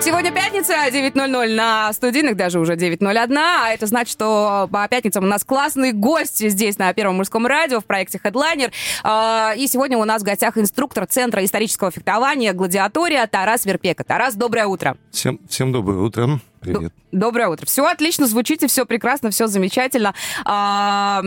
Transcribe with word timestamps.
Сегодня 0.00 0.30
пятница, 0.30 0.74
9.00 0.74 1.54
на 1.54 1.92
студийных, 1.92 2.36
даже 2.36 2.60
уже 2.60 2.74
9.01, 2.74 3.36
а 3.36 3.70
это 3.72 3.86
значит, 3.86 4.12
что 4.12 4.68
по 4.70 4.86
пятницам 4.86 5.24
у 5.24 5.26
нас 5.26 5.42
классные 5.42 5.92
гости 5.92 6.48
здесь 6.48 6.78
на 6.78 6.92
Первом 6.92 7.16
мужском 7.16 7.46
радио 7.46 7.80
в 7.80 7.84
проекте 7.84 8.20
Headliner. 8.22 8.70
А, 9.02 9.54
и 9.56 9.66
сегодня 9.66 9.98
у 9.98 10.04
нас 10.04 10.22
в 10.22 10.24
гостях 10.24 10.56
инструктор 10.56 11.06
Центра 11.06 11.44
исторического 11.44 11.90
фехтования 11.90 12.52
«Гладиатория» 12.52 13.26
Тарас 13.26 13.66
Верпека. 13.66 14.04
Тарас, 14.04 14.36
доброе 14.36 14.66
утро. 14.66 14.96
Всем, 15.10 15.40
всем 15.48 15.72
доброе 15.72 15.98
утро. 15.98 16.40
Привет. 16.60 16.92
Доброе 17.10 17.48
утро. 17.48 17.66
Все 17.66 17.84
отлично, 17.84 18.26
звучите, 18.26 18.68
все 18.68 18.86
прекрасно, 18.86 19.30
все 19.30 19.48
замечательно. 19.48 20.14
А, 20.44 21.22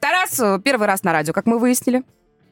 Тарас 0.00 0.60
первый 0.64 0.88
раз 0.88 1.04
на 1.04 1.12
радио, 1.12 1.32
как 1.32 1.46
мы 1.46 1.60
выяснили. 1.60 2.02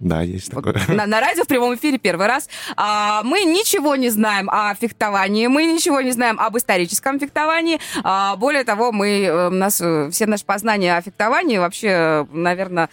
Да, 0.05 0.21
есть 0.21 0.51
такое. 0.51 0.75
На, 0.89 1.07
на 1.07 1.19
радио 1.19 1.45
в 1.45 1.47
прямом 1.47 1.75
эфире 1.77 1.97
первый 1.97 2.27
раз. 2.27 2.51
А, 2.77 3.23
мы 3.23 3.45
ничего 3.45 3.97
не 3.97 4.11
знаем 4.11 4.51
о 4.51 4.75
фехтовании, 4.75 5.47
мы 5.47 5.65
ничего 5.65 6.03
не 6.03 6.13
знаем 6.13 6.39
об 6.39 6.59
историческом 6.59 7.19
фехтовании. 7.19 7.81
А, 8.03 8.37
более 8.37 8.65
того, 8.65 8.93
мы, 8.93 9.23
э, 9.23 9.47
у 9.49 9.51
нас 9.51 9.81
э, 9.81 10.11
все 10.11 10.27
наши 10.27 10.45
познания 10.45 10.95
о 10.95 11.01
фехтовании 11.01 11.57
вообще, 11.57 12.29
наверное, 12.33 12.91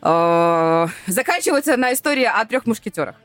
э, 0.00 0.86
заканчиваются 1.06 1.76
на 1.76 1.92
истории 1.92 2.24
о 2.24 2.42
трех 2.46 2.64
мушкетерах. 2.64 3.16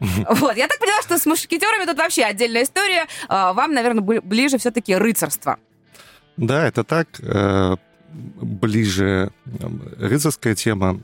Вот. 0.00 0.56
Я 0.56 0.66
так 0.66 0.78
поняла, 0.78 1.02
что 1.02 1.18
с 1.18 1.26
мушкетерами 1.26 1.84
тут 1.84 1.98
вообще 1.98 2.22
отдельная 2.22 2.62
история. 2.62 3.06
А, 3.28 3.52
вам, 3.52 3.74
наверное, 3.74 4.02
ближе 4.22 4.56
все-таки 4.56 4.94
рыцарство. 4.94 5.58
Да, 6.38 6.66
это 6.66 6.82
так. 6.82 7.08
Ближе 8.10 9.32
рыцарская 9.98 10.54
тема 10.54 10.98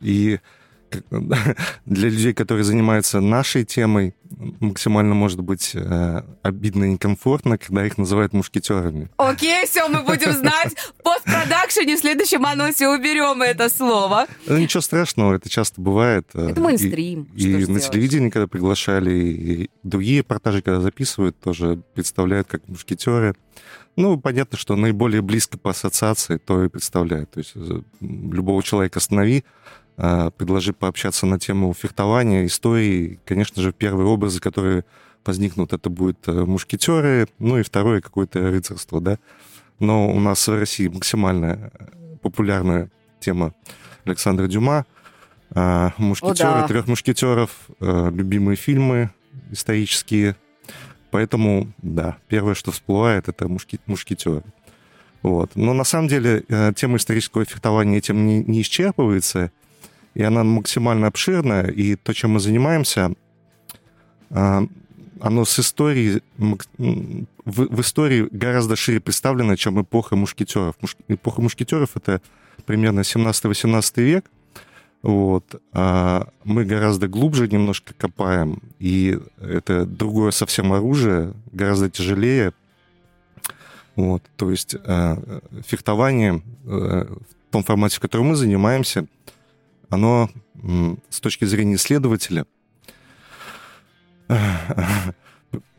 и 0.00 0.40
для 1.86 2.08
людей, 2.08 2.32
которые 2.32 2.64
занимаются 2.64 3.20
нашей 3.20 3.64
темой, 3.64 4.14
максимально 4.60 5.14
может 5.14 5.40
быть 5.40 5.72
э, 5.74 6.22
обидно 6.42 6.84
и 6.84 6.92
некомфортно, 6.92 7.58
когда 7.58 7.86
их 7.86 7.98
называют 7.98 8.32
мушкетерами. 8.32 9.08
Окей, 9.16 9.66
все, 9.66 9.88
мы 9.88 10.02
будем 10.02 10.32
знать. 10.32 10.74
В 10.98 11.02
постпродакшене 11.02 11.96
в 11.96 12.00
следующем 12.00 12.44
анонсе 12.46 12.88
уберем 12.88 13.42
это 13.42 13.68
слово. 13.68 14.26
Ну, 14.46 14.58
ничего 14.58 14.80
страшного, 14.80 15.34
это 15.34 15.48
часто 15.48 15.80
бывает. 15.80 16.26
Э, 16.34 16.50
это 16.50 16.60
мейнстрим. 16.60 17.28
И, 17.34 17.50
и 17.50 17.66
на 17.66 17.80
телевидении, 17.80 18.30
когда 18.30 18.46
приглашали, 18.46 19.12
и 19.12 19.70
другие 19.82 20.18
репортажи, 20.18 20.62
когда 20.62 20.80
записывают, 20.80 21.38
тоже 21.38 21.82
представляют 21.94 22.48
как 22.48 22.66
мушкетеры. 22.68 23.34
Ну, 23.96 24.18
понятно, 24.18 24.56
что 24.56 24.76
наиболее 24.76 25.20
близко 25.20 25.58
по 25.58 25.70
ассоциации 25.70 26.38
то 26.38 26.64
и 26.64 26.68
представляют. 26.68 27.30
То 27.32 27.38
есть 27.40 27.52
э, 27.54 27.82
любого 28.00 28.62
человека 28.62 28.98
останови, 28.98 29.44
предложи 30.00 30.72
пообщаться 30.72 31.26
на 31.26 31.38
тему 31.38 31.74
фехтования, 31.74 32.46
истории. 32.46 33.20
Конечно 33.26 33.62
же, 33.62 33.72
первые 33.72 34.06
образы, 34.06 34.40
которые 34.40 34.84
возникнут, 35.24 35.72
это 35.72 35.90
будут 35.90 36.26
э, 36.26 36.32
мушкетеры, 36.32 37.28
ну 37.38 37.58
и 37.58 37.62
второе 37.62 38.00
какое-то 38.00 38.40
рыцарство, 38.50 39.00
да. 39.00 39.18
Но 39.78 40.10
у 40.10 40.20
нас 40.20 40.46
в 40.46 40.58
России 40.58 40.88
максимально 40.88 41.70
э, 41.72 42.16
популярная 42.22 42.90
тема 43.20 43.54
Александра 44.04 44.46
Дюма, 44.46 44.86
мушкетеры, 45.50 46.50
О, 46.50 46.60
да. 46.60 46.68
трех 46.68 46.86
мушкетеров, 46.86 47.50
э, 47.80 48.10
любимые 48.12 48.56
фильмы 48.56 49.10
исторические. 49.50 50.36
Поэтому, 51.10 51.72
да, 51.82 52.16
первое, 52.28 52.54
что 52.54 52.70
всплывает, 52.70 53.28
это 53.28 53.48
мушки, 53.48 53.80
мушкетеры. 53.86 54.44
Вот. 55.22 55.50
Но 55.54 55.74
на 55.74 55.84
самом 55.84 56.08
деле 56.08 56.44
тема 56.76 56.96
исторического 56.96 57.44
фехтования 57.44 57.98
этим 57.98 58.24
не, 58.26 58.42
не 58.42 58.62
исчерпывается 58.62 59.50
и 60.14 60.22
она 60.22 60.44
максимально 60.44 61.06
обширная, 61.06 61.66
и 61.66 61.96
то, 61.96 62.12
чем 62.12 62.32
мы 62.32 62.40
занимаемся, 62.40 63.12
а, 64.30 64.64
оно 65.20 65.44
с 65.44 65.58
историей, 65.58 66.22
в, 66.38 67.80
истории 67.80 68.28
гораздо 68.30 68.76
шире 68.76 69.00
представлено, 69.00 69.56
чем 69.56 69.80
эпоха 69.80 70.16
мушкетеров. 70.16 70.76
Эпоха 71.08 71.42
мушкетеров— 71.42 71.90
это 71.94 72.20
примерно 72.64 73.00
17-18 73.00 74.02
век, 74.02 74.30
вот. 75.02 75.60
А 75.72 76.28
мы 76.44 76.64
гораздо 76.64 77.08
глубже 77.08 77.48
немножко 77.48 77.94
копаем, 77.94 78.62
и 78.78 79.18
это 79.40 79.86
другое 79.86 80.30
совсем 80.30 80.72
оружие, 80.72 81.34
гораздо 81.52 81.90
тяжелее. 81.90 82.52
Вот. 83.96 84.22
То 84.36 84.50
есть 84.50 84.74
э, 84.74 85.40
фехтование 85.66 86.42
э, 86.64 87.06
в 87.08 87.52
том 87.52 87.62
формате, 87.62 87.96
в 87.96 88.00
котором 88.00 88.26
мы 88.26 88.36
занимаемся— 88.36 89.06
оно 89.90 90.30
с 91.10 91.20
точки 91.20 91.44
зрения 91.44 91.74
исследователя 91.74 92.46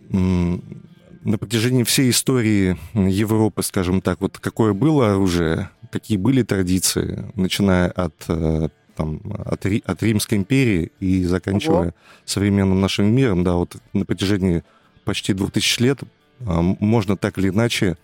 на 0.09 1.37
протяжении 1.37 1.83
всей 1.83 2.09
истории 2.09 2.77
Европы, 2.93 3.63
скажем 3.63 4.01
так, 4.01 4.21
вот 4.21 4.39
какое 4.39 4.73
было 4.73 5.11
оружие, 5.11 5.69
какие 5.91 6.17
были 6.17 6.43
традиции, 6.43 7.31
начиная 7.35 7.89
от, 7.89 8.15
э, 8.27 8.69
там, 8.95 9.21
от, 9.45 9.65
от 9.65 10.03
Римской 10.03 10.39
империи 10.39 10.91
и 10.99 11.23
заканчивая 11.23 11.79
Ого. 11.79 11.93
современным 12.25 12.81
нашим 12.81 13.05
миром, 13.05 13.43
да, 13.43 13.53
вот 13.53 13.77
на 13.93 14.05
протяжении 14.05 14.63
почти 15.05 15.33
двух 15.33 15.51
тысяч 15.51 15.79
лет 15.79 15.99
а, 16.41 16.61
можно 16.61 17.15
так 17.17 17.37
или 17.37 17.49
иначе 17.49 17.97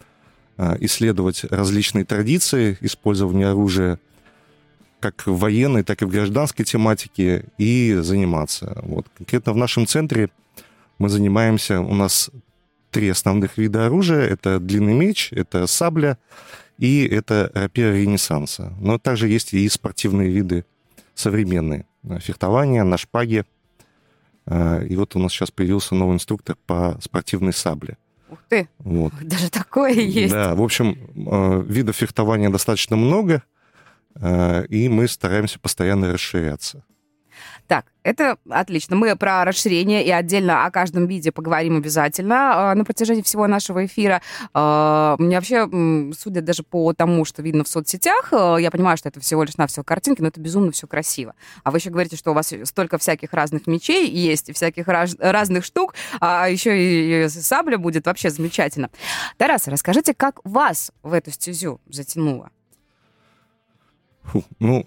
исследовать 0.80 1.44
различные 1.44 2.04
традиции 2.04 2.78
использования 2.82 3.48
оружия, 3.48 4.00
как 5.00 5.28
в 5.28 5.38
военной, 5.38 5.84
так 5.84 6.02
и 6.02 6.06
в 6.06 6.10
гражданской 6.10 6.66
тематике 6.66 7.46
и 7.58 7.96
заниматься. 7.96 8.80
Вот. 8.84 9.08
Конкретно 9.18 9.54
в 9.54 9.58
нашем 9.58 9.86
центре 9.86 10.30
мы 10.98 11.10
занимаемся, 11.10 11.82
у 11.82 11.94
нас 11.94 12.32
три 12.92 13.10
основных 13.10 13.58
вида 13.58 13.86
оружия. 13.86 14.22
Это 14.22 14.60
длинный 14.60 14.94
меч, 14.94 15.32
это 15.32 15.68
сабля 15.68 16.18
и 16.78 17.06
это 17.06 17.52
рапира 17.54 17.94
Ренессанса. 17.94 18.74
Но 18.80 18.98
также 18.98 19.28
есть 19.28 19.54
и 19.54 19.68
спортивные 19.70 20.30
виды 20.30 20.66
современные. 21.14 21.86
Фехтование 22.20 22.84
на 22.84 22.98
шпаге. 22.98 23.46
А, 24.46 24.82
и 24.82 24.96
вот 24.96 25.16
у 25.16 25.20
нас 25.20 25.32
сейчас 25.32 25.52
появился 25.52 25.96
новый 25.96 26.16
инструктор 26.16 26.56
по 26.66 26.98
спортивной 27.02 27.54
сабле. 27.54 27.98
Ух 28.30 28.40
ты! 28.48 28.70
Вот. 28.80 29.14
Даже 29.22 29.50
такое 29.50 29.94
есть. 29.94 30.34
Да, 30.34 30.56
в 30.56 30.62
общем, 30.62 30.98
а, 31.28 31.62
видов 31.62 31.98
фехтования 31.98 32.50
достаточно 32.50 32.96
много– 32.96 33.44
Э, 33.57 33.57
и 34.70 34.90
мы 34.90 35.08
стараемся 35.08 35.60
постоянно 35.60 36.12
расширяться. 36.12 36.84
Так, 37.68 37.86
это 38.04 38.38
отлично. 38.50 38.96
Мы 38.96 39.16
про 39.18 39.44
расширение 39.44 40.06
и 40.06 40.10
отдельно 40.10 40.66
о 40.66 40.72
каждом 40.72 41.06
виде 41.06 41.34
поговорим 41.34 41.78
обязательно 41.78 42.72
э, 42.74 42.78
на 42.78 42.86
протяжении 42.86 43.22
всего 43.22 43.46
нашего 43.48 43.86
эфира. 43.86 44.22
Э, 44.54 45.16
мне 45.20 45.36
вообще, 45.36 45.70
судя 46.18 46.42
даже 46.42 46.64
по 46.64 46.94
тому, 46.94 47.26
что 47.26 47.42
видно 47.42 47.66
в 47.66 47.68
соцсетях, 47.68 48.32
я 48.32 48.72
понимаю, 48.72 48.98
что 48.98 49.10
это 49.10 49.20
всего 49.20 49.44
лишь 49.44 49.58
навсего 49.58 49.84
картинки, 49.84 50.22
но 50.22 50.30
это 50.30 50.40
безумно 50.40 50.72
все 50.72 50.88
красиво. 50.88 51.36
А 51.64 51.72
вы 51.72 51.80
еще 51.80 51.90
говорите, 51.90 52.16
что 52.16 52.32
у 52.32 52.34
вас 52.34 52.54
столько 52.64 52.98
всяких 52.98 53.34
разных 53.34 53.68
мечей 53.68 54.10
есть, 54.10 54.54
всяких 54.54 54.88
раз, 54.88 55.16
разных 55.20 55.66
штук, 55.66 55.94
а 56.22 56.48
еще 56.48 57.26
и 57.26 57.28
сабля 57.28 57.78
будет 57.78 58.06
вообще 58.06 58.30
замечательно. 58.30 58.90
Тарас, 59.38 59.68
расскажите, 59.68 60.14
как 60.14 60.40
вас 60.46 60.92
в 61.04 61.12
эту 61.12 61.32
стезю 61.32 61.82
затянуло? 61.90 62.50
Фу, 64.28 64.44
ну, 64.60 64.86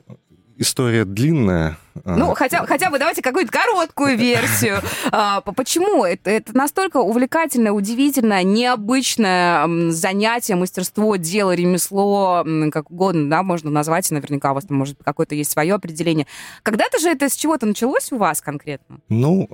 история 0.61 1.05
длинная. 1.05 1.79
А. 2.05 2.17
Ну, 2.17 2.35
хотя, 2.35 2.65
хотя 2.67 2.91
бы 2.91 2.99
давайте 2.99 3.23
какую-то 3.23 3.51
короткую 3.51 4.17
версию. 4.17 4.81
А, 5.13 5.41
почему? 5.41 6.05
Это, 6.05 6.31
это 6.31 6.57
настолько 6.57 6.99
увлекательное, 6.99 7.73
удивительное, 7.73 8.43
необычное 8.43 9.91
занятие, 9.91 10.55
мастерство, 10.55 11.17
дело, 11.17 11.53
ремесло, 11.55 12.45
как 12.71 12.91
угодно, 12.91 13.29
да, 13.29 13.43
можно 13.43 13.71
назвать, 13.71 14.11
наверняка 14.11 14.53
у 14.53 14.55
вас 14.55 14.67
там, 14.67 14.77
может, 14.77 14.99
какое-то 15.03 15.35
есть 15.35 15.51
свое 15.51 15.75
определение. 15.75 16.27
Когда-то 16.63 16.99
же 16.99 17.09
это 17.09 17.29
с 17.29 17.35
чего-то 17.35 17.67
началось 17.67 18.13
у 18.13 18.19
вас 18.19 18.41
конкретно? 18.41 18.99
Ну, 19.09 19.49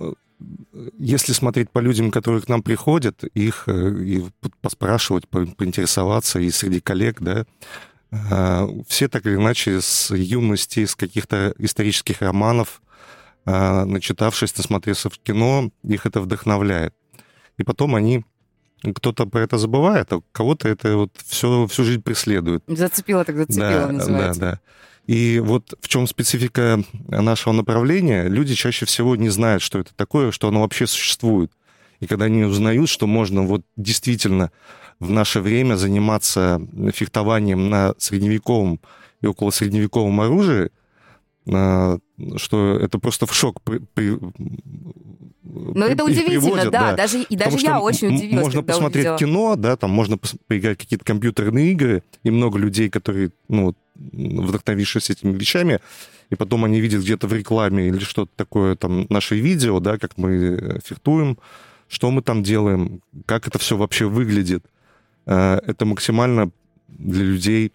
если 0.98 1.32
смотреть 1.32 1.70
по 1.70 1.78
людям, 1.78 2.10
которые 2.10 2.42
к 2.42 2.48
нам 2.48 2.62
приходят, 2.62 3.24
их 3.24 3.64
э, 3.66 3.94
и 4.02 4.24
поспрашивать, 4.60 5.28
поинтересоваться 5.28 6.38
и 6.38 6.50
среди 6.50 6.80
коллег, 6.80 7.20
да, 7.20 7.46
Э, 7.46 7.95
все 8.88 9.08
так 9.08 9.26
или 9.26 9.34
иначе 9.34 9.80
с 9.80 10.14
юности, 10.14 10.84
с 10.84 10.94
каких-то 10.94 11.54
исторических 11.58 12.22
романов, 12.22 12.82
э, 13.44 13.84
начитавшись, 13.84 14.56
насмотревшись 14.56 15.12
в 15.12 15.18
кино, 15.22 15.70
их 15.82 16.06
это 16.06 16.20
вдохновляет. 16.20 16.94
И 17.58 17.64
потом 17.64 17.94
они 17.94 18.24
кто-то 18.94 19.26
про 19.26 19.40
это 19.40 19.58
забывает, 19.58 20.12
а 20.12 20.20
кого-то 20.32 20.68
это 20.68 20.96
вот 20.96 21.10
все, 21.26 21.66
всю 21.66 21.84
жизнь 21.84 22.02
преследует. 22.02 22.62
Зацепило 22.66 23.24
так 23.24 23.36
зацепило, 23.36 23.86
да, 23.86 23.92
называется. 23.92 24.40
Да, 24.40 24.50
да. 24.52 24.60
И 25.06 25.38
вот 25.38 25.74
в 25.80 25.88
чем 25.88 26.06
специфика 26.06 26.82
нашего 27.08 27.52
направления, 27.52 28.28
люди 28.28 28.54
чаще 28.54 28.86
всего 28.86 29.14
не 29.16 29.28
знают, 29.28 29.62
что 29.62 29.78
это 29.78 29.94
такое, 29.94 30.32
что 30.32 30.48
оно 30.48 30.62
вообще 30.62 30.86
существует. 30.86 31.52
И 32.00 32.06
когда 32.06 32.26
они 32.26 32.44
узнают, 32.44 32.88
что 32.88 33.06
можно 33.06 33.42
вот 33.42 33.62
действительно 33.76 34.50
в 35.00 35.10
наше 35.10 35.40
время 35.40 35.74
заниматься 35.74 36.60
фехтованием 36.92 37.68
на 37.68 37.94
средневековом 37.98 38.80
и 39.20 39.26
около 39.26 39.50
средневековом 39.50 40.20
оружии, 40.20 40.70
а, 41.52 41.98
что 42.36 42.78
это 42.78 42.98
просто 42.98 43.26
в 43.26 43.34
шок 43.34 43.62
при, 43.62 43.78
при, 43.94 44.18
но 45.56 45.86
это 45.86 46.04
удивительно, 46.04 46.40
приводят, 46.40 46.70
да, 46.70 46.90
да. 46.90 46.96
Даже, 46.96 47.22
и 47.22 47.36
даже 47.36 47.58
я 47.58 47.80
очень 47.80 48.14
удивилась, 48.14 48.44
Можно 48.44 48.62
посмотреть 48.62 49.06
увидела. 49.06 49.18
кино, 49.18 49.56
да, 49.56 49.76
там 49.76 49.90
можно 49.90 50.18
поиграть 50.48 50.78
какие-то 50.78 51.04
компьютерные 51.04 51.72
игры, 51.72 52.02
и 52.24 52.30
много 52.30 52.58
людей, 52.58 52.90
которые, 52.90 53.30
ну, 53.48 53.74
вдохновившись 53.94 55.10
этими 55.10 55.32
вещами, 55.32 55.80
и 56.30 56.34
потом 56.34 56.64
они 56.64 56.80
видят 56.80 57.02
где-то 57.02 57.26
в 57.26 57.32
рекламе 57.32 57.88
или 57.88 58.00
что-то 58.00 58.32
такое, 58.36 58.76
там, 58.76 59.06
наши 59.08 59.38
видео, 59.38 59.78
да, 59.80 59.98
как 59.98 60.18
мы 60.18 60.30
э, 60.30 60.80
фехтуем, 60.84 61.38
что 61.88 62.10
мы 62.10 62.22
там 62.22 62.42
делаем, 62.42 63.00
как 63.26 63.46
это 63.46 63.58
все 63.58 63.76
вообще 63.76 64.06
выглядит. 64.06 64.64
Э, 65.26 65.58
это 65.66 65.84
максимально 65.84 66.50
для 66.88 67.24
людей 67.24 67.72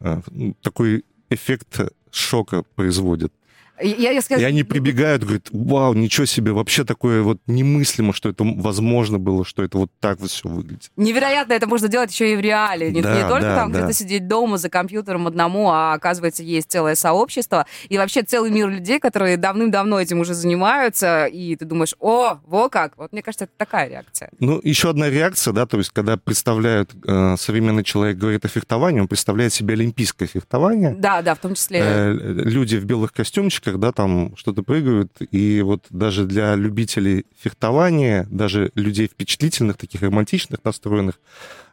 э, 0.00 0.20
такой 0.62 1.04
эффект 1.30 1.80
шока 2.10 2.62
производит. 2.74 3.32
Я, 3.80 4.12
я 4.12 4.22
скажу... 4.22 4.40
И 4.40 4.44
они 4.44 4.62
прибегают, 4.62 5.24
говорят, 5.24 5.48
вау, 5.50 5.94
ничего 5.94 6.26
себе, 6.26 6.52
вообще 6.52 6.84
такое 6.84 7.22
вот 7.22 7.38
немыслимо, 7.46 8.12
что 8.12 8.28
это 8.28 8.44
возможно 8.44 9.18
было, 9.18 9.44
что 9.44 9.64
это 9.64 9.78
вот 9.78 9.90
так 10.00 10.20
вот 10.20 10.30
все 10.30 10.48
выглядит. 10.48 10.90
Невероятно, 10.96 11.54
это 11.54 11.66
можно 11.66 11.88
делать 11.88 12.12
еще 12.12 12.32
и 12.32 12.36
в 12.36 12.40
реале. 12.40 12.92
Не, 12.92 13.02
да, 13.02 13.14
не 13.14 13.28
только 13.28 13.42
да, 13.42 13.56
там 13.56 13.72
да. 13.72 13.78
где-то 13.78 13.92
сидеть 13.92 14.28
дома 14.28 14.58
за 14.58 14.68
компьютером 14.68 15.26
одному, 15.26 15.70
а 15.70 15.94
оказывается 15.94 16.42
есть 16.42 16.70
целое 16.70 16.94
сообщество 16.94 17.66
и 17.88 17.98
вообще 17.98 18.22
целый 18.22 18.50
мир 18.50 18.68
людей, 18.68 19.00
которые 19.00 19.36
давным-давно 19.36 20.00
этим 20.00 20.20
уже 20.20 20.34
занимаются, 20.34 21.26
и 21.26 21.56
ты 21.56 21.64
думаешь, 21.64 21.94
о, 21.98 22.38
во 22.46 22.68
как. 22.68 22.96
Вот 22.96 23.12
мне 23.12 23.22
кажется, 23.22 23.44
это 23.44 23.52
такая 23.56 23.88
реакция. 23.88 24.30
Ну, 24.38 24.60
еще 24.62 24.90
одна 24.90 25.10
реакция, 25.10 25.52
да, 25.52 25.66
то 25.66 25.78
есть 25.78 25.90
когда 25.90 26.16
представляют, 26.16 26.92
э, 27.06 27.36
современный 27.38 27.82
человек 27.82 28.18
говорит 28.18 28.44
о 28.44 28.48
фехтовании, 28.48 29.00
он 29.00 29.08
представляет 29.08 29.52
себе 29.52 29.74
олимпийское 29.74 30.28
фехтование. 30.28 30.94
Да, 30.96 31.22
да, 31.22 31.34
в 31.34 31.38
том 31.38 31.54
числе. 31.54 31.80
Э, 31.82 32.12
люди 32.12 32.76
в 32.76 32.84
белых 32.84 33.12
костюмчиках 33.12 33.63
девочках, 33.64 33.80
да, 33.80 33.92
там 33.92 34.36
что-то 34.36 34.62
прыгают, 34.62 35.10
и 35.30 35.62
вот 35.62 35.86
даже 35.90 36.24
для 36.24 36.54
любителей 36.54 37.26
фехтования, 37.38 38.26
даже 38.30 38.70
людей 38.74 39.06
впечатлительных, 39.06 39.76
таких 39.76 40.02
романтичных 40.02 40.64
настроенных, 40.64 41.20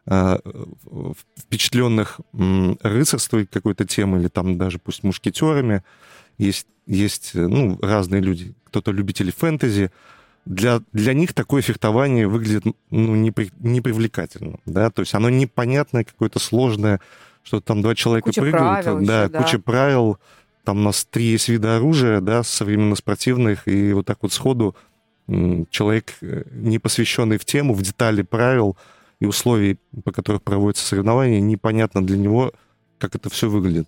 э, 0.08 0.38
впечатленных 1.38 2.20
рыцарством 2.82 3.48
какой-то 3.48 3.86
темы, 3.86 4.20
или 4.20 4.28
там 4.28 4.58
даже 4.58 4.80
пусть 4.80 5.04
мушкетерами, 5.04 5.84
есть, 6.38 6.68
есть 6.88 7.32
ну, 7.34 7.78
разные 7.82 8.22
люди, 8.22 8.54
кто-то 8.66 8.92
любители 8.92 9.32
фэнтези, 9.32 9.92
для, 10.46 10.82
для 10.92 11.14
них 11.14 11.34
такое 11.34 11.62
фехтование 11.62 12.28
выглядит 12.28 12.64
ну, 12.90 13.16
непри, 13.16 13.52
непривлекательно, 13.60 14.58
да, 14.66 14.90
то 14.90 15.02
есть 15.02 15.14
оно 15.14 15.30
непонятное, 15.30 16.04
какое-то 16.04 16.40
сложное, 16.40 17.00
что 17.44 17.60
там 17.60 17.82
два 17.82 17.94
человека 17.96 18.30
куча 18.30 18.42
прыгают, 18.42 18.86
правил 18.86 19.06
да, 19.06 19.24
еще, 19.24 19.32
да, 19.32 19.44
куча 19.44 19.60
правил, 19.60 20.18
там 20.64 20.80
у 20.80 20.82
нас 20.82 21.06
три 21.06 21.26
есть 21.26 21.50
вида 21.50 21.78
оружия, 21.78 22.22
да, 22.22 22.44
современно 22.44 22.96
спортивных, 22.96 23.68
и 23.68 23.94
вот 23.94 24.06
так 24.06 24.20
вот 24.22 24.34
сходу 24.34 24.76
человек, 25.70 26.14
э, 26.22 26.44
не 26.52 26.80
посвященный 26.80 27.38
в 27.38 27.46
тему, 27.46 27.74
в 27.74 27.82
детали 27.82 28.22
правил 28.22 28.78
и 29.20 29.26
условий, 29.26 29.78
по 30.04 30.12
которых 30.12 30.42
проводятся 30.44 30.86
соревнования, 30.86 31.40
непонятно 31.40 32.06
для 32.06 32.18
него, 32.18 32.54
как 32.98 33.16
это 33.16 33.30
все 33.30 33.50
выглядит. 33.50 33.88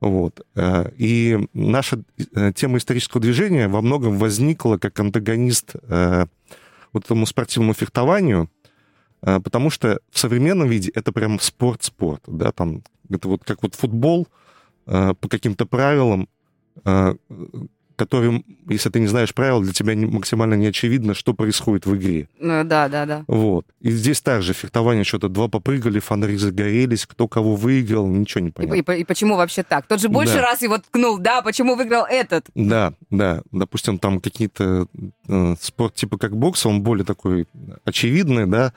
Вот. 0.00 0.44
Э, 0.54 0.90
и 0.96 1.48
наша 1.54 2.02
э, 2.34 2.52
тема 2.54 2.78
исторического 2.78 3.22
движения 3.22 3.68
во 3.68 3.80
многом 3.80 4.18
возникла 4.18 4.76
как 4.76 4.98
антагонист 5.00 5.74
вот 6.92 7.04
этому 7.04 7.26
спортивному 7.26 7.74
фехтованию, 7.74 8.48
потому 9.20 9.68
что 9.68 10.00
в 10.10 10.18
современном 10.18 10.68
виде 10.68 10.90
это 10.94 11.12
прям 11.12 11.38
спорт-спорт, 11.40 12.22
да, 12.26 12.52
там 12.52 12.84
это 13.10 13.28
вот 13.28 13.44
как 13.44 13.62
вот 13.62 13.74
футбол— 13.74 14.28
по 14.86 15.28
каким-то 15.28 15.66
правилам, 15.66 16.28
э, 16.84 17.14
которым, 17.96 18.44
если 18.68 18.90
ты 18.90 19.00
не 19.00 19.06
знаешь 19.06 19.34
правил, 19.34 19.60
для 19.62 19.72
тебя 19.72 19.96
максимально 19.96 20.54
не 20.54 20.66
очевидно, 20.66 21.14
что 21.14 21.32
происходит 21.32 21.86
в 21.86 21.96
игре. 21.96 22.28
Ну, 22.38 22.62
да, 22.64 22.88
да, 22.88 23.06
да. 23.06 23.24
Вот. 23.26 23.66
И 23.80 23.90
здесь 23.90 24.20
также 24.20 24.52
фехтование, 24.52 25.02
что-то 25.02 25.28
два 25.28 25.48
попрыгали, 25.48 25.98
фонари 25.98 26.36
загорелись, 26.36 27.06
кто 27.06 27.26
кого 27.26 27.56
выиграл, 27.56 28.06
ничего 28.06 28.44
не 28.44 28.50
понятно. 28.50 28.92
И, 28.92 28.98
и, 28.98 29.00
и 29.00 29.04
почему 29.04 29.36
вообще 29.36 29.62
так? 29.62 29.86
Тот 29.86 30.00
же 30.00 30.08
больше 30.08 30.34
да. 30.34 30.42
раз 30.42 30.62
его 30.62 30.78
ткнул, 30.78 31.18
да, 31.18 31.42
почему 31.42 31.74
выиграл 31.74 32.04
этот? 32.04 32.46
Да, 32.54 32.92
да. 33.10 33.42
Допустим, 33.50 33.98
там 33.98 34.20
какие-то 34.20 34.86
э, 35.26 35.54
спорт 35.60 35.94
типа 35.94 36.18
как 36.18 36.36
бокс, 36.36 36.66
он 36.66 36.82
более 36.82 37.06
такой 37.06 37.46
очевидный, 37.84 38.46
да, 38.46 38.72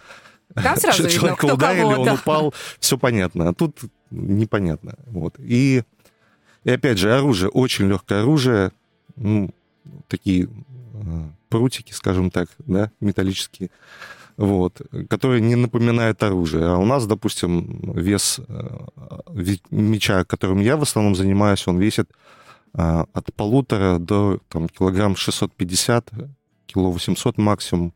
там 0.56 0.78
сразу 0.78 1.10
Человека 1.10 1.46
видно, 1.46 1.54
ударили, 1.54 1.82
кого, 1.82 2.02
он 2.02 2.06
да. 2.06 2.14
упал, 2.16 2.54
все 2.80 2.98
понятно. 2.98 3.50
А 3.50 3.54
тут 3.54 3.80
непонятно. 4.10 4.96
Вот. 5.08 5.36
И 5.40 5.84
и 6.64 6.72
опять 6.72 6.98
же, 6.98 7.14
оружие, 7.14 7.50
очень 7.50 7.88
легкое 7.88 8.22
оружие, 8.22 8.72
ну, 9.16 9.50
такие 10.08 10.46
э, 10.46 10.48
прутики, 11.50 11.94
скажем 11.94 12.32
так, 12.32 12.50
да, 12.60 12.92
металлические, 13.00 13.70
вот, 14.38 14.82
которые 15.10 15.42
не 15.42 15.56
напоминают 15.56 16.22
оружие. 16.24 16.66
А 16.66 16.78
у 16.78 16.86
нас, 16.86 17.06
допустим, 17.06 17.94
вес 17.94 18.40
э, 18.48 18.68
меча, 19.70 20.24
которым 20.24 20.60
я 20.60 20.78
в 20.78 20.82
основном 20.82 21.16
занимаюсь, 21.16 21.68
он 21.68 21.80
весит 21.80 22.10
э, 22.74 23.04
от 23.14 23.34
полутора 23.34 24.00
до 24.00 24.40
там, 24.50 24.70
килограмм 24.70 25.16
650, 25.16 26.12
кило 26.66 26.92
800 26.92 27.38
максимум. 27.38 27.94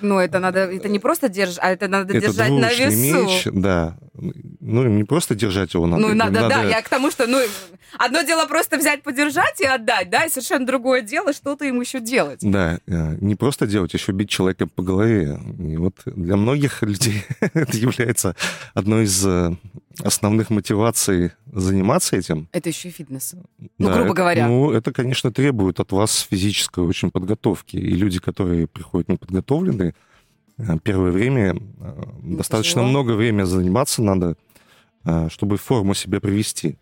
Ну, 0.00 0.18
это 0.18 0.40
надо, 0.40 0.60
это 0.60 0.88
не 0.88 0.98
просто 0.98 1.28
держать, 1.28 1.58
а 1.62 1.70
это 1.70 1.88
надо 1.88 2.16
это 2.16 2.26
держать 2.26 2.50
на 2.50 2.72
весу. 2.72 2.96
меч, 2.96 3.48
да. 3.52 3.96
Ну, 4.14 4.86
не 4.88 5.04
просто 5.04 5.34
держать 5.34 5.72
его 5.72 5.86
надо. 5.86 6.02
Ну, 6.02 6.14
надо, 6.14 6.42
надо, 6.42 6.48
да, 6.48 6.62
я 6.62 6.82
к 6.82 6.88
тому, 6.88 7.10
что, 7.10 7.26
ну, 7.26 7.38
одно 7.98 8.22
дело 8.22 8.46
просто 8.46 8.76
взять, 8.76 9.02
подержать 9.02 9.58
и 9.60 9.64
отдать, 9.64 10.10
да, 10.10 10.24
и 10.24 10.28
совершенно 10.28 10.66
другое 10.66 11.00
дело, 11.00 11.32
что-то 11.32 11.64
ему 11.64 11.80
еще 11.80 11.98
делать. 11.98 12.40
Да, 12.42 12.78
э, 12.86 13.16
не 13.20 13.36
просто 13.36 13.66
делать, 13.66 13.94
еще 13.94 14.12
бить 14.12 14.28
человека 14.28 14.66
по 14.66 14.82
голове. 14.82 15.40
И 15.58 15.76
вот 15.78 15.94
для 16.04 16.36
многих 16.36 16.82
людей 16.82 17.24
это 17.40 17.76
является 17.76 18.36
одной 18.74 19.04
из 19.04 19.26
э, 19.26 19.56
основных 20.04 20.50
мотиваций 20.50 21.32
заниматься 21.50 22.16
этим. 22.16 22.48
Это 22.52 22.68
еще 22.68 22.88
и 22.88 22.92
фитнес. 22.92 23.34
Ну, 23.78 23.88
да, 23.88 23.94
грубо 23.94 24.08
это, 24.08 24.14
говоря. 24.14 24.46
Ну, 24.46 24.72
это, 24.72 24.92
конечно, 24.92 25.32
требует 25.32 25.80
от 25.80 25.90
вас 25.92 26.26
физической 26.30 26.84
очень 26.84 27.10
подготовки. 27.10 27.76
И 27.76 27.94
люди, 27.94 28.18
которые 28.18 28.66
приходят 28.66 29.08
неподготовленные, 29.08 29.94
первое 30.82 31.10
время 31.10 31.54
э, 31.54 32.02
ну, 32.22 32.36
достаточно 32.36 32.82
тяжело. 32.82 32.88
много 32.88 33.12
времени 33.12 33.44
заниматься 33.44 34.02
надо, 34.02 34.36
э, 35.04 35.28
чтобы 35.30 35.56
форму 35.56 35.94
себе 35.94 36.20
привести. 36.20 36.76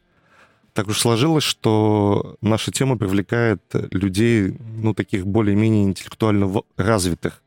Так 0.72 0.88
уж 0.88 1.00
сложилось, 1.00 1.44
что 1.44 2.36
наша 2.40 2.70
тема 2.70 2.96
привлекает 2.96 3.62
людей, 3.72 4.56
ну, 4.76 4.94
таких 4.94 5.26
более-менее 5.26 5.84
интеллектуально 5.84 6.62
развитых, 6.76 7.42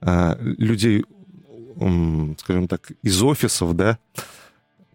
людей, 0.00 1.04
скажем 2.38 2.68
так, 2.68 2.92
из 3.02 3.22
офисов, 3.22 3.76
да, 3.76 3.98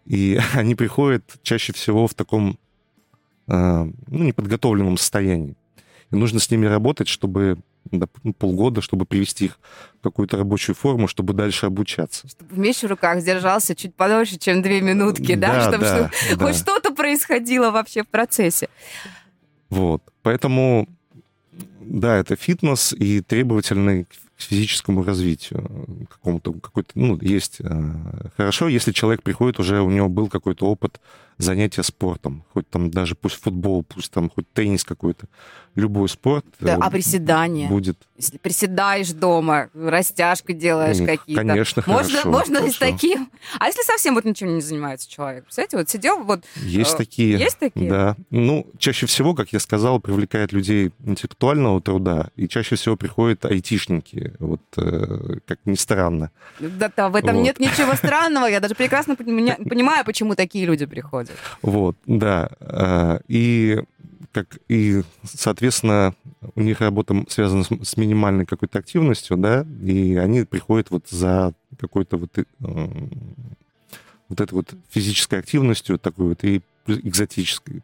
и 0.05 0.39
они 0.53 0.73
приходят 0.73 1.23
чаще 1.43 1.71
всего 1.73 2.07
в 2.07 2.15
таком 2.15 2.57
ну, 3.45 3.93
неподготовленном 4.07 4.97
состоянии. 4.97 5.55
И 6.11 6.15
нужно 6.15 6.39
с 6.39 6.49
ними 6.49 6.65
работать, 6.65 7.07
чтобы 7.07 7.59
полгода, 8.37 8.81
чтобы 8.81 9.05
привести 9.05 9.45
их 9.45 9.59
в 9.99 10.03
какую-то 10.03 10.37
рабочую 10.37 10.75
форму, 10.75 11.07
чтобы 11.07 11.33
дальше 11.33 11.65
обучаться. 11.65 12.27
Чтобы 12.27 12.57
меч 12.57 12.81
в 12.81 12.87
руках 12.87 13.23
держался 13.23 13.75
чуть 13.75 13.95
подольше, 13.95 14.37
чем 14.37 14.61
две 14.61 14.81
минутки, 14.81 15.35
да, 15.35 15.53
да 15.53 15.61
чтобы 15.61 15.83
да, 15.85 16.11
что, 16.11 16.37
да. 16.37 16.45
хоть 16.45 16.55
что-то 16.55 16.93
происходило 16.93 17.71
вообще 17.71 18.03
в 18.03 18.07
процессе. 18.07 18.69
Вот, 19.69 20.03
поэтому, 20.21 20.87
да, 21.79 22.17
это 22.17 22.35
фитнес 22.35 22.93
и 22.93 23.21
требовательный 23.21 24.05
к 24.05 24.09
физическому 24.41 25.03
развитию 25.03 26.07
какому-то 26.09 26.53
какой-то 26.53 26.91
ну 26.95 27.17
есть 27.19 27.57
э, 27.59 27.93
хорошо 28.37 28.69
если 28.69 28.93
человек 28.93 29.21
приходит 29.21 29.59
уже 29.59 29.81
у 29.81 29.89
него 29.89 30.07
был 30.07 30.29
какой-то 30.29 30.65
опыт 30.65 31.01
занятия 31.39 31.83
спортом. 31.83 32.43
Хоть 32.53 32.69
там 32.69 32.91
даже 32.91 33.15
пусть 33.15 33.41
футбол 33.41 33.83
пусть 33.83 34.11
там 34.11 34.29
хоть 34.29 34.51
теннис 34.53 34.83
какой-то. 34.83 35.27
Любой 35.75 36.09
спорт 36.09 36.45
да, 36.59 36.77
а 36.79 36.89
приседания? 36.89 37.69
будет. 37.69 37.97
Если 38.17 38.37
приседаешь 38.37 39.11
дома 39.11 39.69
растяжку 39.73 40.51
делаешь 40.51 40.97
ну, 40.97 41.05
какие-то. 41.05 41.41
конечно 41.41 41.83
можно 41.85 42.09
хорошо, 42.09 42.29
можно 42.29 42.55
хорошо. 42.55 42.71
и 42.71 42.73
с 42.73 42.77
таким? 42.77 43.31
А 43.59 43.67
если 43.67 43.83
совсем 43.83 44.15
вот 44.15 44.25
ничем 44.25 44.55
не 44.55 44.61
занимается 44.61 45.09
человек? 45.09 45.45
Представляете 45.45 45.77
вот 45.77 45.89
сидел 45.89 46.23
вот 46.23 46.43
есть 46.55 46.95
э, 46.95 46.97
такие. 46.97 47.37
есть 47.37 47.57
такие? 47.57 47.89
Да. 47.89 48.17
Ну 48.29 48.67
чаще 48.77 49.05
всего 49.05 49.33
как 49.33 49.53
я 49.53 49.59
сказал 49.59 50.01
привлекает 50.01 50.51
людей 50.51 50.91
интеллектуального 51.05 51.81
труда 51.81 52.29
и 52.35 52.49
чаще 52.49 52.75
всего 52.75 52.97
приходят 52.97 53.45
айтишники. 53.45 54.33
Вот 54.39 54.61
э, 54.75 55.37
как 55.45 55.59
ни 55.63 55.75
странно. 55.75 56.31
Да, 56.59 56.91
да 56.93 57.09
в 57.09 57.15
этом 57.15 57.35
вот. 57.35 57.43
нет 57.43 57.59
ничего 57.59 57.95
странного, 57.95 58.47
я 58.47 58.59
даже 58.59 58.75
прекрасно 58.75 59.15
понимаю, 59.15 60.03
почему 60.03 60.35
такие 60.35 60.65
люди 60.65 60.85
приходят. 60.85 61.28
Вот, 61.61 61.97
да. 62.05 62.49
Э, 62.59 63.19
и 63.27 63.79
как 64.31 64.59
и, 64.67 65.01
соответственно, 65.23 66.13
у 66.55 66.61
них 66.61 66.81
работа 66.81 67.25
связана 67.29 67.63
с, 67.63 67.69
с 67.69 67.97
минимальной 67.97 68.45
какой-то 68.45 68.79
активностью, 68.79 69.37
да, 69.37 69.65
и 69.83 70.15
они 70.15 70.43
приходят 70.43 70.91
вот 70.91 71.09
за 71.09 71.53
какой-то 71.79 72.17
вот, 72.17 72.37
э, 72.37 72.43
вот 74.29 74.41
этой 74.41 74.53
вот 74.53 74.73
физической 74.89 75.39
активностью, 75.39 75.97
такой 75.97 76.29
вот 76.29 76.43
и 76.43 76.61
экзотической. 76.87 77.83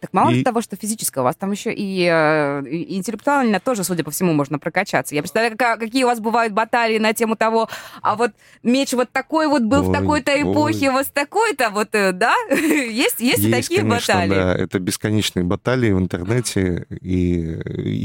Так 0.00 0.12
мало 0.12 0.30
И- 0.30 0.44
того, 0.44 0.60
что 0.62 0.76
физическое, 0.76 1.20
у 1.22 1.24
вас 1.24 1.34
там 1.34 1.50
еще 1.50 1.72
и, 1.74 2.08
э, 2.08 2.62
и 2.68 2.96
интеллектуально 2.96 3.58
тоже, 3.58 3.82
судя 3.82 4.04
по 4.04 4.10
всему, 4.12 4.32
можно 4.32 4.58
прокачаться. 4.60 5.14
Я 5.14 5.22
представляю, 5.22 5.52
какая- 5.56 5.76
какие 5.76 6.04
у 6.04 6.06
вас 6.06 6.20
бывают 6.20 6.52
баталии 6.52 6.98
на 6.98 7.12
тему 7.14 7.34
того, 7.36 7.68
а 8.00 8.14
вот 8.14 8.30
меч 8.62 8.92
вот 8.92 9.10
такой 9.10 9.48
вот 9.48 9.62
был 9.62 9.82
в 9.82 9.88
Ой, 9.88 9.94
такой-то 9.96 10.32
ой. 10.32 10.42
эпохе, 10.42 10.90
вот 10.92 11.06
такой-то, 11.12 11.70
вот, 11.70 11.88
э, 11.94 12.12
да? 12.12 12.34
Есть, 12.50 13.20
есть, 13.20 13.40
и 13.44 13.50
такие 13.50 13.80
конечно, 13.80 14.14
баталии? 14.14 14.34
да. 14.34 14.54
Это 14.54 14.78
бесконечные 14.78 15.44
баталии 15.44 15.90
в 15.90 15.98
интернете 15.98 16.86
и, 16.90 17.40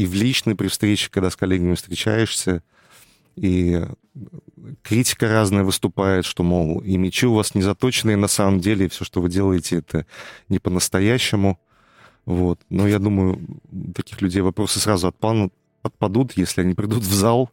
и 0.01 0.05
в 0.07 0.13
личной 0.15 0.55
при 0.55 0.67
встрече, 0.69 1.09
когда 1.11 1.29
с 1.29 1.35
коллегами 1.35 1.75
встречаешься. 1.75 2.63
И 3.35 3.81
критика 4.83 5.27
разная 5.27 5.63
выступает, 5.63 6.25
что, 6.25 6.43
мол, 6.43 6.79
и 6.81 6.97
мечи 6.97 7.25
у 7.25 7.33
вас 7.33 7.55
не 7.55 7.61
заточенные 7.61 8.15
на 8.17 8.27
самом 8.27 8.59
деле, 8.59 8.85
и 8.85 8.89
все, 8.89 9.05
что 9.05 9.21
вы 9.21 9.29
делаете, 9.29 9.77
это 9.77 10.05
не 10.49 10.59
по-настоящему. 10.59 11.59
Вот. 12.25 12.59
Но 12.69 12.87
я 12.87 12.99
думаю, 12.99 13.39
таких 13.93 14.21
людей 14.21 14.41
вопросы 14.41 14.79
сразу 14.79 15.07
отпанут, 15.07 15.53
отпадут, 15.81 16.33
если 16.37 16.61
они 16.61 16.73
придут 16.73 17.03
в 17.03 17.13
зал, 17.13 17.49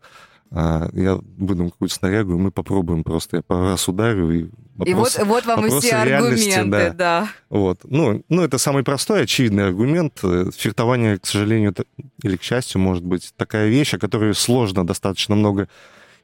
а, 0.52 0.88
я 0.94 1.20
выдам 1.38 1.70
какую-то 1.70 1.94
снарягу, 1.94 2.34
и 2.34 2.38
мы 2.38 2.50
попробуем 2.50 3.04
просто. 3.04 3.36
Я 3.36 3.42
пару 3.42 3.64
раз 3.64 3.88
ударю, 3.88 4.30
и 4.30 4.46
И 4.84 4.94
вот, 4.94 5.16
вот 5.24 5.46
вам 5.46 5.60
и 5.60 5.62
вопросы 5.62 5.86
все 5.86 5.96
аргументы, 5.96 6.92
да. 6.92 7.28
вот. 7.50 7.80
Ну, 7.84 8.24
ну, 8.28 8.42
это 8.42 8.58
самый 8.58 8.82
простой, 8.82 9.22
очевидный 9.22 9.66
аргумент. 9.66 10.18
Э, 10.24 10.50
Фехтование, 10.52 11.18
к 11.18 11.26
сожалению, 11.26 11.74
или 12.22 12.36
к 12.36 12.42
счастью, 12.42 12.80
может 12.80 13.04
быть 13.04 13.32
такая 13.36 13.68
вещь, 13.68 13.94
о 13.94 13.98
которой 13.98 14.34
сложно 14.34 14.84
достаточно 14.84 15.36
много 15.36 15.68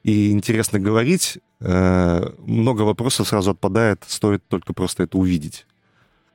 и 0.03 0.31
интересно 0.31 0.79
говорить. 0.79 1.37
Э, 1.61 2.29
Много 2.39 2.81
вопросов 2.81 3.29
сразу 3.29 3.51
отпадает, 3.51 4.03
стоит 4.07 4.45
только 4.47 4.73
просто 4.73 5.03
это 5.03 5.17
увидеть, 5.17 5.65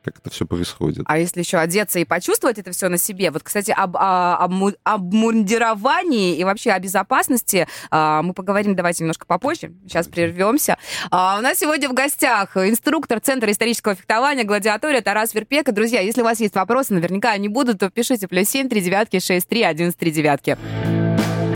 как 0.02 0.18
это 0.18 0.30
все 0.30 0.46
происходит. 0.46 1.04
А 1.06 1.18
если 1.18 1.40
еще 1.40 1.58
одеться 1.58 1.98
и 1.98 2.04
почувствовать 2.04 2.58
это 2.58 2.72
все 2.72 2.88
на 2.88 2.98
себе? 2.98 3.30
Вот, 3.30 3.42
кстати, 3.42 3.70
об 3.70 3.96
а, 3.96 4.46
обму- 4.46 4.76
обмундировании 4.84 6.36
и 6.36 6.44
вообще 6.44 6.70
о 6.72 6.78
безопасности 6.78 7.66
а, 7.90 8.22
мы 8.22 8.34
поговорим 8.34 8.74
давайте 8.74 9.04
немножко 9.04 9.26
попозже. 9.26 9.72
Сейчас 9.86 10.08
прервемся. 10.08 10.76
А, 11.10 11.38
у 11.38 11.42
нас 11.42 11.58
сегодня 11.58 11.88
в 11.88 11.94
гостях 11.94 12.56
инструктор 12.56 13.20
Центра 13.20 13.50
исторического 13.50 13.94
фехтования 13.94 14.44
«Гладиатория» 14.44 15.00
Тарас 15.00 15.34
Верпека. 15.34 15.72
Друзья, 15.72 16.00
если 16.00 16.20
у 16.20 16.24
вас 16.24 16.40
есть 16.40 16.54
вопросы, 16.54 16.94
наверняка 16.94 17.30
они 17.30 17.48
будут, 17.48 17.78
то 17.78 17.90
пишите 17.90 18.28
плюс 18.28 18.48
семь 18.48 18.68
три 18.68 18.80
девятки 18.80 19.20
шесть 19.20 19.48
три 19.48 19.62
один 19.62 19.92
три 19.92 20.10
девятки. 20.10 20.56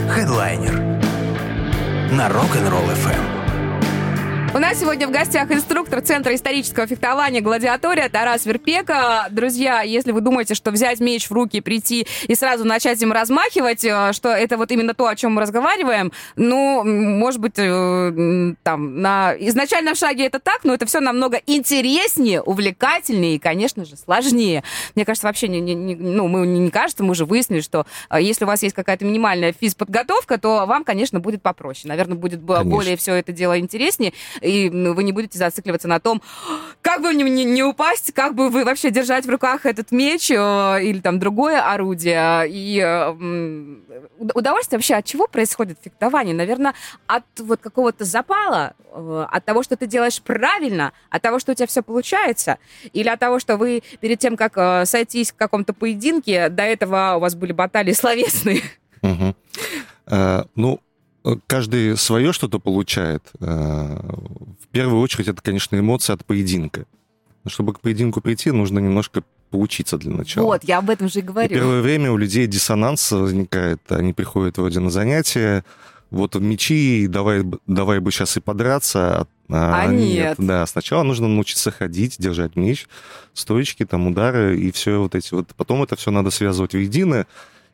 Хедлайнер 0.09 0.75
на 2.11 2.27
Rock'n'Roll 2.29 2.93
FM. 2.95 3.36
У 4.55 4.59
нас 4.59 4.79
сегодня 4.79 5.07
в 5.07 5.11
гостях 5.11 5.51
инструктор 5.51 6.01
Центра 6.01 6.33
исторического 6.33 6.87
фехтования 6.87 7.41
«Гладиатория» 7.41 8.09
Тарас 8.09 8.45
Верпека. 8.45 9.27
Друзья, 9.29 9.81
если 9.81 10.11
вы 10.11 10.21
думаете, 10.21 10.55
что 10.55 10.71
взять 10.71 10.99
меч 10.99 11.29
в 11.29 11.31
руки, 11.33 11.59
прийти 11.61 12.07
и 12.27 12.33
сразу 12.33 12.63
начать 12.65 12.99
им 13.03 13.11
размахивать, 13.11 13.83
э, 13.83 14.13
что 14.13 14.29
это 14.29 14.57
вот 14.57 14.71
именно 14.71 14.95
то, 14.95 15.05
о 15.07 15.15
чем 15.15 15.33
мы 15.33 15.41
разговариваем, 15.41 16.11
ну, 16.37 16.83
может 16.83 17.39
быть, 17.39 17.53
э, 17.57 18.53
там, 18.63 19.01
на 19.01 19.35
изначальном 19.37 19.95
шаге 19.95 20.25
это 20.25 20.39
так, 20.39 20.61
но 20.63 20.73
это 20.73 20.85
все 20.87 21.01
намного 21.01 21.39
интереснее, 21.45 22.41
увлекательнее 22.41 23.35
и, 23.35 23.39
конечно 23.39 23.85
же, 23.85 23.95
сложнее. 23.95 24.63
Мне 24.95 25.05
кажется, 25.05 25.27
вообще, 25.27 25.49
не, 25.49 25.59
не- 25.59 25.75
не- 25.75 25.95
ну, 25.95 26.27
мы 26.27 26.47
не 26.47 26.71
кажется, 26.71 27.03
мы 27.03 27.11
уже 27.11 27.25
выяснили, 27.25 27.61
что 27.61 27.85
э, 28.09 28.21
если 28.21 28.45
у 28.45 28.47
вас 28.47 28.63
есть 28.63 28.75
какая-то 28.75 29.05
минимальная 29.05 29.53
физподготовка, 29.53 30.39
то 30.39 30.65
вам, 30.65 30.83
конечно, 30.83 31.19
будет 31.19 31.43
попроще. 31.43 31.87
Наверное, 31.89 32.17
будет 32.17 32.39
Конечно. 32.39 32.63
более 32.63 32.97
все 32.97 33.13
это 33.13 33.31
дело 33.31 33.59
интереснее, 33.59 34.13
и 34.47 34.69
вы 34.69 35.03
не 35.03 35.11
будете 35.11 35.37
зацикливаться 35.37 35.87
на 35.87 35.99
том, 35.99 36.21
как 36.81 37.01
бы 37.01 37.13
не, 37.13 37.23
не- 37.45 37.63
упасть, 37.63 38.13
как 38.13 38.33
бы 38.33 38.49
вы 38.49 38.63
вообще 38.63 38.89
держать 38.91 39.25
в 39.25 39.29
руках 39.29 39.65
этот 39.65 39.91
меч 39.91 40.31
э, 40.31 40.35
или 40.83 40.99
там 40.99 41.19
другое 41.19 41.61
орудие. 41.61 42.45
И 42.49 42.79
э, 42.83 43.11
удовольствие 44.33 44.77
вообще 44.77 44.95
от 44.95 45.05
чего 45.05 45.27
происходит 45.27 45.77
фехтование? 45.83 46.33
Наверное, 46.35 46.73
от 47.07 47.23
вот 47.39 47.59
какого-то 47.59 48.05
запала, 48.05 48.73
э, 48.93 49.25
от 49.29 49.45
того, 49.45 49.63
что 49.63 49.75
ты 49.75 49.85
делаешь 49.87 50.21
правильно, 50.21 50.93
от 51.09 51.21
того, 51.21 51.39
что 51.39 51.51
у 51.51 51.55
тебя 51.55 51.67
все 51.67 51.83
получается, 51.83 52.57
или 52.93 53.09
от 53.09 53.19
того, 53.19 53.39
что 53.39 53.57
вы 53.57 53.83
перед 53.99 54.19
тем, 54.19 54.37
как 54.37 54.87
сойтись 54.87 55.31
в 55.31 55.35
каком-то 55.35 55.73
поединке, 55.73 56.49
до 56.49 56.63
этого 56.63 57.15
у 57.17 57.19
вас 57.19 57.35
были 57.35 57.51
баталии 57.51 57.93
словесные. 57.93 58.61
Э, 60.09 60.43
Ну, 60.55 60.79
каждый 61.47 61.97
свое 61.97 62.31
что-то 62.33 62.59
получает. 62.59 63.23
Э, 63.39 63.97
В 64.63 64.67
первую 64.71 65.01
очередь, 65.01 65.27
это, 65.27 65.41
конечно, 65.41 65.77
эмоции 65.77 66.13
от 66.13 66.25
поединка. 66.25 66.85
Но 67.43 67.49
Чтобы 67.51 67.73
к 67.73 67.79
поединку 67.79 68.21
прийти, 68.21 68.51
нужно 68.51 68.79
немножко 68.79 69.23
поучиться 69.49 69.97
для 69.97 70.11
начала. 70.11 70.45
Вот, 70.45 70.63
я 70.65 70.79
об 70.79 70.89
этом 70.89 71.07
же 71.09 71.19
и 71.19 71.21
И 71.21 71.25
говорю. 71.25 71.49
первое 71.49 71.81
время 71.81 72.11
у 72.11 72.17
людей 72.17 72.47
диссонанс 72.47 73.11
возникает. 73.11 73.81
Они 73.91 74.13
приходят 74.13 74.57
вроде 74.57 74.79
на 74.79 74.89
занятия, 74.89 75.63
вот 76.09 76.35
мечи, 76.35 77.07
давай, 77.07 77.43
давай 77.65 77.99
бы 77.99 78.11
сейчас 78.11 78.37
и 78.37 78.39
подраться. 78.39 79.27
А 79.49 79.87
нет. 79.87 80.35
Да, 80.37 80.65
сначала 80.65 81.03
нужно 81.03 81.27
научиться 81.27 81.71
ходить, 81.71 82.15
держать 82.19 82.55
меч, 82.57 82.87
стоечки, 83.33 83.85
там, 83.85 84.07
удары 84.07 84.59
и 84.59 84.71
все 84.71 84.99
вот 84.99 85.15
эти 85.15 85.33
вот. 85.33 85.47
Потом 85.55 85.83
это 85.83 85.95
все 85.95 86.11
надо 86.11 86.29
связывать 86.29 86.73
воедино. 86.73 87.25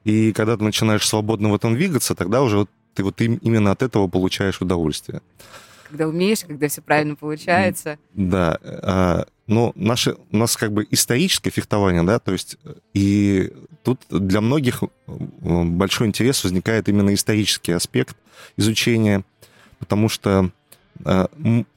И 0.03 0.33
когда 0.33 0.57
ты 0.57 0.63
начинаешь 0.63 1.07
свободно 1.07 1.49
в 1.49 1.55
этом 1.55 1.73
двигаться, 1.75 2.13
тогда 2.13 2.41
уже 2.43 2.57
вот 2.59 2.69
ты 2.93 3.03
вот 3.03 3.19
им- 3.21 3.37
именно 3.37 3.71
от 3.71 3.81
этого 3.81 4.07
получаешь 4.07 4.61
удовольствие. 4.61 5.21
Когда 5.89 6.07
умеешь, 6.07 6.39
когда 6.47 6.67
все 6.67 6.81
правильно 6.81 7.15
получается. 7.15 7.99
Да, 8.13 8.57
а, 8.63 9.25
но 9.47 9.73
наше, 9.75 10.15
у 10.31 10.37
нас 10.37 10.55
как 10.55 10.71
бы 10.71 10.87
историческое 10.89 11.49
фехтование, 11.49 12.03
да, 12.03 12.19
то 12.19 12.31
есть 12.31 12.57
э, 12.63 12.73
и 12.93 13.51
тут 13.83 14.01
для 14.09 14.41
многих 14.41 14.83
э, 14.83 14.87
большой 15.07 16.07
интерес 16.07 16.43
возникает 16.43 16.87
именно 16.87 17.13
исторический 17.13 17.73
аспект 17.73 18.15
изучения, 18.55 19.23
потому 19.79 20.07
что 20.07 20.49
э, 21.03 21.27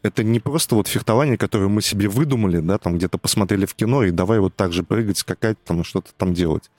это 0.03 0.23
не 0.23 0.39
просто 0.39 0.77
вот 0.77 0.87
фехтование, 0.87 1.37
которое 1.37 1.69
мы 1.69 1.83
себе 1.83 2.09
выдумали, 2.09 2.61
да, 2.61 2.79
там 2.79 2.97
где-то 2.97 3.19
посмотрели 3.19 3.67
в 3.67 3.75
кино 3.75 4.05
и 4.05 4.13
давай 4.13 4.39
вот 4.39 4.55
так 4.55 4.73
же 4.73 4.85
прыгать, 4.85 5.19
скакать, 5.19 5.63
там 5.65 5.83
что-то 5.83 6.13
там 6.17 6.35
делать. 6.35 6.71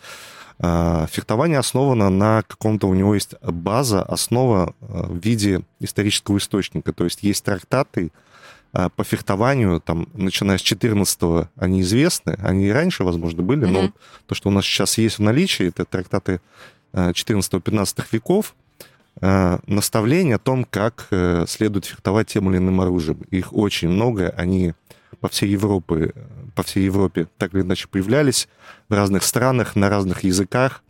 А, 0.60 1.08
Фехтование 1.08 1.60
основано 1.60 2.10
на 2.10 2.44
каком-то, 2.44 2.88
у 2.88 2.94
него 2.94 3.14
есть 3.14 3.36
база, 3.42 4.02
основа 4.02 4.74
э, 4.82 4.86
в 5.08 5.18
виде 5.24 5.62
исторического 5.80 6.38
источника. 6.38 6.94
То 6.94 7.04
есть 7.04 7.22
есть 7.22 7.44
трактаты 7.44 8.12
а, 8.74 8.90
по 8.90 9.04
фехтованию, 9.04 9.80
там, 9.80 10.08
начиная 10.14 10.58
с 10.58 10.62
14-го, 10.62 11.50
они 11.56 11.82
известны, 11.82 12.38
они 12.42 12.68
и 12.68 12.72
раньше, 12.72 13.04
возможно, 13.04 13.44
были, 13.44 13.66
но 13.66 13.82
вот 13.84 13.92
то, 14.26 14.36
что 14.36 14.50
у 14.50 14.52
нас 14.52 14.66
сейчас 14.66 14.98
есть 14.98 15.20
в 15.20 15.22
наличии, 15.22 15.68
это 15.68 15.86
трактаты 15.86 16.42
14-15 16.94 18.06
веков, 18.12 18.56
э, 19.22 19.60
наставления 19.68 20.36
о 20.36 20.40
том, 20.40 20.66
как 20.66 21.08
э, 21.12 21.46
следует 21.48 21.86
фехтовать 21.86 22.28
тем 22.28 22.50
или 22.50 22.58
иным 22.58 22.82
оружием. 22.82 23.22
Их 23.30 23.54
очень 23.54 23.90
много, 23.90 24.34
они 24.36 24.74
по 25.20 25.30
всей 25.30 25.50
Европе, 25.50 26.14
по 26.58 26.64
всей 26.64 26.86
Европе 26.86 27.28
так 27.38 27.54
или 27.54 27.62
иначе 27.62 27.88
появлялись 27.88 28.48
в 28.90 28.94
разных 28.94 29.24
странах, 29.24 29.76
на 29.76 29.90
разных 29.90 30.24
языках, 30.24 30.82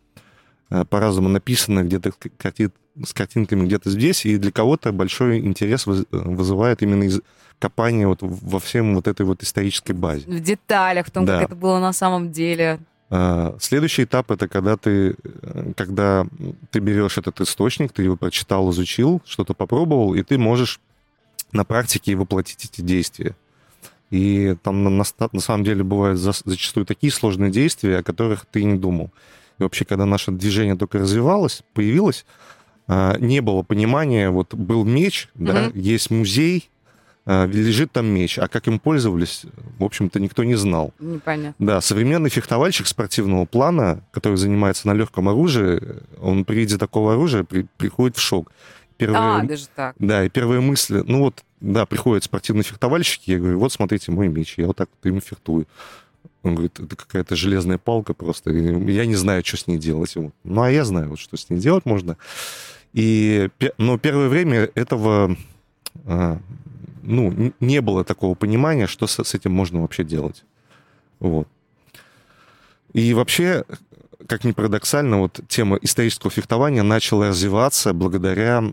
э, 0.69 0.85
по-разному 0.85 1.27
написано, 1.29 1.83
где-то 1.83 2.11
к- 2.13 2.29
карти- 2.37 2.71
с 3.05 3.13
картинками 3.13 3.65
где-то 3.65 3.89
здесь, 3.91 4.25
и 4.25 4.37
для 4.37 4.51
кого-то 4.51 4.91
большой 4.93 5.39
интерес 5.39 5.85
выз- 5.85 6.07
вызывает 6.11 6.81
именно 6.81 7.03
из- 7.03 7.21
копание 7.59 8.07
вот 8.07 8.19
во 8.21 8.59
всем 8.59 8.95
вот 8.95 9.07
этой 9.07 9.25
вот 9.25 9.43
исторической 9.43 9.91
базе. 9.91 10.25
В 10.25 10.39
деталях, 10.39 11.07
в 11.07 11.11
том, 11.11 11.25
Да. 11.25 11.39
как 11.39 11.47
это 11.47 11.55
было 11.55 11.79
на 11.79 11.91
самом 11.93 12.31
деле. 12.31 12.79
А, 13.09 13.55
Следующий 13.59 14.03
этап 14.03 14.31
это 14.31 14.47
когда 14.47 14.77
ты, 14.77 15.15
э, 15.23 15.73
когда 15.75 16.25
ты 16.71 16.79
берешь 16.79 17.17
этот 17.17 17.41
источник, 17.41 17.91
ты 17.91 18.03
его 18.03 18.15
прочитал, 18.15 18.69
изучил, 18.71 19.21
что-то 19.25 19.53
попробовал, 19.53 20.13
и 20.15 20.23
ты 20.23 20.37
можешь 20.37 20.79
на 21.51 21.63
практике 21.65 22.15
воплотить 22.15 22.65
эти 22.65 22.81
действия. 22.81 23.35
И 24.09 24.55
там 24.63 24.83
на, 24.83 24.89
на 25.31 25.39
самом 25.41 25.63
деле 25.63 25.83
бывают 25.83 26.17
за- 26.19 26.31
зачастую 26.45 26.85
такие 26.85 27.11
сложные 27.11 27.51
действия, 27.51 27.97
о 27.97 28.03
которых 28.03 28.45
ты 28.45 28.63
не 28.63 28.75
думал. 28.77 29.11
И 29.59 29.63
вообще, 29.63 29.85
когда 29.85 30.05
наше 30.05 30.31
движение 30.31 30.75
только 30.75 30.99
развивалось, 30.99 31.63
появилось, 31.73 32.25
а, 32.87 33.17
не 33.19 33.41
было 33.41 33.63
понимания, 33.63 34.29
вот 34.29 34.53
был 34.53 34.85
меч, 34.85 35.27
да, 35.35 35.69
Мгм. 35.69 35.79
есть 35.79 36.09
музей, 36.09 36.69
а, 37.25 37.45
лежит 37.47 37.91
там 37.91 38.05
меч, 38.05 38.39
а 38.39 38.47
как 38.47 38.67
им 38.67 38.79
пользовались, 38.79 39.43
в 39.77 39.83
общем-то, 39.83 40.21
никто 40.21 40.45
не 40.45 40.55
знал. 40.55 40.93
Непонятно. 40.99 41.55
Да, 41.65 41.81
современный 41.81 42.29
фехтовальщик 42.29 42.87
спортивного 42.87 43.43
плана, 43.45 44.05
который 44.11 44.37
занимается 44.37 44.87
на 44.87 44.93
легком 44.93 45.27
оружии, 45.27 45.81
он 46.21 46.45
при 46.45 46.55
виде 46.59 46.77
такого 46.77 47.13
оружия 47.13 47.43
при- 47.43 47.65
приходит 47.77 48.15
в 48.15 48.21
шок. 48.21 48.51
Первые, 48.97 49.19
А, 49.19 49.43
даже 49.43 49.67
так. 49.67 49.95
Да, 49.99 50.25
и 50.25 50.29
первые 50.29 50.61
мысли, 50.61 51.03
ну 51.05 51.19
вот, 51.21 51.43
да, 51.61 51.85
приходят 51.85 52.23
спортивные 52.23 52.63
фехтовальщики, 52.63 53.31
я 53.31 53.39
говорю, 53.39 53.59
вот 53.59 53.71
смотрите, 53.71 54.11
мой 54.11 54.27
меч, 54.27 54.55
я 54.57 54.67
вот 54.67 54.77
так 54.77 54.89
вот 54.91 55.09
им 55.09 55.21
фехтую. 55.21 55.67
Он 56.43 56.55
говорит, 56.55 56.79
это 56.79 56.95
какая-то 56.95 57.35
железная 57.35 57.77
палка 57.77 58.13
просто. 58.13 58.51
Я 58.51 59.05
не 59.05 59.15
знаю, 59.15 59.43
что 59.45 59.57
с 59.57 59.67
ней 59.67 59.77
делать. 59.77 60.15
Ну, 60.15 60.61
а 60.61 60.71
я 60.71 60.85
знаю, 60.85 61.09
вот, 61.09 61.19
что 61.19 61.35
с 61.35 61.49
ней 61.49 61.59
делать 61.59 61.85
можно. 61.85 62.17
И, 62.93 63.49
но 63.77 63.97
первое 63.97 64.29
время 64.29 64.69
этого 64.75 65.35
а, 66.05 66.39
ну, 67.07 67.53
не 67.59 67.81
было 67.81 68.03
такого 68.03 68.35
понимания, 68.35 68.85
что 68.85 69.07
с, 69.07 69.23
с 69.23 69.33
этим 69.33 69.51
можно 69.51 69.81
вообще 69.81 70.03
делать. 70.03 70.43
Вот. 71.19 71.47
И 72.93 73.13
вообще, 73.13 73.63
как 74.27 74.43
ни 74.43 74.51
парадоксально, 74.51 75.19
вот 75.19 75.39
тема 75.47 75.77
исторического 75.81 76.31
фехтования 76.31 76.83
начала 76.83 77.27
развиваться 77.29 77.93
благодаря 77.93 78.63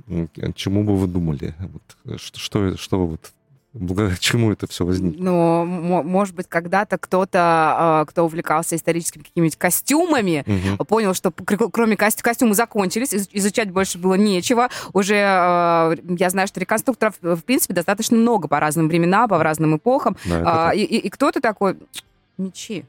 чему 0.55 0.85
бы 0.85 0.97
вы 0.97 1.07
думали? 1.07 1.55
Вот, 1.59 2.21
что, 2.21 2.39
что, 2.39 2.77
что 2.77 2.99
вы 3.01 3.07
вот 3.13 3.33
благодаря 3.75 4.17
чему 4.21 4.53
это 4.53 4.67
все 4.67 4.85
возникло? 4.85 5.23
Ну, 5.23 5.65
может 6.03 6.35
быть, 6.35 6.47
когда-то 6.49 6.97
кто-то, 6.97 7.39
а, 7.41 8.05
кто 8.07 8.25
увлекался 8.25 8.77
историческими 8.77 9.23
какими-нибудь 9.23 9.59
костюмами, 9.59 10.45
угу. 10.47 10.85
понял, 10.85 11.13
что 11.13 11.31
кроме 11.31 11.97
костю 11.97 12.23
костюмы 12.23 12.55
закончились, 12.55 13.13
изучать 13.33 13.71
больше 13.71 13.99
было 13.99 14.15
нечего. 14.15 14.71
Уже 14.93 15.17
а, 15.21 15.95
я 16.09 16.31
знаю, 16.31 16.49
что 16.49 16.61
реконструкторов, 16.61 17.17
в 17.21 17.43
принципе, 17.43 17.75
достаточно 17.75 18.17
много 18.17 18.49
по 18.49 18.61
разным 18.61 18.89
временам, 18.89 19.29
по 19.29 19.43
разным 19.43 19.77
эпохам. 19.77 20.17
Да, 20.25 20.73
и, 20.73 20.81
и, 20.83 20.99
и 20.99 21.11
кто-то 21.11 21.41
такой, 21.41 21.77
мечи. 22.39 22.85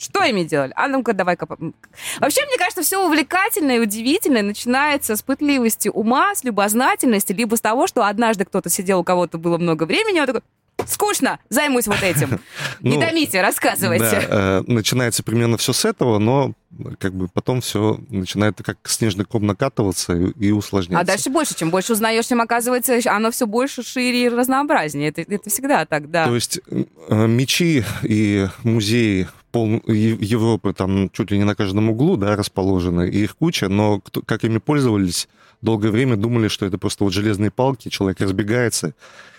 Что 0.00 0.24
ими 0.24 0.44
делали? 0.44 0.72
А 0.76 0.88
ну-ка, 0.88 1.12
давай-ка... 1.12 1.46
Вообще, 1.46 2.46
мне 2.46 2.56
кажется, 2.56 2.80
все 2.82 3.04
увлекательное 3.04 3.76
и 3.76 3.80
удивительное 3.80 4.42
начинается 4.42 5.14
с 5.14 5.22
пытливости 5.22 5.90
ума, 5.90 6.34
с 6.34 6.42
любознательности, 6.42 7.34
либо 7.34 7.54
с 7.56 7.60
того, 7.60 7.86
что 7.86 8.06
однажды 8.06 8.46
кто-то 8.46 8.70
сидел, 8.70 9.00
у 9.00 9.04
кого-то 9.04 9.36
было 9.36 9.58
много 9.58 9.84
времени, 9.84 10.20
он 10.20 10.26
такой, 10.26 10.40
скучно, 10.86 11.38
займусь 11.50 11.86
вот 11.86 12.02
этим. 12.02 12.40
Не 12.80 12.96
ну, 12.96 13.00
томите, 13.02 13.42
рассказывайте. 13.42 14.26
Э, 14.26 14.62
начинается 14.66 15.22
примерно 15.22 15.58
все 15.58 15.74
с 15.74 15.84
этого, 15.84 16.18
но 16.18 16.54
как 16.98 17.12
бы 17.12 17.28
потом 17.28 17.60
все 17.60 18.00
начинает 18.08 18.56
как 18.62 18.78
снежный 18.84 19.26
ком 19.26 19.46
накатываться 19.46 20.14
и, 20.14 20.50
усложняться. 20.50 21.02
А 21.02 21.04
дальше 21.04 21.28
больше. 21.28 21.54
Чем 21.54 21.68
больше 21.68 21.92
узнаешь, 21.92 22.26
тем 22.26 22.40
оказывается, 22.40 22.98
оно 23.04 23.30
все 23.30 23.46
больше, 23.46 23.82
шире 23.82 24.24
и 24.24 24.28
разнообразнее. 24.30 25.10
Это, 25.10 25.20
это 25.20 25.50
всегда 25.50 25.84
так, 25.84 26.10
да. 26.10 26.24
То 26.24 26.34
есть 26.34 26.58
э, 26.70 27.26
мечи 27.26 27.84
и 28.02 28.48
музеи 28.62 29.28
пол 29.50 29.82
Европы 29.86 30.72
там 30.72 31.10
чуть 31.10 31.30
ли 31.30 31.38
не 31.38 31.44
на 31.44 31.54
каждом 31.54 31.90
углу, 31.90 32.16
да, 32.16 32.36
расположены, 32.36 33.08
и 33.08 33.24
их 33.24 33.36
куча, 33.36 33.68
но 33.68 34.00
кто, 34.00 34.22
как 34.22 34.44
ими 34.44 34.58
пользовались, 34.58 35.28
долгое 35.62 35.90
время 35.90 36.16
думали, 36.16 36.48
что 36.48 36.66
это 36.66 36.78
просто 36.78 37.04
вот 37.04 37.12
железные 37.12 37.50
палки, 37.50 37.88
человек 37.88 38.20
разбегается 38.20 38.94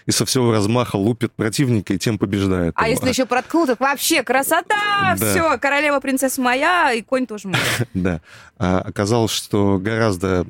и 0.06 0.12
со 0.12 0.26
всего 0.26 0.52
размаха 0.52 0.96
лупит 0.96 1.32
противника 1.34 1.94
и 1.94 1.98
тем 1.98 2.18
побеждает. 2.18 2.74
А 2.76 2.88
его. 2.88 2.94
если 2.96 3.10
еще 3.10 3.26
проткнул, 3.26 3.68
так 3.68 3.80
вообще 3.80 4.24
красота, 4.24 5.16
да. 5.16 5.32
все, 5.32 5.58
королева 5.58 6.00
принцесса 6.00 6.42
моя, 6.42 6.92
и 6.94 7.02
конь 7.02 7.28
тоже 7.28 7.48
мой. 7.48 7.60
Да. 7.94 8.22
А 8.58 8.80
оказалось, 8.80 9.32
что 9.32 9.78
гораздо 9.78 10.46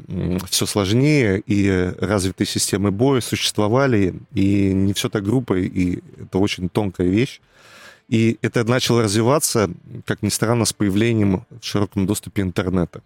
все 0.49 0.65
сложнее, 0.65 1.41
и 1.45 1.93
развитые 1.99 2.47
системы 2.47 2.91
боя 2.91 3.21
существовали, 3.21 4.15
и 4.33 4.73
не 4.73 4.93
все 4.93 5.09
так 5.09 5.23
группа, 5.23 5.57
и 5.57 5.99
это 6.21 6.37
очень 6.37 6.69
тонкая 6.69 7.07
вещь. 7.07 7.41
И 8.11 8.37
это 8.41 8.65
начало 8.65 9.03
развиваться, 9.03 9.71
как 10.05 10.21
ни 10.21 10.27
странно, 10.27 10.65
с 10.65 10.73
появлением 10.73 11.45
в 11.49 11.65
широком 11.65 12.05
доступе 12.05 12.41
интернета. 12.41 13.01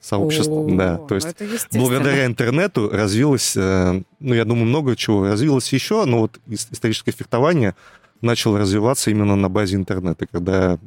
Сообщество, 0.00 0.64
О, 0.64 0.68
да. 0.70 0.96
То 0.98 1.16
есть 1.16 1.34
благодаря 1.72 2.24
интернету 2.24 2.88
развилось, 2.88 3.56
э, 3.56 4.02
ну, 4.20 4.34
я 4.34 4.44
думаю, 4.44 4.66
много 4.66 4.94
чего 4.94 5.26
развилось 5.26 5.72
еще, 5.72 6.04
но 6.04 6.20
вот 6.20 6.38
историческое 6.46 7.10
фехтование 7.10 7.74
начало 8.20 8.60
развиваться 8.60 9.10
именно 9.10 9.34
на 9.34 9.48
базе 9.48 9.74
интернета, 9.74 10.26
когда 10.30 10.78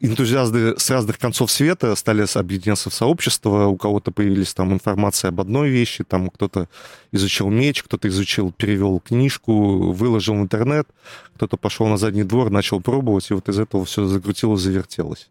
энтузиасты 0.00 0.78
с 0.78 0.90
разных 0.90 1.18
концов 1.18 1.50
света 1.50 1.94
стали 1.96 2.26
объединяться 2.38 2.90
в 2.90 2.94
сообщество, 2.94 3.66
у 3.66 3.76
кого-то 3.76 4.10
появились 4.10 4.54
там 4.54 4.72
информация 4.72 5.28
об 5.28 5.40
одной 5.40 5.68
вещи, 5.68 6.04
там 6.04 6.30
кто-то 6.30 6.68
изучил 7.12 7.48
меч, 7.48 7.82
кто-то 7.82 8.08
изучил, 8.08 8.52
перевел 8.52 9.00
книжку, 9.00 9.92
выложил 9.92 10.34
в 10.34 10.38
интернет, 10.38 10.88
кто-то 11.34 11.56
пошел 11.56 11.86
на 11.86 11.96
задний 11.96 12.24
двор, 12.24 12.50
начал 12.50 12.80
пробовать, 12.80 13.30
и 13.30 13.34
вот 13.34 13.48
из 13.48 13.58
этого 13.58 13.84
все 13.84 14.06
закрутилось, 14.06 14.62
завертелось. 14.62 15.28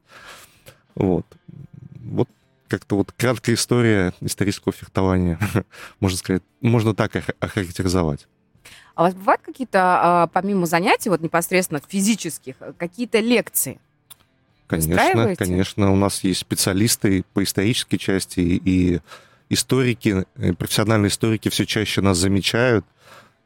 Вот. 0.93 1.26
Вот 1.96 2.30
как-то 2.67 2.98
вот 2.98 3.12
краткая 3.12 3.56
история 3.56 4.13
исторического 4.22 4.74
фехтования, 4.74 5.39
можно 6.00 6.17
сказать, 6.17 6.43
можно 6.62 6.93
так 6.93 7.12
охарактеризовать. 7.39 8.28
А 8.96 9.02
у 9.02 9.06
вас 9.06 9.13
бывают 9.13 9.41
какие-то, 9.41 9.80
а, 9.82 10.28
помимо 10.28 10.65
занятий, 10.65 11.10
вот 11.10 11.22
непосредственно 11.22 11.82
физических, 11.86 12.56
какие-то 12.78 13.19
лекции? 13.19 13.80
Конечно, 14.67 15.36
конечно. 15.36 15.91
У 15.91 15.95
нас 15.95 16.23
есть 16.23 16.39
специалисты 16.39 17.23
по 17.34 17.43
исторической 17.43 17.97
части, 17.97 18.39
и 18.39 18.99
историки, 19.49 20.25
э, 20.36 20.54
профессиональные 20.54 21.10
историки 21.10 21.49
все 21.49 21.65
чаще 21.65 22.01
нас 22.01 22.17
замечают, 22.17 22.86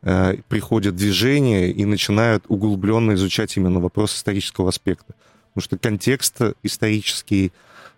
э, 0.02 0.36
приходят 0.48 0.94
в 0.94 0.98
движение 0.98 1.72
и 1.72 1.86
начинают 1.86 2.46
углубленно 2.48 3.14
изучать 3.14 3.58
именно 3.58 3.80
вопрос 3.80 4.16
исторического 4.16 4.70
аспекта. 4.70 5.14
Потому 5.54 5.64
что 5.64 5.78
контекст 5.78 6.38
исторический, 6.64 7.52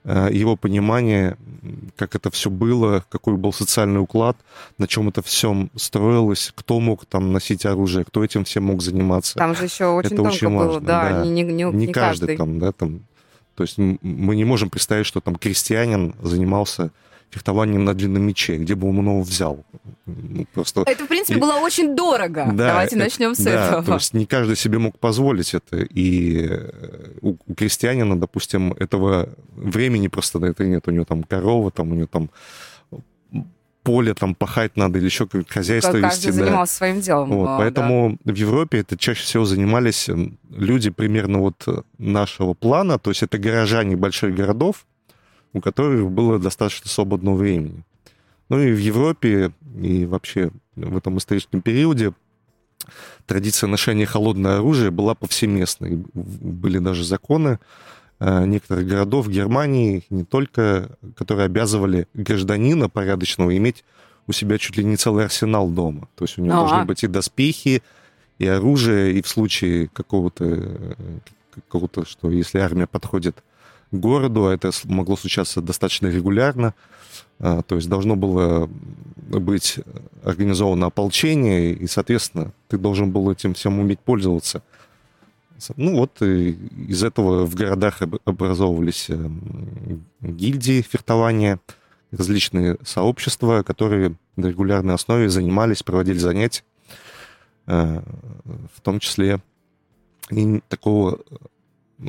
э, 0.03 0.29
его 0.31 0.55
понимание, 0.55 1.37
как 1.95 2.15
это 2.15 2.31
все 2.31 2.49
было, 2.49 3.05
какой 3.09 3.35
был 3.35 3.53
социальный 3.53 3.99
уклад, 3.99 4.35
на 4.79 4.87
чем 4.87 5.09
это 5.09 5.21
все 5.21 5.69
строилось, 5.75 6.51
кто 6.55 6.79
мог 6.79 7.05
там 7.05 7.31
носить 7.31 7.67
оружие, 7.67 8.03
кто 8.03 8.23
этим 8.23 8.45
всем 8.45 8.63
мог 8.63 8.81
заниматься. 8.81 9.35
Там 9.35 9.55
же 9.55 9.65
еще 9.65 9.85
очень 9.85 10.07
это 10.07 10.15
тонко 10.15 10.31
очень 10.31 10.49
было, 10.49 10.65
важно, 10.65 10.81
да, 10.81 11.09
да. 11.09 11.25
Не, 11.25 11.29
не, 11.29 11.43
не, 11.43 11.63
не 11.65 11.87
каждый, 11.87 12.35
каждый 12.35 12.37
там, 12.37 12.57
да, 12.57 12.71
там 12.71 13.01
то 13.61 13.63
есть 13.63 13.77
мы 13.77 14.35
не 14.35 14.43
можем 14.43 14.71
представить, 14.71 15.05
что 15.05 15.21
там 15.21 15.35
крестьянин 15.35 16.15
занимался 16.23 16.89
фехтованием 17.29 17.85
на 17.85 17.93
длинном 17.93 18.23
мече, 18.23 18.57
где 18.57 18.73
бы 18.73 18.89
он 18.89 18.97
его 18.97 19.21
взял. 19.21 19.63
Ну, 20.07 20.47
просто... 20.51 20.81
Это, 20.87 21.05
в 21.05 21.07
принципе, 21.07 21.39
было 21.39 21.53
очень 21.53 21.95
дорого. 21.95 22.47
Да, 22.53 22.69
Давайте 22.69 22.95
это, 22.95 23.05
начнем 23.05 23.35
с 23.35 23.37
да, 23.37 23.51
этого. 23.51 23.83
То 23.83 23.93
есть 23.93 24.13
не 24.15 24.25
каждый 24.25 24.55
себе 24.55 24.79
мог 24.79 24.97
позволить 24.97 25.53
это. 25.53 25.77
И 25.77 26.47
э, 26.49 27.17
у, 27.21 27.35
у 27.45 27.53
крестьянина, 27.53 28.19
допустим, 28.19 28.73
этого 28.73 29.29
времени 29.55 30.07
просто 30.07 30.39
на 30.39 30.47
это 30.47 30.65
нет. 30.65 30.87
У 30.87 30.91
него 30.91 31.05
там 31.05 31.23
корова, 31.23 31.69
там 31.69 31.91
у 31.91 31.95
него 31.95 32.07
там 32.07 32.31
поле 33.83 34.13
там 34.13 34.35
пахать 34.35 34.77
надо 34.77 34.99
или 34.99 35.05
еще 35.05 35.25
какое-то 35.25 35.51
хозяйство 35.51 35.93
Каждый 35.93 36.07
вести. 36.07 36.27
Каждый 36.27 36.43
занимался 36.45 36.73
да. 36.73 36.77
своим 36.77 37.01
делом. 37.01 37.29
Вот, 37.29 37.47
а, 37.47 37.57
поэтому 37.57 38.17
да. 38.23 38.33
в 38.33 38.35
Европе 38.35 38.79
это 38.79 38.97
чаще 38.97 39.23
всего 39.23 39.45
занимались 39.45 40.09
люди 40.49 40.89
примерно 40.89 41.39
вот 41.39 41.65
нашего 41.97 42.53
плана, 42.53 42.99
то 42.99 43.11
есть 43.11 43.23
это 43.23 43.37
горожане 43.37 43.95
больших 43.95 44.35
городов, 44.35 44.85
у 45.53 45.61
которых 45.61 46.09
было 46.11 46.39
достаточно 46.39 46.89
свободного 46.89 47.35
времени. 47.35 47.83
Ну 48.49 48.59
и 48.59 48.71
в 48.71 48.79
Европе, 48.79 49.51
и 49.81 50.05
вообще 50.05 50.51
в 50.75 50.97
этом 50.97 51.17
историческом 51.17 51.61
периоде 51.61 52.13
традиция 53.25 53.67
ношения 53.67 54.05
холодного 54.05 54.57
оружия 54.57 54.91
была 54.91 55.15
повсеместной. 55.15 56.03
Были 56.13 56.79
даже 56.79 57.03
законы, 57.03 57.59
Э, 57.59 57.59
некоторых 58.21 58.87
городов 58.87 59.27
Германии, 59.27 60.03
не 60.11 60.23
только, 60.23 60.91
которые 61.15 61.45
обязывали 61.45 62.07
гражданина 62.13 62.87
порядочного 62.87 63.57
иметь 63.57 63.83
у 64.27 64.31
себя 64.31 64.57
чуть 64.57 64.77
ли 64.77 64.83
не 64.83 64.95
целый 64.95 65.25
арсенал 65.25 65.67
дома. 65.69 66.07
То 66.15 66.25
есть 66.25 66.37
у 66.37 66.41
него 66.41 66.53
а 66.53 66.57
-а. 66.57 66.67
должны 66.67 66.85
быть 66.85 67.03
и 67.03 67.07
доспехи, 67.07 67.81
и 68.39 68.47
оружие, 68.47 69.13
и 69.13 69.21
в 69.21 69.27
случае 69.27 69.87
какого-то, 69.87 70.45
э, 70.45 70.93
какого-то, 71.53 72.05
что 72.05 72.31
если 72.31 72.59
армия 72.59 72.87
подходит 72.87 73.43
к 73.91 73.95
городу, 73.95 74.47
а 74.47 74.53
это 74.53 74.71
могло 74.85 75.15
случаться 75.17 75.61
достаточно 75.61 76.07
регулярно, 76.07 76.73
э, 77.39 77.61
то 77.67 77.75
есть 77.75 77.89
должно 77.89 78.15
было 78.15 78.69
быть 79.29 79.79
организовано 80.23 80.87
ополчение, 80.87 81.73
и, 81.73 81.87
соответственно, 81.87 82.51
ты 82.67 82.77
должен 82.77 83.11
был 83.11 83.31
этим 83.31 83.53
всем 83.53 83.79
уметь 83.79 83.99
пользоваться. 83.99 84.61
Ну 85.77 85.97
вот 85.97 86.21
из 86.21 87.03
этого 87.03 87.45
в 87.45 87.55
городах 87.55 88.01
образовывались 88.25 89.07
э, 89.09 89.29
гильдии 90.21 90.81
фехтования, 90.81 91.59
различные 92.11 92.77
сообщества, 92.83 93.63
которые 93.63 94.15
на 94.35 94.47
регулярной 94.47 94.95
основе 94.95 95.29
занимались, 95.29 95.83
проводили 95.83 96.17
занятия, 96.17 96.63
э, 97.67 98.01
в 98.73 98.81
том 98.81 98.99
числе 98.99 99.39
и 100.29 100.61
такого 100.67 101.19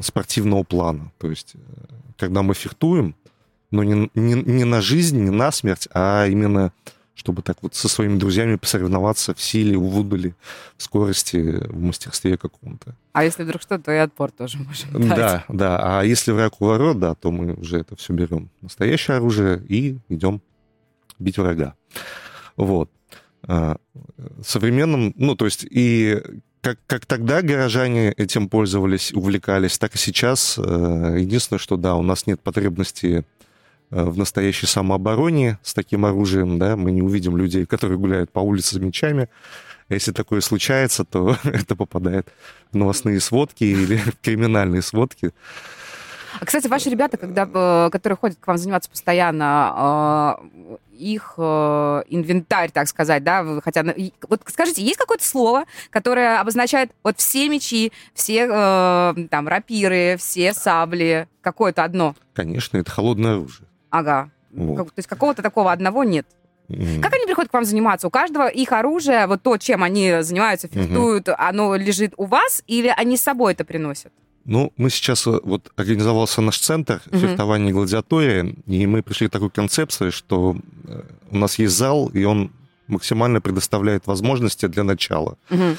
спортивного 0.01 0.63
плана. 0.63 1.13
То 1.19 1.29
есть, 1.29 1.55
э, 1.55 1.59
когда 2.17 2.43
мы 2.43 2.55
фехтуем, 2.55 3.15
но 3.71 3.83
не, 3.85 4.11
не, 4.15 4.35
не 4.35 4.65
на 4.65 4.81
жизнь, 4.81 5.19
не 5.19 5.31
на 5.31 5.51
смерть, 5.51 5.89
а 5.93 6.27
именно 6.27 6.73
чтобы 7.15 7.43
так 7.43 7.59
вот 7.63 7.75
со 7.75 7.89
своими 7.89 8.19
друзьями 8.19 8.57
посоревноваться 8.57 9.35
в 9.35 9.41
силе, 9.41 9.77
в 9.77 9.99
удали, 9.99 10.35
в 10.77 10.83
скорости, 10.83 11.37
в 11.69 11.81
мастерстве 11.81 12.37
каком-то. 12.37 12.97
А 13.13 13.25
если 13.25 13.43
вдруг 13.43 13.63
что, 13.63 13.79
то 13.79 13.93
и 13.93 13.97
отпор 13.97 14.31
тоже 14.31 14.59
можем 14.59 15.09
дать. 15.09 15.17
Да, 15.17 15.45
да. 15.49 15.99
А 16.01 16.03
если 16.03 16.33
враг 16.33 16.61
у 16.61 16.67
ворот, 16.67 16.99
да, 16.99 17.15
то 17.15 17.31
мы 17.31 17.55
уже 17.55 17.79
это 17.79 17.97
все 17.97 18.13
берем. 18.13 18.51
Настоящее 18.63 19.19
оружие 19.19 19.63
и 19.69 19.99
идем 20.09 20.41
бить 21.19 21.39
врага. 21.39 21.75
Вот. 22.57 22.91
А, 23.45 23.77
современным, 24.45 25.13
ну, 25.17 25.35
то 25.35 25.45
есть 25.45 25.67
и 25.69 26.23
как, 26.63 26.79
как 26.87 27.07
тогда 27.07 27.43
горожане 27.43 28.13
этим 28.13 28.49
пользовались, 28.49 29.13
увлекались, 29.13 29.79
так 29.79 29.97
и 29.97 29.99
сейчас. 29.99 30.57
Э, 30.59 31.17
единственное, 31.19 31.59
что 31.59 31.77
да, 31.77 31.97
у 31.97 32.03
нас 32.03 32.27
нет 32.27 32.41
потребности 32.41 33.25
в 33.93 34.17
настоящей 34.17 34.67
самообороне 34.67 35.59
с 35.63 35.75
таким 35.75 36.07
оружием, 36.07 36.59
да, 36.59 36.77
мы 36.77 36.93
не 36.93 37.03
увидим 37.03 37.37
людей, 37.37 37.67
которые 37.67 37.99
гуляют 37.99 38.33
по 38.33 38.41
улице 38.41 38.77
с 38.77 38.79
мечами. 38.79 39.29
Если 39.91 40.13
такое 40.13 40.41
случается, 40.41 41.05
то 41.05 41.37
это 41.45 41.77
попадает 41.77 42.29
в 42.73 42.77
новостные 42.77 43.21
сводки 43.21 43.65
или 43.65 43.97
в 43.97 44.19
криминальные 44.23 44.81
сводки. 44.83 45.33
А, 46.41 46.47
кстати, 46.47 46.67
ваши 46.67 46.89
ребята, 46.89 47.19
когда, 47.19 47.47
э, 47.53 47.91
которые 47.91 48.17
ходят 48.17 48.39
к 48.41 48.47
вам 48.47 48.57
заниматься 48.57 48.89
постоянно, 48.89 50.39
э, 50.41 50.77
их 50.97 51.35
э, 51.37 52.03
инвентарь, 52.09 52.71
так 52.71 52.89
сказать, 52.89 53.23
да, 53.23 53.61
хотя, 53.63 53.85
вот 54.29 54.41
скажите, 54.47 54.83
есть 54.83 54.97
какое-то 54.97 55.27
слово, 55.27 55.65
которое 55.91 56.41
обозначает 56.41 56.93
вот 57.03 57.19
все 57.19 57.51
мечи, 57.51 57.93
все 58.15 58.47
там 59.31 59.49
рапиры, 59.49 60.17
все 60.19 60.55
сабли, 60.55 61.29
какое-то 61.43 61.85
одно? 61.85 62.15
Конечно, 62.33 62.79
это 62.79 62.91
холодное 62.91 63.33
оружие. 63.33 63.67
Ага. 63.93 64.31
Вот. 64.51 64.77
Как, 64.77 64.87
то 64.87 64.99
есть 64.99 65.09
какого-то 65.09 65.43
такого 65.43 65.71
одного 65.71 66.03
нет? 66.03 66.27
Как 66.69 67.13
они 67.13 67.27
приходят 67.27 67.51
к 67.51 67.55
вам 67.55 67.65
заниматься? 67.65 68.07
У 68.07 68.11
каждого 68.11 68.49
их 68.49 68.73
оружие, 68.73 69.27
вот 69.27 69.43
то, 69.43 69.59
чем 69.59 69.83
они 69.83 70.23
занимаются, 70.23 70.69
фехтуют, 70.69 71.29
mm 71.29 71.35
оно 71.39 71.77
лежит 71.77 72.15
у 72.17 72.25
вас, 72.25 72.63
или 72.67 72.93
они 72.97 73.17
с 73.17 73.23
собой 73.23 73.53
это 73.53 73.65
приносят? 73.65 74.13
Ну, 74.45 74.73
мы 74.77 74.91
сейчас, 74.91 75.27
э, 75.27 75.39
вот 75.45 75.71
организовался 75.77 76.41
наш 76.41 76.59
центр 76.59 77.03
угу. 77.07 77.19
фехтования 77.19 77.71
и 77.71 77.73
гладиатории, 77.73 78.57
и 78.67 78.87
мы 78.87 79.03
пришли 79.03 79.29
к 79.29 79.31
такой 79.31 79.51
концепции, 79.51 80.11
что 80.11 80.57
э, 80.85 81.03
у 81.31 81.37
нас 81.37 81.59
есть 81.59 81.77
зал, 81.77 82.09
и 82.09 82.25
он 82.25 82.51
максимально 82.87 83.41
предоставляет 83.41 84.07
возможности 84.07 84.67
для 84.67 84.85
начала. 84.85 85.37
Угу. 85.51 85.77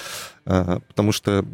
Потому 0.87 1.11
что, 1.11 1.45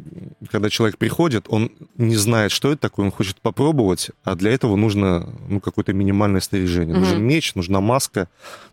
когда 0.52 0.70
человек 0.70 0.98
приходит, 0.98 1.46
он 1.50 1.72
не 1.98 2.16
знает, 2.16 2.52
что 2.52 2.72
это 2.72 2.82
такое, 2.82 3.06
он 3.06 3.12
хочет 3.12 3.40
попробовать, 3.42 4.12
а 4.24 4.36
для 4.36 4.52
этого 4.52 4.76
нужно 4.76 5.30
ну, 5.48 5.60
какое-то 5.60 5.94
минимальное 5.94 6.42
снаряжение. 6.42 6.96
Угу. 6.96 7.00
Нужен 7.02 7.24
меч, 7.24 7.56
нужна 7.56 7.82
маска, 7.82 8.28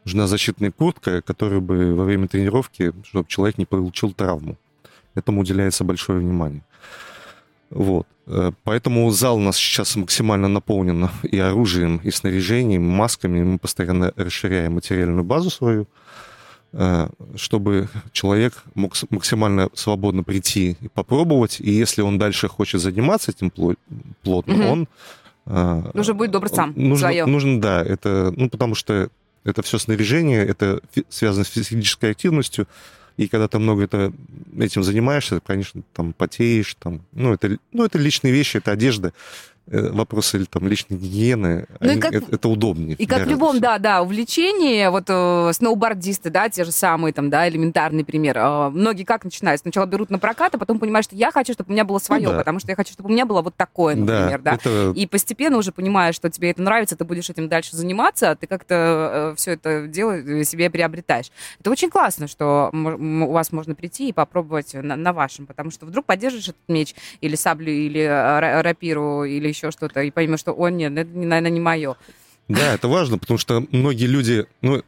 нужна 0.04 0.26
защитная 0.26 0.70
куртка, 0.70 1.22
которая 1.22 1.60
бы 1.60 1.94
во 1.94 2.04
время 2.04 2.28
тренировки, 2.28 2.92
чтобы 3.04 3.28
человек 3.28 3.58
не 3.58 3.66
получил 3.66 4.12
травму. 4.12 4.56
Этому 5.14 5.40
уделяется 5.40 5.84
большое 5.84 6.18
внимание. 6.18 6.62
Вот. 7.70 8.06
Э, 8.26 8.52
поэтому 8.64 9.10
зал 9.10 9.36
у 9.36 9.40
нас 9.40 9.56
сейчас 9.56 9.96
максимально 9.96 10.48
наполнен 10.48 11.08
и 11.22 11.38
оружием, 11.38 12.00
и 12.04 12.10
снаряжением, 12.10 12.82
и 12.82 12.94
масками. 12.94 13.42
Мы 13.42 13.58
постоянно 13.58 14.12
расширяем 14.16 14.74
материальную 14.74 15.24
базу 15.24 15.50
свою, 15.50 15.86
чтобы 17.36 17.88
человек 18.12 18.64
мог 18.74 18.94
максимально 19.10 19.70
свободно 19.74 20.22
прийти 20.22 20.76
и 20.80 20.88
попробовать. 20.88 21.60
И 21.60 21.70
если 21.70 22.02
он 22.02 22.18
дальше 22.18 22.48
хочет 22.48 22.80
заниматься 22.80 23.30
этим 23.30 23.50
плотно, 24.22 24.54
угу. 24.54 24.62
он... 24.64 24.88
Э, 25.46 25.90
нужно 25.94 26.14
будет 26.14 26.32
добрать 26.32 26.54
сам 26.54 26.74
нужно, 26.76 27.08
свое. 27.08 27.24
Нужно, 27.24 27.60
да. 27.60 27.82
Это, 27.82 28.32
ну, 28.36 28.50
потому 28.50 28.74
что 28.74 29.08
это 29.44 29.62
все 29.62 29.78
снаряжение, 29.78 30.44
это 30.44 30.80
связано 31.08 31.44
с 31.44 31.48
физической 31.48 32.10
активностью, 32.10 32.66
и 33.16 33.28
когда 33.28 33.48
ты 33.48 33.58
много 33.58 33.84
это, 33.84 34.12
этим 34.58 34.82
занимаешься, 34.82 35.40
конечно, 35.40 35.82
там 35.94 36.12
потеешь, 36.12 36.76
там, 36.78 37.00
ну, 37.12 37.32
это, 37.32 37.58
ну, 37.72 37.84
это 37.84 37.98
личные 37.98 38.32
вещи, 38.32 38.58
это 38.58 38.72
одежда. 38.72 39.14
Э, 39.68 39.90
вопросы 39.90 40.44
там, 40.46 40.68
личной 40.68 40.96
гигиены, 40.96 41.66
ну, 41.80 41.90
они, 41.90 42.00
как, 42.00 42.12
это, 42.12 42.36
это 42.36 42.48
удобнее. 42.48 42.94
И 42.94 43.04
как 43.04 43.26
в 43.26 43.28
любом, 43.28 43.58
да, 43.58 43.78
да, 43.78 44.00
увлечении, 44.00 44.86
вот 44.86 45.06
э, 45.08 45.50
сноубордисты, 45.54 46.30
да, 46.30 46.48
те 46.48 46.62
же 46.62 46.70
самые, 46.70 47.12
там, 47.12 47.30
да, 47.30 47.48
элементарный 47.48 48.04
пример. 48.04 48.38
Э, 48.38 48.68
многие 48.68 49.02
как 49.02 49.24
начинают? 49.24 49.60
Сначала 49.62 49.86
берут 49.86 50.08
на 50.08 50.20
прокат, 50.20 50.54
а 50.54 50.58
потом 50.58 50.78
понимают, 50.78 51.06
что 51.06 51.16
я 51.16 51.32
хочу, 51.32 51.52
чтобы 51.52 51.70
у 51.70 51.72
меня 51.72 51.84
было 51.84 51.98
свое, 51.98 52.28
ну, 52.28 52.30
да. 52.30 52.38
потому 52.38 52.60
что 52.60 52.70
я 52.70 52.76
хочу, 52.76 52.92
чтобы 52.92 53.08
у 53.08 53.12
меня 53.12 53.26
было 53.26 53.42
вот 53.42 53.56
такое, 53.56 53.96
например, 53.96 54.40
да. 54.40 54.52
да? 54.52 54.54
Это... 54.54 54.92
И 54.94 55.04
постепенно 55.08 55.56
уже 55.56 55.72
понимаешь, 55.72 56.14
что 56.14 56.30
тебе 56.30 56.52
это 56.52 56.62
нравится, 56.62 56.94
ты 56.94 57.04
будешь 57.04 57.28
этим 57.28 57.48
дальше 57.48 57.76
заниматься, 57.76 58.36
ты 58.36 58.46
как-то 58.46 59.32
э, 59.32 59.34
все 59.36 59.54
это 59.54 59.88
дело 59.88 60.12
э, 60.12 60.44
себе 60.44 60.70
приобретаешь. 60.70 61.32
Это 61.58 61.72
очень 61.72 61.90
классно, 61.90 62.28
что 62.28 62.70
у 62.72 63.32
вас 63.32 63.50
можно 63.50 63.74
прийти 63.74 64.10
и 64.10 64.12
попробовать 64.12 64.74
на, 64.74 64.94
на 64.94 65.12
вашем, 65.12 65.46
потому 65.46 65.72
что 65.72 65.86
вдруг 65.86 66.06
поддержишь 66.06 66.50
этот 66.50 66.68
меч 66.68 66.94
или 67.20 67.34
саблю, 67.34 67.72
или 67.72 68.02
э, 68.02 68.60
рапиру, 68.62 69.24
или 69.24 69.55
еще 69.56 69.70
что-то, 69.70 70.02
и 70.02 70.10
поймешь, 70.10 70.40
что, 70.40 70.52
о, 70.52 70.68
нет, 70.68 70.92
это, 70.96 71.10
наверное, 71.10 71.50
не 71.50 71.60
мое. 71.60 71.96
Да, 72.48 72.74
это 72.74 72.88
важно, 72.88 73.18
потому 73.18 73.38
что 73.38 73.64
многие 73.70 74.06
люди, 74.06 74.46
ну, 74.60 74.82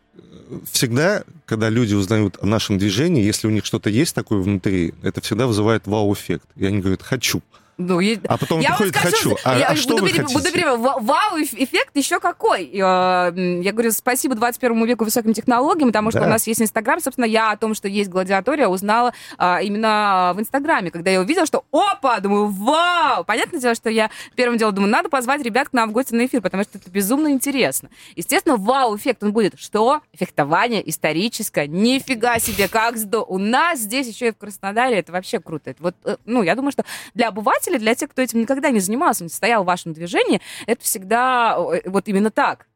всегда, 0.70 1.24
когда 1.44 1.68
люди 1.68 1.94
узнают 1.94 2.38
о 2.40 2.46
нашем 2.46 2.78
движении, 2.78 3.24
если 3.24 3.46
у 3.46 3.50
них 3.50 3.64
что-то 3.64 3.90
есть 3.90 4.14
такое 4.14 4.40
внутри, 4.40 4.94
это 5.02 5.20
всегда 5.20 5.46
вызывает 5.46 5.86
вау-эффект. 5.86 6.46
И 6.56 6.64
они 6.64 6.78
говорят, 6.78 7.02
хочу. 7.02 7.42
Ну, 7.78 8.00
а 8.26 8.36
потом 8.36 8.58
я 8.58 8.70
приходит 8.70 8.96
скажу, 8.96 9.16
«хочу». 9.16 9.36
А, 9.44 9.56
я, 9.56 9.68
а 9.68 9.76
что 9.76 9.94
буду, 9.94 10.06
вы 10.06 10.10
хотите? 10.10 10.34
Буду 10.34 10.52
перебивать. 10.52 10.80
Вау-эффект 11.00 11.96
еще 11.96 12.18
какой. 12.18 12.64
Я 12.72 13.32
говорю, 13.72 13.92
спасибо 13.92 14.34
21 14.34 14.84
веку 14.84 15.04
высоким 15.04 15.32
технологиям, 15.32 15.90
потому 15.90 16.10
что 16.10 16.18
да. 16.20 16.26
у 16.26 16.28
нас 16.28 16.48
есть 16.48 16.60
Инстаграм. 16.60 16.98
Собственно, 17.00 17.24
я 17.24 17.52
о 17.52 17.56
том, 17.56 17.74
что 17.74 17.86
есть 17.86 18.10
гладиатория, 18.10 18.66
узнала 18.66 19.14
а, 19.38 19.60
именно 19.62 20.32
в 20.34 20.40
Инстаграме, 20.40 20.90
когда 20.90 21.12
я 21.12 21.20
увидела, 21.20 21.46
что 21.46 21.64
опа, 21.70 22.18
думаю, 22.18 22.48
вау! 22.48 23.24
Понятное 23.24 23.60
дело, 23.60 23.76
что 23.76 23.90
я 23.90 24.10
первым 24.34 24.58
делом 24.58 24.74
думаю, 24.74 24.90
надо 24.90 25.08
позвать 25.08 25.42
ребят 25.42 25.68
к 25.68 25.72
нам 25.72 25.90
в 25.90 25.92
гости 25.92 26.14
на 26.14 26.26
эфир, 26.26 26.40
потому 26.40 26.64
что 26.64 26.78
это 26.78 26.90
безумно 26.90 27.30
интересно. 27.30 27.90
Естественно, 28.16 28.56
вау-эффект, 28.56 29.22
он 29.22 29.32
будет. 29.32 29.56
Что? 29.56 30.00
Фехтование 30.14 30.88
историческое. 30.90 31.68
Нифига 31.68 32.40
себе, 32.40 32.66
как 32.66 32.96
здорово. 32.96 33.26
У 33.28 33.38
нас 33.38 33.78
здесь 33.78 34.08
еще 34.08 34.28
и 34.28 34.30
в 34.32 34.36
Краснодаре 34.36 34.98
это 34.98 35.12
вообще 35.12 35.38
круто. 35.38 35.70
Это 35.70 35.82
вот, 35.82 35.94
э, 36.04 36.16
ну, 36.24 36.42
я 36.42 36.56
думаю, 36.56 36.72
что 36.72 36.84
для 37.14 37.28
обывателя 37.28 37.67
слушатели, 37.68 37.78
для 37.78 37.94
тех, 37.94 38.10
кто 38.10 38.22
этим 38.22 38.40
никогда 38.40 38.70
не 38.70 38.80
занимался, 38.80 39.24
не 39.24 39.30
стоял 39.30 39.62
в 39.62 39.66
вашем 39.66 39.92
движении, 39.92 40.40
это 40.66 40.82
всегда 40.84 41.56
э, 41.58 41.88
вот 41.88 42.08
именно 42.08 42.30
так. 42.30 42.66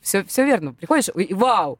Все, 0.00 0.24
все 0.24 0.44
верно. 0.44 0.74
Приходишь, 0.74 1.08
и 1.14 1.34
вау, 1.34 1.78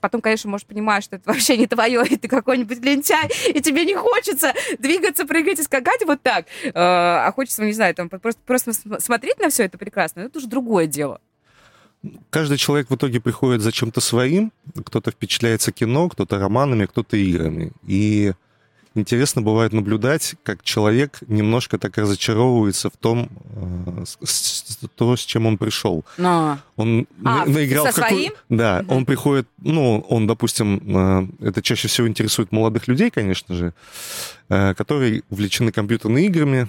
Потом, 0.00 0.20
конечно, 0.20 0.48
может, 0.48 0.68
понимаешь, 0.68 1.02
что 1.02 1.16
это 1.16 1.28
вообще 1.28 1.56
не 1.56 1.66
твое, 1.66 2.04
и 2.08 2.16
ты 2.16 2.28
какой-нибудь 2.28 2.78
лентяй, 2.78 3.28
и 3.48 3.60
тебе 3.60 3.84
не 3.84 3.96
хочется 3.96 4.54
двигаться, 4.78 5.26
прыгать 5.26 5.58
и 5.58 5.64
скакать 5.64 6.04
вот 6.06 6.22
так. 6.22 6.46
Э, 6.62 6.70
а 6.74 7.32
хочется, 7.34 7.64
не 7.64 7.72
знаю, 7.72 7.94
там 7.94 8.08
просто, 8.08 8.40
просто 8.46 8.72
смотреть 9.00 9.40
на 9.40 9.48
все 9.48 9.64
это 9.64 9.78
прекрасно, 9.78 10.20
это 10.20 10.38
уже 10.38 10.46
другое 10.46 10.86
дело. 10.86 11.20
Каждый 12.30 12.56
человек 12.56 12.88
в 12.88 12.94
итоге 12.94 13.20
приходит 13.20 13.62
за 13.62 13.72
чем-то 13.72 14.00
своим. 14.00 14.52
Кто-то 14.86 15.10
впечатляется 15.10 15.72
кино, 15.72 16.08
кто-то 16.08 16.38
романами, 16.38 16.86
кто-то 16.86 17.16
играми. 17.16 17.72
И 17.86 18.32
интересно 18.94 19.42
бывает 19.42 19.72
наблюдать, 19.72 20.34
как 20.42 20.62
человек 20.62 21.18
немножко 21.26 21.78
так 21.78 21.96
разочаровывается 21.98 22.90
в 22.90 22.96
том, 22.96 23.28
э, 23.54 24.04
с, 24.24 24.78
то, 24.94 25.16
с 25.16 25.20
чем 25.20 25.46
он 25.46 25.58
пришел. 25.58 26.04
Но... 26.18 26.58
Он 26.76 27.06
а, 27.24 27.44
наиграл 27.46 27.86
со 27.86 27.92
своим? 27.92 28.32
Да, 28.48 28.80
угу. 28.86 28.96
он 28.96 29.04
приходит, 29.04 29.46
ну, 29.58 30.04
он, 30.08 30.26
допустим, 30.26 31.30
э, 31.40 31.48
это 31.48 31.62
чаще 31.62 31.88
всего 31.88 32.08
интересует 32.08 32.52
молодых 32.52 32.88
людей, 32.88 33.10
конечно 33.10 33.54
же, 33.54 33.74
э, 34.48 34.74
которые 34.74 35.22
увлечены 35.30 35.72
компьютерными 35.72 36.22
играми, 36.22 36.68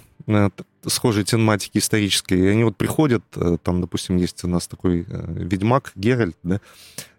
схожей 0.88 1.24
тематики 1.24 1.78
исторической, 1.78 2.40
и 2.40 2.48
они 2.48 2.64
вот 2.64 2.78
приходят, 2.78 3.24
там, 3.64 3.82
допустим, 3.82 4.18
есть 4.18 4.44
у 4.44 4.48
нас 4.48 4.68
такой 4.68 5.06
ведьмак 5.08 5.92
Геральт, 5.96 6.38
да, 6.44 6.60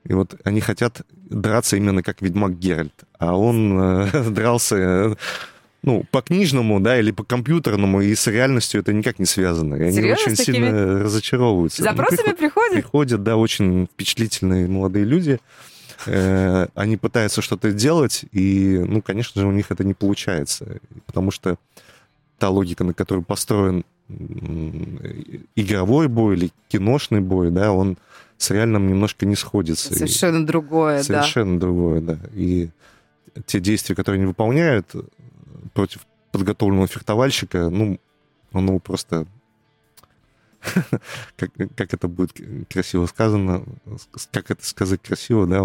и 0.05 0.15
вот 0.15 0.35
они 0.45 0.61
хотят 0.61 1.03
драться 1.13 1.77
именно 1.77 2.03
как 2.03 2.23
ведьмак 2.23 2.59
Геральт. 2.59 3.05
А 3.19 3.37
он 3.37 3.81
э, 3.81 4.31
дрался, 4.31 4.77
э, 4.77 5.15
ну, 5.83 6.05
по 6.11 6.23
книжному, 6.23 6.81
да, 6.81 6.99
или 6.99 7.13
по 7.13 7.25
компьютерному, 7.25 8.01
и 8.01 8.15
с 8.15 8.27
реальностью 8.27 8.81
это 8.81 8.93
никак 8.93 9.19
не 9.19 9.27
связано. 9.27 9.77
И 9.77 9.83
они 9.83 10.13
очень 10.13 10.37
сильно 10.37 11.01
разочаровываются. 11.05 11.83
Запросами 11.83 12.31
ну, 12.31 12.37
приходят? 12.37 12.75
Приходят, 12.75 13.23
да, 13.23 13.37
очень 13.37 13.87
впечатлительные 13.87 14.67
молодые 14.67 15.05
люди. 15.05 15.39
Э, 16.07 16.67
они 16.75 16.97
пытаются 16.97 17.41
что-то 17.41 17.73
делать, 17.73 18.25
и, 18.33 18.79
ну, 18.85 19.03
конечно 19.03 19.41
же, 19.41 19.47
у 19.47 19.53
них 19.53 19.71
это 19.71 19.85
не 19.85 19.95
получается. 19.95 20.81
Потому 21.07 21.31
что 21.31 21.57
та 22.43 22.49
логика, 22.49 22.83
на 22.83 22.93
которой 22.93 23.23
построен 23.23 23.85
игровой 25.55 26.09
бой 26.09 26.35
или 26.35 26.51
киношный 26.67 27.21
бой, 27.21 27.53
да, 27.53 27.71
он 27.71 27.99
с 28.37 28.51
реальным 28.51 28.89
немножко 28.89 29.27
не 29.27 29.37
сходится. 29.37 29.95
Совершенно 29.95 30.43
и 30.43 30.45
другое, 30.45 31.05
совершенно 31.05 31.55
да. 31.55 31.61
другое, 31.61 32.01
да. 32.01 32.19
И 32.35 32.71
те 33.47 33.61
действия, 33.61 33.95
которые 33.95 34.19
они 34.19 34.27
выполняют 34.27 34.91
против 35.73 36.01
подготовленного 36.33 36.89
фехтовальщика, 36.89 37.69
ну, 37.69 38.01
ну 38.53 38.81
просто 38.81 39.29
как, 41.37 41.53
как 41.77 41.95
это 41.95 42.09
будет 42.09 42.33
красиво 42.69 43.07
сказано, 43.07 43.63
как 44.33 44.51
это 44.51 44.67
сказать 44.67 45.01
красиво, 45.01 45.47
да, 45.47 45.61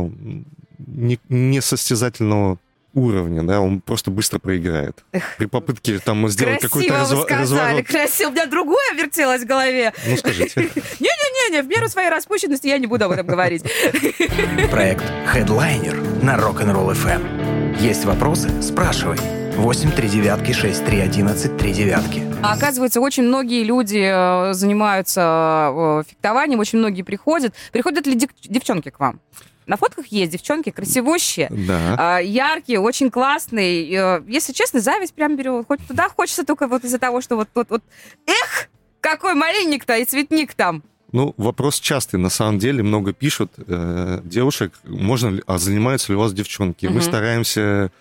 не, 0.78 1.20
не 1.28 1.60
состязательного 1.60 2.60
уровня, 2.94 3.44
да, 3.44 3.60
он 3.62 3.82
просто 3.82 4.12
быстро 4.12 4.40
проиграет. 4.40 5.04
При 5.38 5.46
попытке 5.46 6.00
там 6.00 6.28
сделать 6.30 6.62
какой-то 6.62 6.94
разво- 6.94 7.24
сказали, 7.24 7.42
разворот. 7.42 7.88
Красиво, 7.88 8.30
у 8.30 8.32
меня 8.32 8.46
другое 8.48 8.94
вертелось 8.96 9.44
в 9.44 9.46
голове. 9.46 9.94
Ну, 10.08 10.18
скажите. 10.18 10.62
Не-не-не, 11.00 11.62
в 11.62 11.68
меру 11.68 11.88
своей 11.90 12.10
распущенности 12.10 12.68
я 12.68 12.78
не 12.78 12.88
буду 12.88 13.06
об 13.06 13.12
этом 13.12 13.28
говорить. 13.28 13.64
Проект 14.72 15.04
Headliner 15.34 16.24
на 16.24 16.36
Rock'n'Roll 16.38 16.92
FM. 16.94 17.78
Есть 17.80 18.06
вопросы? 18.06 18.50
Спрашивай. 18.62 19.18
8 19.58 19.92
3 19.92 20.10
девятки 20.10 20.52
6 20.52 20.86
3 20.86 21.00
11 21.00 21.58
3 21.58 21.74
девятки. 21.74 22.24
А 22.44 22.54
оказывается, 22.54 23.02
очень 23.02 23.24
многие 23.24 23.64
люди 23.64 23.98
э, 24.00 24.54
занимаются 24.54 25.72
э, 25.74 26.04
фехтованием, 26.08 26.60
очень 26.60 26.78
многие 26.78 27.02
приходят. 27.02 27.56
Приходят 27.72 28.06
ли 28.06 28.14
дев- 28.14 28.30
девчонки 28.44 28.90
к 28.90 29.00
вам? 29.00 29.20
На 29.68 29.78
фотках 29.78 30.08
есть 30.08 30.32
девчонки 30.32 30.72
красивущие, 30.72 31.50
Да. 31.52 32.20
э, 32.20 32.26
яркие, 32.26 32.80
очень 32.80 33.12
классные. 33.12 33.86
Э, 33.94 34.24
Если 34.28 34.54
честно, 34.54 34.80
зависть 34.80 35.14
прям 35.14 35.36
берет. 35.36 35.66
Хоть 35.68 35.86
туда 35.88 36.10
хочется 36.10 36.44
только 36.46 36.68
вот 36.68 36.84
из-за 36.86 36.98
того, 37.00 37.22
что 37.22 37.36
вот 37.36 37.50
вот 37.54 37.68
вот. 37.70 37.84
Эх, 38.26 38.70
какой 39.02 39.36
малинник-то 39.36 39.96
и 39.98 40.06
цветник 40.06 40.54
там. 40.54 40.84
Ну, 41.12 41.34
вопрос 41.38 41.80
частый. 41.80 42.20
На 42.20 42.30
самом 42.30 42.60
деле 42.60 42.82
много 42.84 43.14
пишут 43.14 43.52
э, 43.58 44.22
девушек, 44.24 44.74
можно 44.84 45.30
ли, 45.30 45.44
а 45.48 45.58
занимаются 45.58 46.12
ли 46.12 46.18
у 46.18 46.20
вас 46.22 46.34
девчонки. 46.34 46.86
Мы 46.86 46.94
Мгм. 46.94 47.02
стараемся 47.02 47.92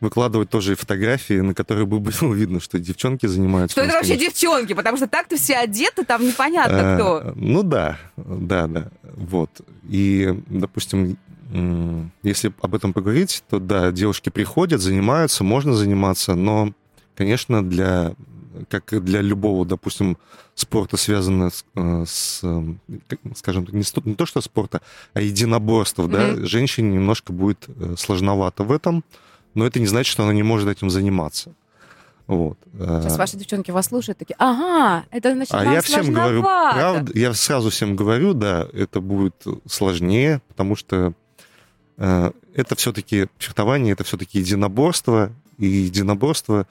выкладывать 0.00 0.50
тоже 0.50 0.72
и 0.72 0.74
фотографии, 0.74 1.40
на 1.40 1.54
которых 1.54 1.88
бы 1.88 1.98
было 2.00 2.32
видно, 2.34 2.60
что 2.60 2.78
девчонки 2.78 3.26
занимаются. 3.26 3.72
Что 3.72 3.82
это 3.82 3.94
вообще 3.94 4.12
настоящим. 4.14 4.32
девчонки? 4.32 4.72
Потому 4.74 4.96
что 4.96 5.06
так-то 5.06 5.36
все 5.36 5.56
одеты, 5.56 6.04
там 6.04 6.26
непонятно 6.26 6.76
Э, 6.76 6.94
кто. 6.96 7.32
Ну 7.36 7.62
да, 7.62 7.98
да, 8.16 8.66
да. 8.66 8.88
Вот. 9.02 9.50
И, 9.88 10.34
допустим, 10.48 11.16
если 12.22 12.52
об 12.60 12.74
этом 12.74 12.92
поговорить, 12.92 13.42
то 13.48 13.58
да, 13.58 13.92
девушки 13.92 14.30
приходят, 14.30 14.80
занимаются, 14.80 15.44
можно 15.44 15.72
заниматься, 15.74 16.34
но, 16.34 16.72
конечно, 17.14 17.64
для 17.64 18.14
как 18.70 18.92
и 18.94 19.00
для 19.00 19.20
любого, 19.20 19.66
допустим, 19.66 20.16
спорта, 20.54 20.96
связанного 20.96 21.50
с, 21.50 21.64
э, 21.74 22.04
с, 22.06 22.42
скажем 23.34 23.66
так, 23.66 23.74
не, 23.74 23.84
не 24.04 24.14
то 24.14 24.24
что 24.26 24.40
спорта, 24.40 24.80
а 25.12 25.20
единоборств, 25.20 25.98
да, 26.08 26.28
Мгм. 26.28 26.46
женщине 26.46 26.94
немножко 26.94 27.32
будет 27.32 27.66
э, 27.68 27.94
сложновато 27.98 28.64
в 28.64 28.72
этом, 28.72 29.04
но 29.56 29.66
это 29.66 29.80
не 29.80 29.86
значит, 29.86 30.12
что 30.12 30.22
она 30.22 30.32
не 30.32 30.42
может 30.42 30.68
этим 30.68 30.90
заниматься. 30.90 31.52
Вот. 32.26 32.58
Сейчас 32.72 33.14
Э, 33.14 33.18
ваши 33.18 33.36
девчонки 33.36 33.70
вас 33.70 33.86
слушают, 33.86 34.18
такие, 34.18 34.34
ага, 34.38 35.04
это 35.10 35.32
значит, 35.32 35.54
а 35.54 35.64
я 35.64 35.80
всем 35.80 36.12
говорю, 36.12 36.42
сложновато». 36.42 36.78
правда, 36.78 37.12
я 37.18 37.34
сразу 37.34 37.70
всем 37.70 37.96
говорю, 37.96 38.34
да, 38.34 38.66
это 38.72 39.00
будет 39.00 39.44
сложнее, 39.68 40.42
потому 40.48 40.74
что 40.74 41.12
э, 41.98 42.30
это 42.54 42.74
все-таки 42.74 43.28
фехтование, 43.38 43.92
это 43.92 44.02
все-таки 44.04 44.40
единоборство, 44.40 45.30
и 45.58 45.66
единоборство 45.66 46.66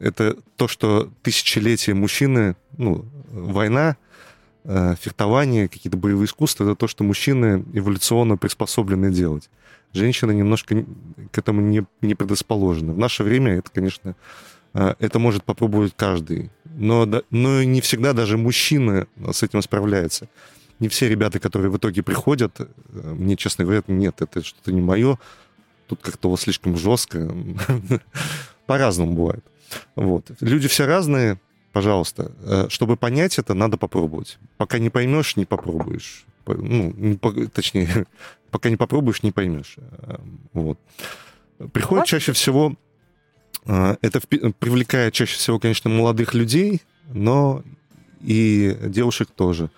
это 0.00 0.36
то, 0.56 0.68
что 0.68 1.10
тысячелетия 1.22 1.94
мужчины, 1.94 2.56
ну, 2.76 3.04
война, 3.30 3.96
фехтование, 5.00 5.68
какие-то 5.68 5.96
боевые 5.96 6.26
искусства, 6.26 6.64
это 6.64 6.74
то, 6.74 6.88
что 6.88 7.02
мужчины 7.02 7.64
эволюционно 7.72 8.36
приспособлены 8.36 9.10
делать. 9.10 9.48
Женщины 9.92 10.32
немножко 10.32 10.84
к 11.32 11.38
этому 11.38 11.60
не, 11.60 11.84
не 12.02 12.14
предрасположены. 12.14 12.92
В 12.92 12.98
наше 12.98 13.22
время 13.24 13.58
это, 13.58 13.70
конечно, 13.70 14.14
э, 14.74 14.94
это 14.98 15.18
может 15.18 15.44
попробовать 15.44 15.94
каждый. 15.96 16.50
Но, 16.64 17.08
но 17.30 17.62
не 17.62 17.80
всегда 17.80 18.12
даже 18.12 18.36
мужчина 18.36 19.06
с 19.32 19.42
этим 19.42 19.62
справляется. 19.62 20.28
Не 20.78 20.88
все 20.88 21.08
ребята, 21.08 21.40
которые 21.40 21.70
в 21.70 21.78
итоге 21.78 22.02
приходят, 22.02 22.60
э, 22.60 22.66
мне 22.90 23.36
честно 23.36 23.64
говорят, 23.64 23.88
нет, 23.88 24.20
это 24.20 24.44
что-то 24.44 24.72
не 24.72 24.82
мое, 24.82 25.18
тут 25.86 26.00
как-то 26.02 26.30
вас 26.30 26.42
слишком 26.42 26.76
жестко. 26.76 27.34
По-разному 28.66 29.14
бывает. 29.14 29.44
Вот. 29.96 30.30
Люди 30.40 30.68
все 30.68 30.84
разные, 30.84 31.40
пожалуйста. 31.72 32.32
Э, 32.42 32.66
Чтобы 32.68 32.96
понять 32.96 33.38
это, 33.38 33.54
надо 33.54 33.76
попробовать. 33.76 34.38
Пока 34.56 34.78
не 34.78 34.90
поймешь, 34.90 35.36
не 35.36 35.44
попробуешь. 35.44 36.24
По- 36.44 36.54
Ну, 36.54 36.92
не 36.96 37.16
по- 37.16 37.32
точнее, 37.48 38.06
пока 38.50 38.70
не 38.70 38.76
попробуешь, 38.76 39.22
не 39.22 39.32
поймешь. 39.32 39.76
Э, 39.78 40.16
Вот. 40.52 40.78
Приходит 41.72 42.04
Классно. 42.04 42.06
чаще 42.06 42.32
всего, 42.32 42.74
э, 43.66 43.96
это 44.00 44.20
привлекает 44.20 45.12
чаще 45.14 45.36
всего, 45.36 45.58
конечно, 45.58 45.90
молодых 45.90 46.34
людей, 46.34 46.82
но 47.12 47.62
и 48.20 48.76
девушек 48.86 49.28
тоже. 49.34 49.70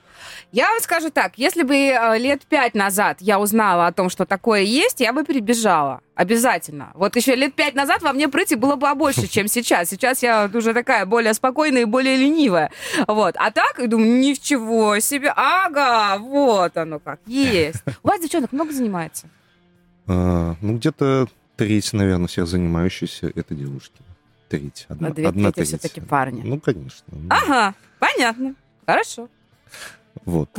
Я 0.53 0.69
вам 0.71 0.81
скажу 0.81 1.11
так, 1.11 1.33
если 1.37 1.63
бы 1.63 1.75
э, 1.77 2.19
лет 2.19 2.43
пять 2.47 2.75
назад 2.75 3.19
я 3.21 3.39
узнала 3.41 3.87
о 3.87 3.93
том, 3.93 4.11
что 4.11 4.27
такое 4.27 4.63
есть, 4.63 5.01
я 5.01 5.13
бы 5.13 5.25
перебежала. 5.25 6.01
Обязательно. 6.15 6.91
Вот 6.95 7.17
еще 7.17 7.35
лет 7.35 7.55
пять 7.55 7.75
назад 7.75 8.03
во 8.03 8.13
мне 8.13 8.29
прыти 8.29 8.55
было 8.55 8.77
бы 8.77 8.95
больше, 8.95 9.27
чем 9.27 9.49
сейчас. 9.49 9.89
Сейчас 9.89 10.23
я 10.23 10.51
уже 10.53 10.75
такая 10.75 11.07
более 11.07 11.33
спокойная 11.35 11.83
и 11.83 11.87
более 11.87 12.17
ленивая. 12.17 12.71
Вот. 13.07 13.37
А 13.39 13.51
так, 13.51 13.89
думаю, 13.89 14.21
ничего 14.21 14.99
себе. 15.01 15.33
Ага, 15.35 16.19
вот 16.19 16.77
оно 16.77 16.99
как. 16.99 17.21
Есть. 17.27 17.83
У 18.03 18.09
вас 18.09 18.21
девчонок 18.21 18.53
много 18.53 18.73
занимается? 18.73 19.29
А, 20.07 20.57
Ну, 20.61 20.77
где-то 20.77 21.29
треть, 21.57 21.93
наверное, 21.93 22.27
всех 22.27 22.47
занимающихся 22.47 23.31
это 23.35 23.55
девушки. 23.55 23.95
Треть. 24.49 24.87
Одна, 24.89 25.09
А 25.09 25.11
две 25.13 25.29
одна 25.29 25.53
трети 25.53 25.71
треть. 25.71 25.81
всё-таки 25.81 26.01
парни. 26.01 26.43
Ну, 26.45 26.59
конечно. 26.59 27.07
Ага, 27.31 27.75
понятно. 27.99 28.55
Хорошо. 28.85 29.29
Вот. 30.25 30.51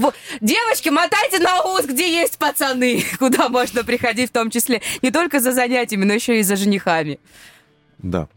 Девочки, 0.42 0.90
мотайте 0.90 1.40
на 1.40 1.62
ус, 1.64 1.86
где 1.86 2.12
есть 2.12 2.38
пацаны, 2.38 3.04
куда 3.20 3.50
можно 3.50 3.84
приходить 3.84 4.30
в 4.30 4.34
том 4.34 4.50
числе 4.50 4.82
не 5.02 5.12
только 5.12 5.40
за 5.40 5.52
занятиями, 5.52 6.06
но 6.06 6.14
еще 6.14 6.40
и 6.40 6.44
за 6.44 6.56
женихами. 6.56 7.20
Да. 8.00 8.28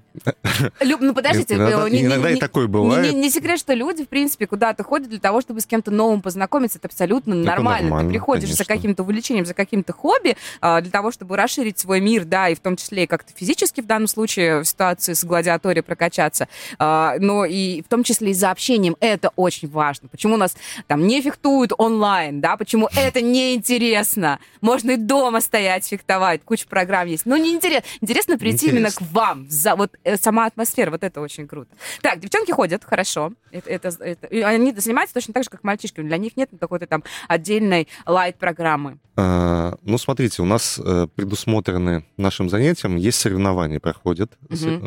Люб, 0.80 1.00
ну 1.00 1.12
подождите, 1.14 1.54
Иногда, 1.54 1.86
э, 1.86 1.90
не- 1.90 2.00
не- 2.00 2.06
иногда 2.06 2.30
и 2.30 2.34
не- 2.34 2.40
такое 2.40 2.66
не, 2.66 2.70
бывает. 2.72 3.12
не- 3.12 3.18
не 3.20 3.30
секрет, 3.30 3.58
что 3.58 3.74
люди, 3.74 4.04
в 4.04 4.08
принципе, 4.08 4.46
куда-то 4.46 4.84
ходят 4.84 5.08
для 5.08 5.18
того, 5.18 5.40
чтобы 5.40 5.60
с 5.60 5.66
кем-то 5.66 5.90
новым 5.90 6.22
познакомиться. 6.22 6.78
Это 6.78 6.86
абсолютно 6.88 7.34
нормально. 7.34 7.88
нормально, 7.88 8.08
Ты 8.08 8.12
приходишь 8.12 8.50
за 8.50 8.64
конечно. 8.64 8.74
каким-то 8.76 9.02
увлечением, 9.02 9.44
за 9.46 9.54
каким-то 9.54 9.92
хобби, 9.92 10.36
а, 10.60 10.80
для 10.80 10.90
того, 10.90 11.10
чтобы 11.10 11.36
расширить 11.36 11.78
свой 11.78 12.00
мир, 12.00 12.24
да, 12.24 12.48
и 12.48 12.54
в 12.54 12.60
том 12.60 12.76
числе 12.76 13.04
и 13.04 13.06
как-то 13.06 13.32
физически 13.34 13.80
в 13.80 13.86
данном 13.86 14.06
случае 14.08 14.60
в 14.60 14.64
ситуации 14.64 15.14
с 15.14 15.24
гладиаторией 15.24 15.82
прокачаться, 15.82 16.48
а, 16.78 17.16
но 17.18 17.44
и 17.44 17.82
в 17.82 17.88
том 17.88 18.04
числе 18.04 18.30
и 18.30 18.34
за 18.34 18.50
общением. 18.50 18.96
Это 19.00 19.30
очень 19.36 19.68
важно. 19.68 20.08
Почему 20.08 20.34
у 20.34 20.38
нас 20.38 20.54
там 20.86 21.06
не 21.06 21.20
фехтуют 21.22 21.72
онлайн, 21.76 22.40
да, 22.40 22.56
почему 22.56 22.88
это 22.96 23.20
неинтересно. 23.20 24.38
Можно 24.60 24.92
и 24.92 24.96
дома 24.96 25.40
стоять, 25.40 25.86
фехтовать, 25.86 26.42
куча 26.44 26.66
программ 26.68 27.06
есть. 27.08 27.26
Но 27.26 27.36
неинтересно. 27.36 27.84
Интересно 28.00 28.38
прийти 28.38 28.68
именно 28.68 28.88
к 28.90 28.92
Интересно. 28.92 29.08
вам, 29.12 29.46
за 29.50 29.74
вот 29.76 29.90
сама 30.20 30.46
атмосфера, 30.46 30.90
вот 30.90 31.02
это 31.02 31.20
очень 31.20 31.46
круто. 31.48 31.70
Так, 32.02 32.20
девчонки 32.20 32.52
ходят, 32.52 32.84
хорошо. 32.84 33.32
Это, 33.50 33.70
это- 33.70 33.88
это- 34.04 34.26
и 34.26 34.40
они 34.40 34.72
занимаются 34.72 35.14
точно 35.14 35.34
так 35.34 35.44
же, 35.44 35.50
как 35.50 35.64
мальчишки. 35.64 36.00
Для 36.02 36.16
них 36.18 36.36
нет 36.36 36.50
какой-то 36.60 36.86
там 36.86 37.02
отдельной 37.28 37.88
лайт-программы. 38.06 38.98
А, 39.16 39.74
Ну, 39.82 39.98
смотрите, 39.98 40.42
у 40.42 40.44
нас 40.44 40.80
э, 40.84 41.06
предусмотрены 41.14 42.04
нашим 42.16 42.48
занятиям, 42.50 42.96
есть 42.96 43.18
соревнования, 43.20 43.80
проходят. 43.80 44.32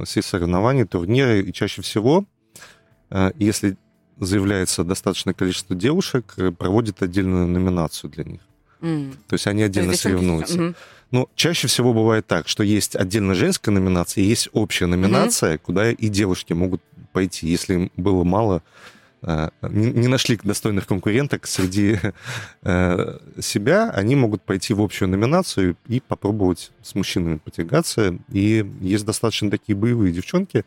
Все 0.06 0.22
соревнования, 0.22 0.86
турниры, 0.86 1.42
и 1.42 1.54
чаще 1.54 1.82
всего, 1.82 2.26
э, 3.10 3.32
если 3.38 3.78
заявляется 4.20 4.84
достаточное 4.84 5.34
количество 5.34 5.76
девушек, 5.76 6.34
э, 6.38 6.52
проводят 6.52 7.02
отдельную 7.04 7.48
номинацию 7.48 8.10
для 8.10 8.24
них. 8.24 8.42
М. 8.82 9.12
То 9.28 9.34
есть 9.34 9.48
они 9.48 9.62
То 9.62 9.66
отдельно 9.68 9.92
есть 9.92 10.04
девчонки- 10.06 10.18
соревнуются. 10.18 10.58
Мгм. 10.62 10.76
Но 11.12 11.30
чаще 11.36 11.68
всего 11.68 11.94
бывает 11.94 12.28
так, 12.28 12.48
что 12.48 12.64
есть 12.64 12.96
отдельно 12.96 13.34
женская 13.34 13.72
номинация, 13.72 14.24
есть 14.24 14.50
общая 14.54 14.88
номинация, 14.88 15.58
куда 15.58 15.92
и 15.92 16.08
девушки 16.10 16.54
могут 16.54 16.82
пойти. 17.14 17.48
Если 17.48 17.74
им 17.76 17.92
было 17.96 18.24
мало, 18.24 18.62
э, 19.22 19.50
не 19.62 19.92
не 19.92 20.08
нашли 20.08 20.38
достойных 20.44 20.86
конкуренток 20.86 21.48
среди 21.48 22.00
э, 22.64 23.20
себя, 23.40 23.90
они 23.92 24.16
могут 24.16 24.42
пойти 24.42 24.74
в 24.74 24.82
общую 24.82 25.10
номинацию 25.10 25.78
и 25.88 26.02
попробовать 26.02 26.72
с 26.82 26.94
мужчинами 26.94 27.38
потягаться. 27.38 28.18
И 28.32 28.70
есть 28.82 29.06
достаточно 29.06 29.50
такие 29.50 29.76
боевые 29.76 30.12
девчонки. 30.12 30.66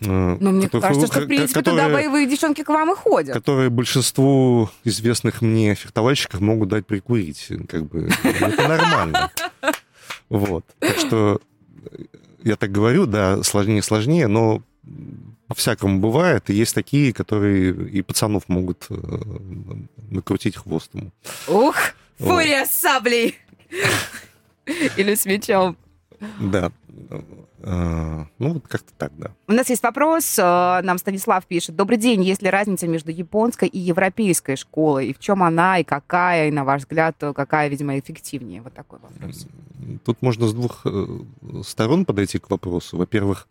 Э, 0.00 0.36
Но 0.40 0.50
мне 0.50 0.66
которых- 0.66 0.82
кажется, 0.88 1.06
что, 1.06 1.20
в 1.22 1.26
принципе, 1.26 1.60
туда 1.62 1.70
которые- 1.84 1.94
боевые 1.94 2.26
девчонки 2.26 2.62
к 2.62 2.68
вам 2.68 2.92
и 2.92 2.96
ходят. 2.96 3.34
которые 3.34 3.70
большинству 3.70 4.70
известных 4.84 5.40
мне 5.42 5.74
фехтовальщиков 5.74 6.40
могут 6.40 6.68
дать 6.68 6.86
прикурить. 6.86 7.48
Как 7.68 7.86
бы 7.86 8.08
это 8.22 8.68
нормально. 8.68 9.30
Вот. 10.28 10.64
Так 10.78 10.98
что 10.98 11.40
э, 11.90 12.04
я 12.42 12.56
так 12.56 12.72
говорю, 12.72 13.06
да, 13.06 13.42
сложнее 13.42 13.82
сложнее, 13.82 14.26
но 14.26 14.62
по-всякому 15.48 15.98
бывает. 16.00 16.48
И 16.50 16.54
есть 16.54 16.74
такие, 16.74 17.12
которые 17.12 17.72
и 17.88 18.02
пацанов 18.02 18.48
могут 18.48 18.86
э, 18.90 18.94
накрутить 20.10 20.56
хвостом. 20.56 21.12
Ух, 21.48 21.76
Вот. 22.18 22.40
фурия 22.40 22.64
с 22.64 22.70
саблей. 22.74 23.38
Или 24.96 25.14
с 25.14 25.26
мечом. 25.26 25.76
Да. 26.40 26.72
Э, 27.66 28.24
Ну, 28.38 28.52
вот 28.54 28.68
как-то 28.68 28.92
так, 28.98 29.12
да. 29.16 29.30
У 29.48 29.52
нас 29.52 29.70
есть 29.70 29.82
вопрос, 29.82 30.38
э, 30.38 30.42
нам 30.82 30.98
Станислав 30.98 31.46
пишет. 31.46 31.76
Добрый 31.76 31.98
день, 31.98 32.22
есть 32.22 32.42
ли 32.42 32.50
разница 32.50 32.86
между 32.86 33.10
японской 33.10 33.68
и 33.68 33.78
европейской 33.78 34.56
школой? 34.56 35.08
И 35.08 35.14
в 35.14 35.18
чем 35.18 35.42
она, 35.42 35.78
и 35.78 35.84
какая, 35.84 36.48
и, 36.48 36.50
на 36.50 36.64
ваш 36.64 36.82
взгляд, 36.82 37.16
э, 37.22 37.32
какая, 37.32 37.68
видимо, 37.68 37.98
эффективнее? 37.98 38.60
Вот 38.60 38.74
такой 38.74 38.98
вопрос. 39.00 39.46
Тут 40.04 40.22
можно 40.22 40.46
с 40.46 40.52
двух 40.52 40.86
сторон 41.64 42.04
подойти 42.04 42.38
к 42.38 42.50
вопросу. 42.50 42.96
Во-первых, 42.96 43.48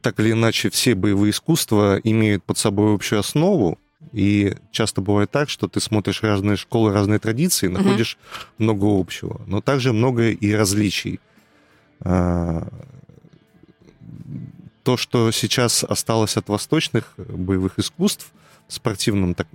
так 0.00 0.18
или 0.20 0.32
иначе, 0.32 0.70
все 0.70 0.94
боевые 0.94 1.30
искусства 1.30 1.98
имеют 2.02 2.42
под 2.44 2.58
собой 2.58 2.94
общую 2.94 3.20
основу, 3.20 3.78
и 4.12 4.56
часто 4.72 5.00
бывает 5.00 5.30
так, 5.30 5.48
что 5.48 5.68
ты 5.68 5.80
смотришь 5.80 6.22
разные 6.22 6.56
школы, 6.56 6.92
разные 6.92 7.18
традиции, 7.18 7.68
находишь 7.68 8.18
много 8.58 8.86
общего, 8.86 9.40
но 9.46 9.60
также 9.60 9.92
много 9.92 10.30
и 10.30 10.52
различий. 10.54 11.20
А, 12.04 12.66
то, 14.82 14.96
что 14.96 15.30
сейчас 15.30 15.84
осталось 15.84 16.36
от 16.36 16.48
восточных 16.48 17.14
боевых 17.16 17.78
искусств 17.78 18.32
в 18.68 18.72
спортивном 18.72 19.34
так, 19.34 19.46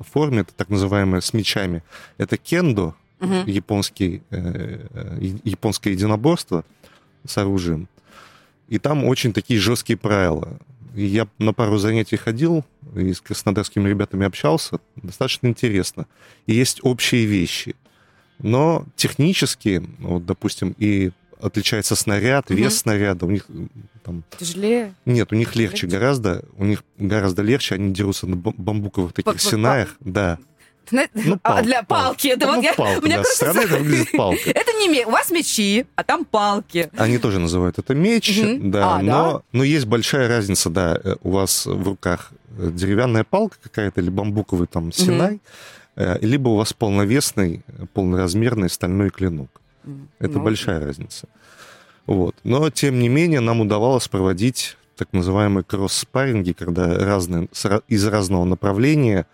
форме, 0.00 0.40
это 0.40 0.54
так 0.54 0.68
называемое 0.70 1.20
с 1.20 1.32
мечами, 1.34 1.82
это 2.18 2.36
кендо, 2.36 2.94
угу. 3.20 3.34
японский, 3.46 4.22
э, 4.30 4.86
японское 5.44 5.90
единоборство 5.90 6.64
с 7.26 7.36
оружием. 7.36 7.88
И 8.68 8.78
там 8.78 9.04
очень 9.04 9.32
такие 9.32 9.60
жесткие 9.60 9.96
правила. 9.96 10.58
И 10.94 11.04
я 11.04 11.28
на 11.38 11.52
пару 11.52 11.78
занятий 11.78 12.16
ходил 12.16 12.64
и 12.96 13.12
с 13.12 13.20
краснодарскими 13.20 13.88
ребятами 13.88 14.26
общался. 14.26 14.78
Достаточно 14.96 15.48
интересно. 15.48 16.06
И 16.46 16.54
есть 16.54 16.80
общие 16.82 17.26
вещи. 17.26 17.76
Но 18.38 18.86
технически, 18.96 19.84
вот, 19.98 20.24
допустим, 20.24 20.74
и 20.78 21.10
отличается 21.42 21.96
снаряд, 21.96 22.50
вес 22.50 22.78
снаряда. 22.78 23.26
У 23.26 23.30
них 23.30 23.46
там... 24.02 24.24
Тяжелее? 24.38 24.94
Нет, 25.04 25.32
у 25.32 25.34
них 25.34 25.56
легче, 25.56 25.86
легче 25.86 25.98
гораздо. 25.98 26.44
У 26.56 26.64
них 26.64 26.84
гораздо 26.98 27.42
легче. 27.42 27.76
Они 27.76 27.92
дерутся 27.92 28.26
на 28.26 28.36
бамбуковых 28.36 29.12
таких 29.12 29.34
Б- 29.34 29.38
синаях. 29.38 29.96
Да. 30.00 30.38
Ну, 30.90 31.38
пал, 31.38 31.58
а, 31.58 31.62
для 31.62 31.82
палки. 31.82 32.28
Это 32.28 32.46
ну, 32.46 32.56
вот 32.56 32.64
я, 32.64 32.74
палка, 32.74 32.98
у 32.98 33.04
меня 33.04 33.18
да. 33.18 33.24
Страна 33.24 33.62
это 33.62 33.76
выглядит 33.76 34.10
палка. 34.16 34.50
Это 34.50 34.72
не 34.72 34.88
меч. 34.88 35.06
У 35.06 35.10
вас 35.10 35.30
мечи, 35.30 35.86
а 35.94 36.02
там 36.02 36.24
палки. 36.24 36.90
Они 36.96 37.18
тоже 37.18 37.38
называют 37.38 37.78
это 37.78 37.94
меч, 37.94 38.38
угу. 38.38 38.70
да, 38.70 38.96
а, 38.96 39.02
но, 39.02 39.32
да. 39.32 39.42
но 39.52 39.64
есть 39.64 39.86
большая 39.86 40.28
разница, 40.28 40.70
да. 40.70 40.98
Э, 41.02 41.16
у 41.22 41.30
вас 41.30 41.66
в 41.66 41.82
руках 41.84 42.32
э, 42.58 42.70
деревянная 42.72 43.24
палка 43.24 43.56
какая-то 43.62 44.00
или 44.00 44.10
бамбуковый 44.10 44.66
там 44.66 44.92
синай, 44.92 45.40
угу. 45.96 46.04
либо 46.22 46.48
у 46.48 46.56
вас 46.56 46.72
полновесный, 46.72 47.62
полноразмерный 47.92 48.68
стальной 48.68 49.10
клинок. 49.10 49.60
Это 50.18 50.38
ну, 50.38 50.44
большая 50.44 50.80
разница. 50.80 51.28
Вот. 52.06 52.34
Но, 52.44 52.70
тем 52.70 52.98
не 52.98 53.08
менее, 53.08 53.40
нам 53.40 53.60
удавалось 53.60 54.08
проводить 54.08 54.76
так 54.96 55.12
называемые 55.12 55.64
кросс-спарринги, 55.64 56.52
когда 56.52 56.94
разные, 56.98 57.48
из 57.88 58.06
разного 58.06 58.44
направления 58.44 59.26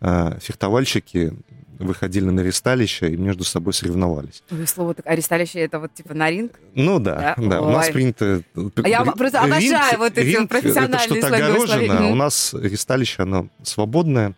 а, 0.00 0.38
фехтовальщики 0.40 1.32
выходили 1.78 2.24
на 2.26 2.40
ресталище 2.40 3.12
и 3.12 3.16
между 3.16 3.44
собой 3.44 3.72
соревновались. 3.72 4.42
Вы 4.50 4.66
слово 4.66 4.94
так, 4.94 5.06
а 5.06 5.14
ресталище 5.14 5.60
это 5.60 5.78
вот 5.78 5.94
типа 5.94 6.14
на 6.14 6.30
ринг? 6.30 6.52
Ну 6.74 6.98
да, 6.98 7.34
да. 7.36 7.48
да. 7.48 7.62
У 7.62 7.70
нас 7.70 7.90
принято... 7.90 8.42
А 8.54 8.88
я 8.88 9.04
просто 9.04 9.38
ринг, 9.44 9.52
обожаю 9.52 9.98
вот 9.98 10.18
эти 10.18 10.26
ринг, 10.26 10.48
профессиональные 10.48 10.96
это 10.96 11.04
что-то 11.04 11.26
огорожено, 11.28 12.10
у 12.10 12.14
нас 12.14 12.54
ресталище, 12.54 13.22
оно 13.22 13.48
свободное, 13.62 14.34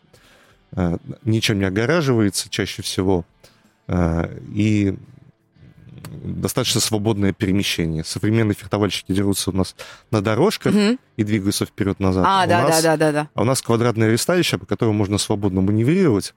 а, 0.72 0.98
ничем 1.24 1.58
не 1.58 1.64
огораживается 1.64 2.48
чаще 2.50 2.82
всего. 2.82 3.24
А, 3.86 4.30
и 4.54 4.96
достаточно 6.10 6.80
свободное 6.80 7.32
перемещение. 7.32 8.04
Современные 8.04 8.54
фехтовальщики 8.54 9.12
дерутся 9.12 9.50
у 9.50 9.54
нас 9.54 9.74
на 10.10 10.20
дорожках 10.20 10.74
угу. 10.74 10.98
и 11.16 11.24
двигаются 11.24 11.66
вперед-назад. 11.66 12.24
А, 12.26 12.42
а 12.42 12.46
да, 12.46 12.62
нас, 12.62 12.82
да, 12.82 12.96
да, 12.96 12.96
да, 12.96 13.12
да. 13.12 13.28
А 13.34 13.42
у 13.42 13.44
нас 13.44 13.62
квадратное 13.62 14.10
ресталище, 14.10 14.58
по 14.58 14.66
которому 14.66 14.94
можно 14.94 15.18
свободно 15.18 15.60
маневрировать. 15.60 16.34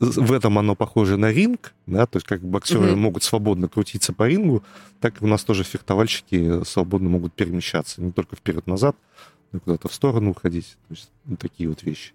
В 0.00 0.32
этом 0.32 0.58
оно 0.58 0.74
похоже 0.74 1.18
на 1.18 1.30
ринг, 1.30 1.74
да, 1.86 2.06
то 2.06 2.16
есть 2.16 2.26
как 2.26 2.40
боксеры 2.40 2.92
угу. 2.92 2.96
могут 2.96 3.22
свободно 3.22 3.68
крутиться 3.68 4.14
по 4.14 4.26
рингу, 4.26 4.64
так 5.00 5.20
и 5.20 5.24
у 5.24 5.28
нас 5.28 5.44
тоже 5.44 5.62
фехтовальщики 5.62 6.64
свободно 6.64 7.10
могут 7.10 7.34
перемещаться, 7.34 8.00
не 8.00 8.10
только 8.10 8.34
вперед-назад, 8.34 8.96
но 9.52 9.60
куда-то 9.60 9.88
в 9.88 9.94
сторону 9.94 10.30
уходить. 10.30 10.76
То 10.88 10.94
есть 10.94 11.10
вот 11.26 11.38
такие 11.38 11.68
вот 11.68 11.82
вещи. 11.82 12.12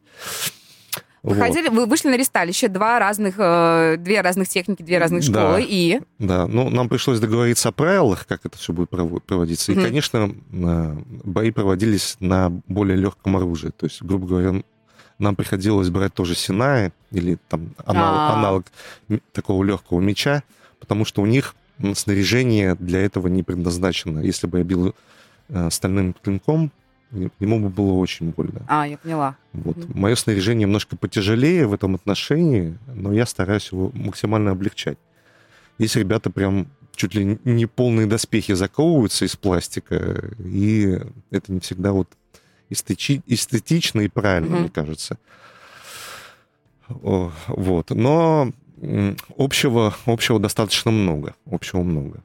Выходили, 1.21 1.67
вот. 1.67 1.77
вы 1.77 1.86
вышли 1.86 2.10
на 2.10 2.17
ресталище, 2.17 2.69
два 2.69 2.99
разных, 2.99 3.36
э, 3.38 3.97
две 3.97 4.21
разных 4.21 4.47
техники, 4.47 4.82
две 4.82 4.99
разных 4.99 5.23
школы, 5.23 5.58
да, 5.58 5.60
и... 5.60 6.01
Да, 6.17 6.47
ну, 6.47 6.69
нам 6.69 6.88
пришлось 6.88 7.19
договориться 7.19 7.69
о 7.69 7.71
правилах, 7.71 8.25
как 8.25 8.45
это 8.45 8.58
все 8.58 8.71
будет 8.71 8.89
проводиться. 8.89 9.71
Mm-hmm. 9.71 9.79
И, 9.79 9.84
конечно, 9.84 10.36
э, 10.51 10.97
бои 11.23 11.51
проводились 11.51 12.15
на 12.19 12.49
более 12.67 12.97
легком 12.97 13.36
оружии. 13.36 13.69
То 13.69 13.86
есть, 13.86 14.01
грубо 14.01 14.27
говоря, 14.27 14.63
нам 15.17 15.36
приходилось 15.36 15.89
брать 15.89 16.13
тоже 16.13 16.36
Синаи 16.36 16.93
или 17.12 17.38
там 17.49 17.73
а. 17.86 18.38
аналог 18.38 18.65
такого 19.34 19.63
легкого 19.63 19.99
меча, 19.99 20.43
потому 20.79 21.03
что 21.03 21.21
у 21.21 21.25
них 21.25 21.55
снаряжение 21.95 22.75
для 22.75 23.01
этого 23.01 23.27
не 23.27 23.43
предназначено. 23.43 24.19
Если 24.19 24.47
бы 24.47 24.60
я 24.60 24.63
бил 24.63 24.95
э, 25.49 25.69
стальным 25.69 26.13
клинком, 26.13 26.71
ему 27.12 27.60
бы 27.60 27.69
было 27.69 27.93
очень 27.93 28.32
больно. 28.32 28.65
А, 28.67 28.88
я 28.88 28.98
поняла. 28.98 29.36
Вот. 29.54 29.78
Mm-hmm. 29.78 29.98
Мое 29.98 30.15
снаряжение 30.15 30.65
немножко 30.65 30.95
потяжелее 30.95 31.67
в 31.67 31.74
этом 31.74 31.95
отношении, 31.95 32.78
но 32.88 33.12
я 33.13 33.26
стараюсь 33.26 33.72
его 33.72 33.91
максимально 33.93 34.52
облегчать. 34.52 34.98
Есть 35.78 35.95
ребята 35.95 36.30
прям 36.30 36.67
чуть 36.95 37.15
ли 37.15 37.39
не 37.45 37.65
полные 37.65 38.06
доспехи 38.08 38.54
заковываются 38.54 39.26
из 39.26 39.36
пластика, 39.36 40.34
и 40.38 41.00
это 41.32 41.52
не 41.52 41.62
всегда 41.62 41.93
вот 41.93 42.10
эстети- 42.69 43.24
эстетично 43.26 44.02
и 44.02 44.08
правильно, 44.10 44.56
mm-hmm. 44.56 44.60
мне 44.60 44.69
кажется. 44.69 45.17
Вот. 46.88 47.89
Но 47.91 48.52
общего, 49.38 49.95
общего 50.06 50.39
достаточно 50.39 50.91
много. 50.91 51.36
Общего 51.45 51.84
много. 51.84 52.24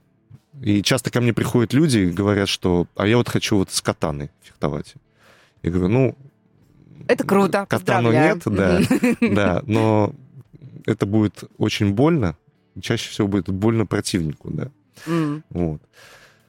И 0.65 0.83
часто 0.83 1.11
ко 1.11 1.21
мне 1.21 1.35
приходят 1.35 1.75
люди 1.75 1.99
и 1.99 2.11
говорят, 2.11 2.49
что 2.49 2.87
а 2.97 3.07
я 3.07 3.19
вот 3.19 3.29
хочу 3.29 3.59
вот 3.59 3.71
с 3.71 3.83
катаной 3.83 4.31
фехтовать. 4.43 4.95
Я 5.63 5.71
говорю, 5.71 5.89
ну... 5.89 6.19
Это 7.07 7.23
круто, 7.27 7.67
Катану 7.69 8.11
нет, 8.11 8.41
да, 8.47 8.81
да, 9.21 9.63
но 9.67 10.15
это 10.87 11.05
будет 11.05 11.45
очень 11.59 11.93
больно. 11.93 12.39
Чаще 12.81 13.11
всего 13.11 13.29
будет 13.29 13.51
больно 13.51 13.85
противнику, 13.85 14.51
да. 14.51 14.71
Mm. 15.07 15.43
Вот. 15.51 15.83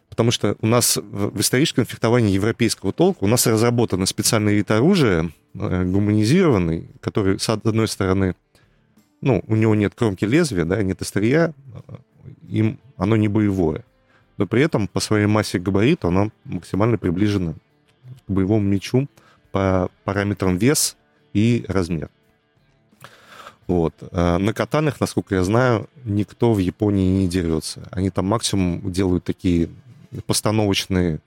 Потому 0.07 0.31
что 0.31 0.55
у 0.61 0.67
нас 0.67 0.95
в 0.95 1.37
историческом 1.41 1.85
фехтовании 1.85 2.31
европейского 2.31 2.93
толка 2.93 3.25
у 3.25 3.27
нас 3.27 3.45
разработаны 3.47 4.07
специальные 4.07 4.55
вид 4.55 4.71
оружия, 4.71 5.29
э, 5.55 5.83
гуманизированный, 5.83 6.89
который, 7.01 7.37
с 7.37 7.49
одной 7.49 7.89
стороны, 7.89 8.35
ну, 9.19 9.43
у 9.45 9.57
него 9.57 9.75
нет 9.75 9.93
кромки 9.93 10.23
лезвия, 10.23 10.63
да, 10.63 10.81
нет 10.83 11.01
острия, 11.01 11.53
э, 11.73 11.95
им 12.47 12.79
оно 12.95 13.17
не 13.17 13.27
боевое 13.27 13.83
но 14.37 14.47
при 14.47 14.61
этом 14.61 14.87
по 14.87 14.99
своей 14.99 15.27
массе 15.27 15.59
габариту 15.59 16.07
она 16.09 16.29
максимально 16.43 16.97
приближена 16.97 17.53
к 18.27 18.31
боевому 18.31 18.65
мечу 18.65 19.07
по 19.51 19.89
параметрам 20.03 20.57
вес 20.57 20.97
и 21.33 21.65
размер. 21.67 22.09
Вот. 23.67 23.93
А 24.11 24.37
на 24.37 24.53
катанах, 24.53 24.99
насколько 24.99 25.35
я 25.35 25.43
знаю, 25.43 25.89
никто 26.03 26.53
в 26.53 26.59
Японии 26.59 27.21
не 27.21 27.27
дерется. 27.27 27.87
Они 27.91 28.09
там 28.09 28.25
максимум 28.25 28.91
делают 28.91 29.23
такие 29.23 29.69
постановочные 30.27 31.19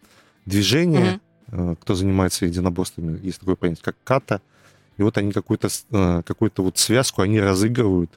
движения. 0.46 1.20
Mm-hmm. 1.48 1.76
Кто 1.80 1.94
занимается 1.94 2.44
единоборствами, 2.44 3.18
есть 3.22 3.40
такое 3.40 3.56
понятие, 3.56 3.82
как 3.82 3.96
ката. 4.04 4.42
И 4.98 5.02
вот 5.02 5.16
они 5.16 5.32
какую-то, 5.32 5.68
а, 5.92 6.22
какую-то 6.22 6.62
вот 6.62 6.76
связку 6.76 7.22
они 7.22 7.40
разыгрывают 7.40 8.10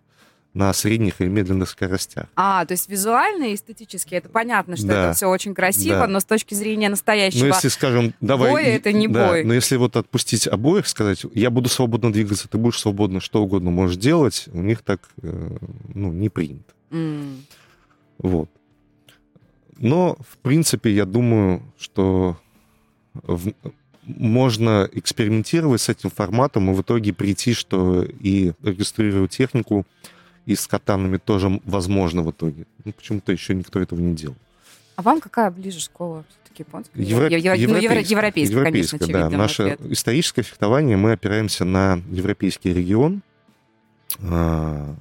на 0.54 0.74
средних 0.74 1.22
и 1.22 1.26
медленных 1.26 1.70
скоростях. 1.70 2.26
А, 2.36 2.66
то 2.66 2.74
есть 2.74 2.90
визуально 2.90 3.46
и 3.46 3.56
эстетически 3.56 4.16
это 4.16 4.28
понятно, 4.28 4.76
что 4.76 4.88
да. 4.88 5.04
это 5.06 5.14
все 5.16 5.28
очень 5.28 5.56
красиво, 5.56 6.00
да. 6.00 6.08
но 6.08 6.20
с 6.20 6.26
точки 6.26 6.54
зрения 6.54 6.90
настоящего 6.90 7.46
ну, 7.46 7.48
если, 7.48 7.70
скажем, 7.70 8.14
давай, 8.20 8.52
боя 8.52 8.66
это 8.66 8.92
не 8.92 9.08
да, 9.08 9.30
бой. 9.30 9.44
Но 9.46 9.54
если 9.54 9.78
вот 9.78 9.96
отпустить 9.96 10.48
обоих, 10.48 10.88
сказать, 10.88 11.26
я 11.34 11.50
буду 11.50 11.70
свободно 11.70 12.12
двигаться, 12.12 12.50
ты 12.50 12.58
будешь 12.58 12.80
свободно 12.80 13.22
что 13.22 13.42
угодно 13.44 13.72
можешь 13.72 13.98
делать, 13.98 14.46
у 14.52 14.62
них 14.62 14.82
так 14.82 15.02
э, 15.22 15.58
ну, 15.94 16.12
не 16.12 16.30
принято. 16.30 16.74
Mm. 16.90 17.38
Вот. 18.18 18.50
Но, 19.78 20.18
в 20.28 20.38
принципе, 20.38 20.94
я 20.94 21.06
думаю, 21.06 21.64
что 21.80 22.38
в, 23.14 23.54
можно 24.04 24.90
экспериментировать 24.92 25.82
с 25.82 25.90
этим 25.90 26.10
форматом 26.10 26.72
и 26.72 26.74
в 26.74 26.82
итоге 26.82 27.14
прийти, 27.14 27.54
что 27.54 28.04
и 28.04 28.54
регистрировать 28.62 29.32
технику 29.32 29.86
и 30.46 30.56
с 30.56 30.68
катанами 30.68 31.18
тоже 31.18 31.62
возможно 31.66 32.24
в 32.24 32.32
итоге. 32.32 32.66
Ну, 32.84 32.94
почему-то 32.94 33.32
еще 33.32 33.54
никто 33.54 33.80
этого 33.80 34.00
не 34.00 34.16
делал. 34.16 34.36
А 34.96 35.02
вам 35.02 35.22
какая 35.22 35.50
ближе 35.52 35.80
школа? 35.80 36.26
Все-таки 36.30 36.64
японская? 36.64 37.04
Евро... 37.04 37.30
Евро... 37.30 37.74
Ну, 37.74 37.82
европейская, 37.82 38.14
европейская, 38.14 38.56
европейская 38.56 38.98
конечно, 39.00 39.30
да. 39.30 39.38
Наше 39.38 39.64
ответ. 39.64 39.92
историческое 39.92 40.44
фехтование, 40.44 40.98
мы 40.98 41.14
опираемся 41.14 41.66
на 41.66 42.02
европейский 42.10 42.74
регион, 42.74 43.22
а, 44.20 44.96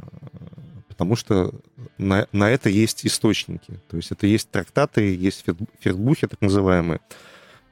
потому 0.89 1.17
что 1.17 1.53
на, 1.99 2.27
на 2.33 2.51
это 2.51 2.69
есть 2.69 3.05
источники. 3.07 3.81
То 3.91 3.97
есть 3.97 4.13
это 4.13 4.27
есть 4.27 4.51
трактаты, 4.51 5.15
есть 5.15 5.45
фехтбухи, 5.81 6.27
так 6.29 6.41
называемые. 6.41 7.01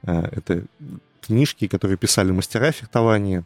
А, 0.03 0.29
это 0.31 0.65
книжки, 1.21 1.67
которые 1.67 1.97
писали 1.97 2.31
мастера 2.31 2.71
фехтования, 2.71 3.45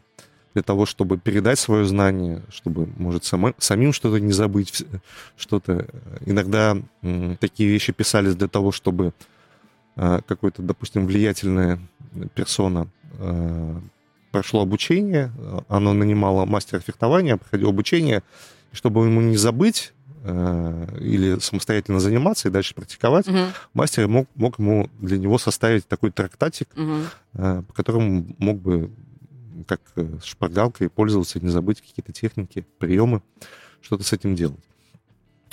для 0.54 0.62
того, 0.62 0.86
чтобы 0.86 1.18
передать 1.18 1.58
свое 1.58 1.84
знание, 1.84 2.42
чтобы, 2.48 2.88
может, 2.96 3.24
само, 3.24 3.52
самим 3.58 3.92
что-то 3.92 4.18
не 4.20 4.32
забыть, 4.32 4.84
что-то. 5.36 5.86
Иногда 6.24 6.76
такие 7.40 7.68
вещи 7.68 7.92
писались 7.92 8.36
для 8.36 8.48
того, 8.48 8.70
чтобы 8.72 9.12
э, 9.96 10.20
какой-то, 10.26 10.62
допустим, 10.62 11.06
влиятельная 11.06 11.80
персона 12.34 12.88
э, 13.18 13.80
прошло 14.30 14.62
обучение, 14.62 15.32
оно 15.68 15.92
нанимало 15.92 16.44
мастера 16.44 16.80
фехтования, 16.80 17.36
проходил 17.36 17.68
обучение, 17.70 18.22
чтобы 18.72 19.04
ему 19.04 19.20
не 19.20 19.36
забыть 19.36 19.92
э, 20.22 20.86
или 21.00 21.38
самостоятельно 21.40 21.98
заниматься 22.00 22.48
и 22.48 22.50
дальше 22.52 22.74
практиковать, 22.74 23.26
Мгм. 23.26 23.46
мастер 23.74 24.08
мог, 24.08 24.28
мог 24.36 24.58
ему 24.60 24.88
для 25.00 25.18
него 25.18 25.38
составить 25.38 25.86
такой 25.88 26.10
трактатик, 26.12 26.68
э, 26.76 27.62
по 27.66 27.72
которому 27.72 28.26
мог 28.38 28.60
бы 28.60 28.90
как 29.66 29.80
э, 29.96 30.06
шпаргалкой 30.24 30.88
пользоваться, 30.90 31.40
не 31.40 31.48
забыть 31.50 31.80
какие-то 31.80 32.12
техники, 32.12 32.66
приемы, 32.78 33.22
что-то 33.80 34.04
с 34.04 34.12
этим 34.12 34.34
делать. 34.34 34.60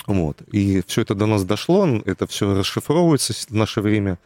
Вот. 0.06 0.42
И 0.52 0.82
все 0.86 1.02
это 1.02 1.14
до 1.14 1.26
нас 1.26 1.44
дошло, 1.44 1.86
это 2.04 2.26
все 2.26 2.54
расшифровывается 2.54 3.32
в 3.32 3.54
наше 3.54 3.80
время, 3.80 4.18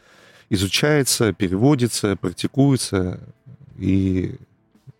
изучается, 0.48 1.32
переводится, 1.32 2.16
практикуется, 2.16 3.20
и 3.78 4.36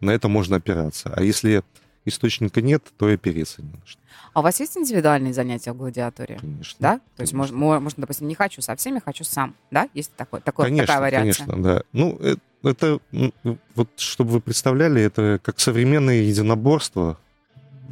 на 0.01 0.11
это 0.11 0.29
можно 0.29 0.57
опираться. 0.57 1.13
А 1.15 1.23
если 1.23 1.63
источника 2.05 2.61
нет, 2.61 2.85
то 2.99 3.09
и 3.09 3.15
опереться 3.15 3.63
не 3.63 3.71
на 3.71 3.81
что, 3.87 4.01
А 4.35 4.41
у 4.41 4.43
вас 4.43 4.61
есть 4.61 4.77
индивидуальные 4.77 5.33
занятия 5.33 5.73
в 5.73 5.77
гладиаторе? 5.77 6.37
конечно. 6.39 6.77
Да? 6.79 6.99
То 7.17 7.23
есть 7.23 7.33
Конечно. 7.33 7.57
можно, 7.57 7.81
можно, 7.81 8.01
допустим, 8.03 8.29
не 8.29 8.35
хочу 8.35 8.61
со 8.61 8.77
всеми, 8.77 9.01
хочу 9.05 9.25
сам. 9.25 9.55
Да? 9.71 9.89
Есть 9.95 10.13
такой, 10.15 10.41
такой, 10.41 10.67
Конечно, 10.67 10.87
такая 10.87 11.01
вариация? 11.01 11.47
конечно, 11.47 11.63
да. 11.63 11.83
Ну, 11.93 12.19
э- 12.21 12.37
это, 12.63 12.99
м, 13.13 13.33
вот, 13.75 13.89
чтобы 13.97 14.31
вы 14.33 14.41
представляли, 14.41 15.03
это 15.03 15.39
как 15.43 15.61
современное 15.61 16.23
единоборство. 16.23 17.19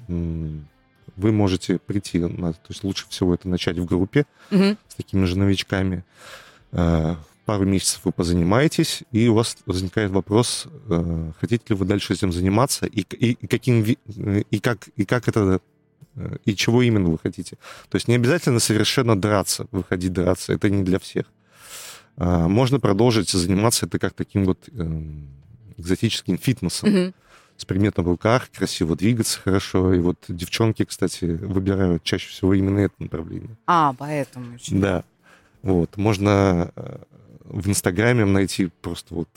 Вы 0.09 1.31
можете 1.33 1.79
прийти, 1.79 2.19
на, 2.19 2.53
то 2.53 2.67
есть 2.71 2.83
лучше 2.83 3.07
всего 3.09 3.35
это 3.35 3.49
начать 3.49 3.79
в 3.79 3.85
группе 3.85 4.27
Мгм. 4.51 4.77
с 4.89 4.95
такими 4.97 5.25
же 5.27 5.39
новичками. 5.39 6.05
Э, 6.73 7.15
Пару 7.47 7.67
месяцев 7.67 8.01
вы 8.05 8.12
позанимаетесь, 8.12 9.03
и 9.12 9.29
у 9.29 9.35
вас 9.35 9.59
возникает 9.67 10.11
вопрос, 10.12 10.67
э, 10.89 11.33
хотите 11.39 11.62
ли 11.69 11.75
вы 11.75 11.85
дальше 11.85 12.15
этим 12.15 12.33
заниматься, 12.33 12.87
и, 12.87 13.01
и, 13.03 13.33
и 13.33 13.47
каким, 13.47 13.85
и, 13.85 14.59
как, 14.61 14.89
и 14.97 15.05
как 15.05 15.29
это, 15.29 15.61
э, 16.17 16.37
и 16.47 16.57
чего 16.57 16.81
именно 16.81 17.11
вы 17.11 17.19
хотите. 17.19 17.57
То 17.91 17.97
есть 17.97 18.09
не 18.09 18.15
обязательно 18.15 18.61
совершенно 18.61 19.15
драться, 19.15 19.67
выходить 19.73 20.15
драться, 20.15 20.55
это 20.55 20.71
не 20.71 20.83
для 20.85 20.99
всех. 20.99 21.27
А, 22.17 22.49
Можно 22.49 22.81
продолжить 22.81 23.31
заниматься 23.31 23.87
это 23.87 23.99
как 23.99 24.15
таким 24.15 24.45
вот 24.45 24.69
эм, 24.73 25.29
экзотическим 25.77 26.39
фитнесом 26.39 26.91
Мгм. 26.91 27.15
с 27.57 27.65
предметом 27.65 28.05
в 28.05 28.09
руках, 28.09 28.51
красиво 28.51 28.97
двигаться 28.97 29.41
хорошо. 29.41 29.93
И 29.95 29.99
вот 30.01 30.19
девчонки, 30.29 30.85
кстати, 30.85 31.25
выбирают 31.25 32.03
чаще 32.03 32.29
всего 32.29 32.55
именно 32.55 32.81
это 32.81 32.95
направление. 32.99 33.57
А, 33.67 33.93
поэтому 33.99 34.55
еще. 34.55 34.75
Да. 34.77 35.05
Вот. 35.62 35.97
Можно 35.97 36.71
э, 36.77 36.99
в 37.45 37.69
Инстаграме 37.69 38.25
найти 38.25 38.71
просто 38.83 39.15
вот 39.15 39.29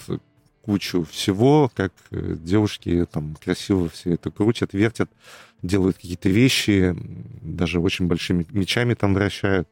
кучу 0.62 1.06
всего, 1.06 1.72
как 1.74 1.94
э, 2.12 2.36
девушки 2.40 3.08
там 3.12 3.38
красиво 3.44 3.88
все 3.90 4.14
это 4.16 4.30
крутят, 4.32 4.74
вертят, 4.74 5.10
делают 5.64 5.96
какие-то 5.96 6.30
вещи, 6.30 6.96
даже 7.42 7.80
очень 7.80 8.08
большими 8.08 8.46
мечами 8.52 8.94
там 8.94 9.14
вращают. 9.14 9.68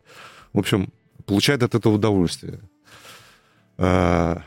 В 0.54 0.60
общем, 0.60 0.92
получают 1.26 1.64
от 1.64 1.76
этого 1.76 1.96
удовольствие. 1.96 2.60
А, 3.78 4.42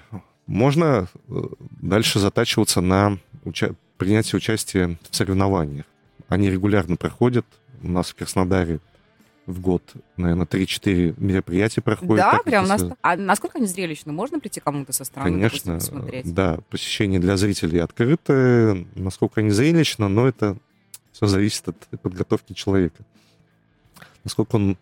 Можно 0.46 1.08
э, 1.28 1.40
дальше 1.82 2.18
затачиваться 2.18 2.80
на 2.80 3.18
уча- 3.44 3.74
принятие 3.98 4.36
участия 4.38 4.98
в 5.10 5.14
соревнованиях. 5.16 5.84
Они 6.28 6.48
регулярно 6.50 6.96
проходят. 6.96 7.44
У 7.82 7.88
нас 7.88 8.08
в 8.10 8.14
Краснодаре 8.14 8.80
в 9.46 9.60
год, 9.60 9.82
наверное, 10.16 10.46
3-4 10.46 11.14
мероприятия 11.18 11.80
проходят. 11.80 12.24
Да, 12.32 12.38
прям. 12.44 12.64
если- 12.64 12.86
нас- 12.88 12.96
А 13.02 13.16
насколько 13.16 13.58
они 13.58 13.66
зрелищны? 13.66 14.12
Можно 14.12 14.40
прийти 14.40 14.60
кому-то 14.60 14.92
со 14.92 15.04
стороны, 15.04 15.30
Конечно, 15.32 15.72
допустим, 15.74 15.94
посмотреть? 15.96 16.26
э, 16.26 16.30
да, 16.30 16.58
посещение 16.70 17.20
для 17.20 17.36
зрителей 17.36 17.80
открыто, 17.80 18.84
насколько 18.94 19.40
они 19.40 19.50
зрелищно, 19.50 20.08
но 20.08 20.26
это 20.28 20.56
все 21.12 21.26
зависит 21.26 21.68
от 21.68 21.76
подготовки 22.02 22.52
человека. 22.54 23.02
Насколько 24.24 24.56
он, 24.56 24.76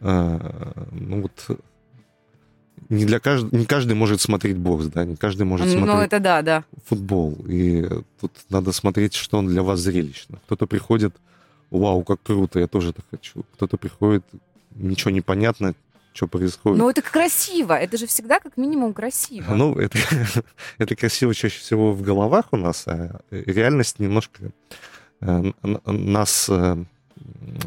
э, 0.00 0.72
ну 0.92 1.22
вот, 1.22 1.58
не 2.88 3.04
для 3.04 3.20
каждого, 3.20 3.56
не 3.56 3.66
каждый 3.66 3.94
может 3.94 4.20
смотреть 4.20 4.56
бокс, 4.56 4.86
да, 4.86 5.04
не 5.04 5.16
каждый 5.16 5.44
может 5.44 5.66
Ну, 5.66 5.72
смотреть 5.72 6.06
это 6.06 6.20
да, 6.20 6.42
да. 6.42 6.64
футбол. 6.86 7.36
И 7.48 7.88
тут 8.20 8.32
надо 8.50 8.72
смотреть, 8.72 9.14
что 9.14 9.38
он 9.38 9.46
для 9.48 9.62
вас 9.62 9.80
зрелищно. 9.80 10.38
Кто-то 10.46 10.66
приходит, 10.66 11.14
вау, 11.70 12.02
как 12.04 12.22
круто, 12.22 12.58
я 12.60 12.66
тоже 12.66 12.92
так 12.92 13.04
хочу. 13.10 13.44
Кто-то 13.54 13.76
приходит, 13.76 14.24
ничего 14.74 15.10
не 15.10 15.20
понятно, 15.20 15.74
что 16.12 16.28
происходит. 16.28 16.78
Но 16.78 16.90
это 16.90 17.02
красиво. 17.02 17.72
Это 17.72 17.96
же 17.96 18.06
всегда 18.06 18.38
как 18.40 18.56
минимум 18.56 18.92
красиво. 18.92 19.52
Ну, 19.54 19.74
это, 19.74 19.98
это 20.78 20.96
красиво 20.96 21.34
чаще 21.34 21.58
всего 21.60 21.92
в 21.92 22.02
головах 22.02 22.46
у 22.52 22.56
нас, 22.56 22.84
а 22.86 23.20
реальность 23.30 23.98
немножко 23.98 24.52
э, 25.20 25.52
нас 25.86 26.48
э, 26.48 26.76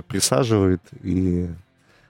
присаживает, 0.08 0.82
и 1.04 1.50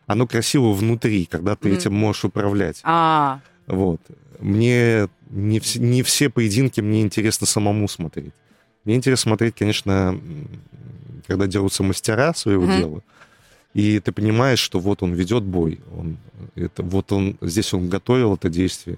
оно 0.08 0.26
красиво 0.26 0.72
внутри, 0.74 1.26
когда 1.26 1.56
ты 1.56 1.68
Мгм. 1.70 1.78
этим 1.78 1.94
можешь 1.94 2.26
управлять. 2.26 2.80
А, 2.84 3.40
Вот. 3.68 4.02
Мне 4.40 5.10
не, 5.30 5.60
вс- 5.60 5.80
не 5.80 6.02
все 6.04 6.30
поединки 6.30 6.80
мне 6.82 7.02
интересно 7.02 7.46
самому 7.48 7.88
смотреть. 7.90 8.34
Мне 8.86 8.96
интересно 8.96 9.24
смотреть, 9.32 9.56
конечно, 9.56 10.18
когда 11.28 11.48
дерутся 11.48 11.84
мастера 11.84 12.34
своего 12.34 12.64
Мгм. 12.66 12.78
дела, 12.78 13.02
и 13.74 14.00
ты 14.00 14.12
понимаешь, 14.14 14.60
что 14.60 14.80
вот 14.80 15.04
он 15.04 15.14
ведет 15.14 15.44
бой, 15.44 15.80
он, 15.98 16.18
это, 16.56 16.84
вот 16.84 17.12
он, 17.12 17.38
здесь 17.42 17.74
он 17.74 17.90
готовил 17.90 18.36
это 18.36 18.48
действие, 18.50 18.98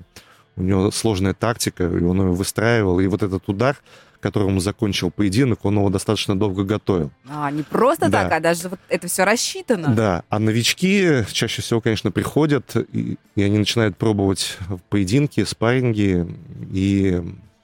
у 0.60 0.64
него 0.64 0.92
сложная 0.92 1.34
тактика, 1.34 1.84
и 1.86 2.04
он 2.04 2.22
ее 2.22 2.32
выстраивал, 2.32 3.00
и 3.00 3.08
вот 3.08 3.24
этот 3.24 3.48
удар, 3.50 3.78
которым 4.20 4.50
он 4.50 4.60
закончил 4.60 5.10
поединок, 5.12 5.64
он 5.64 5.76
его 5.78 5.90
достаточно 5.90 6.38
долго 6.38 6.64
готовил. 6.66 7.10
а, 7.30 7.50
не 7.52 7.64
просто 7.64 8.10
Да. 8.10 8.24
так, 8.24 8.34
а 8.34 8.40
даже 8.42 8.68
вот 8.70 8.80
это 8.90 9.08
все 9.08 9.24
рассчитано. 9.24 9.96
Да, 9.96 10.24
а 10.30 10.40
новички 10.40 11.24
чаще 11.32 11.62
всего, 11.62 11.80
конечно, 11.82 12.12
приходят, 12.12 12.76
и, 12.92 13.18
и 13.36 13.42
они 13.42 13.58
начинают 13.58 13.96
пробовать 13.98 14.58
поединки, 14.90 15.44
спарринги, 15.46 16.28
и 16.74 17.22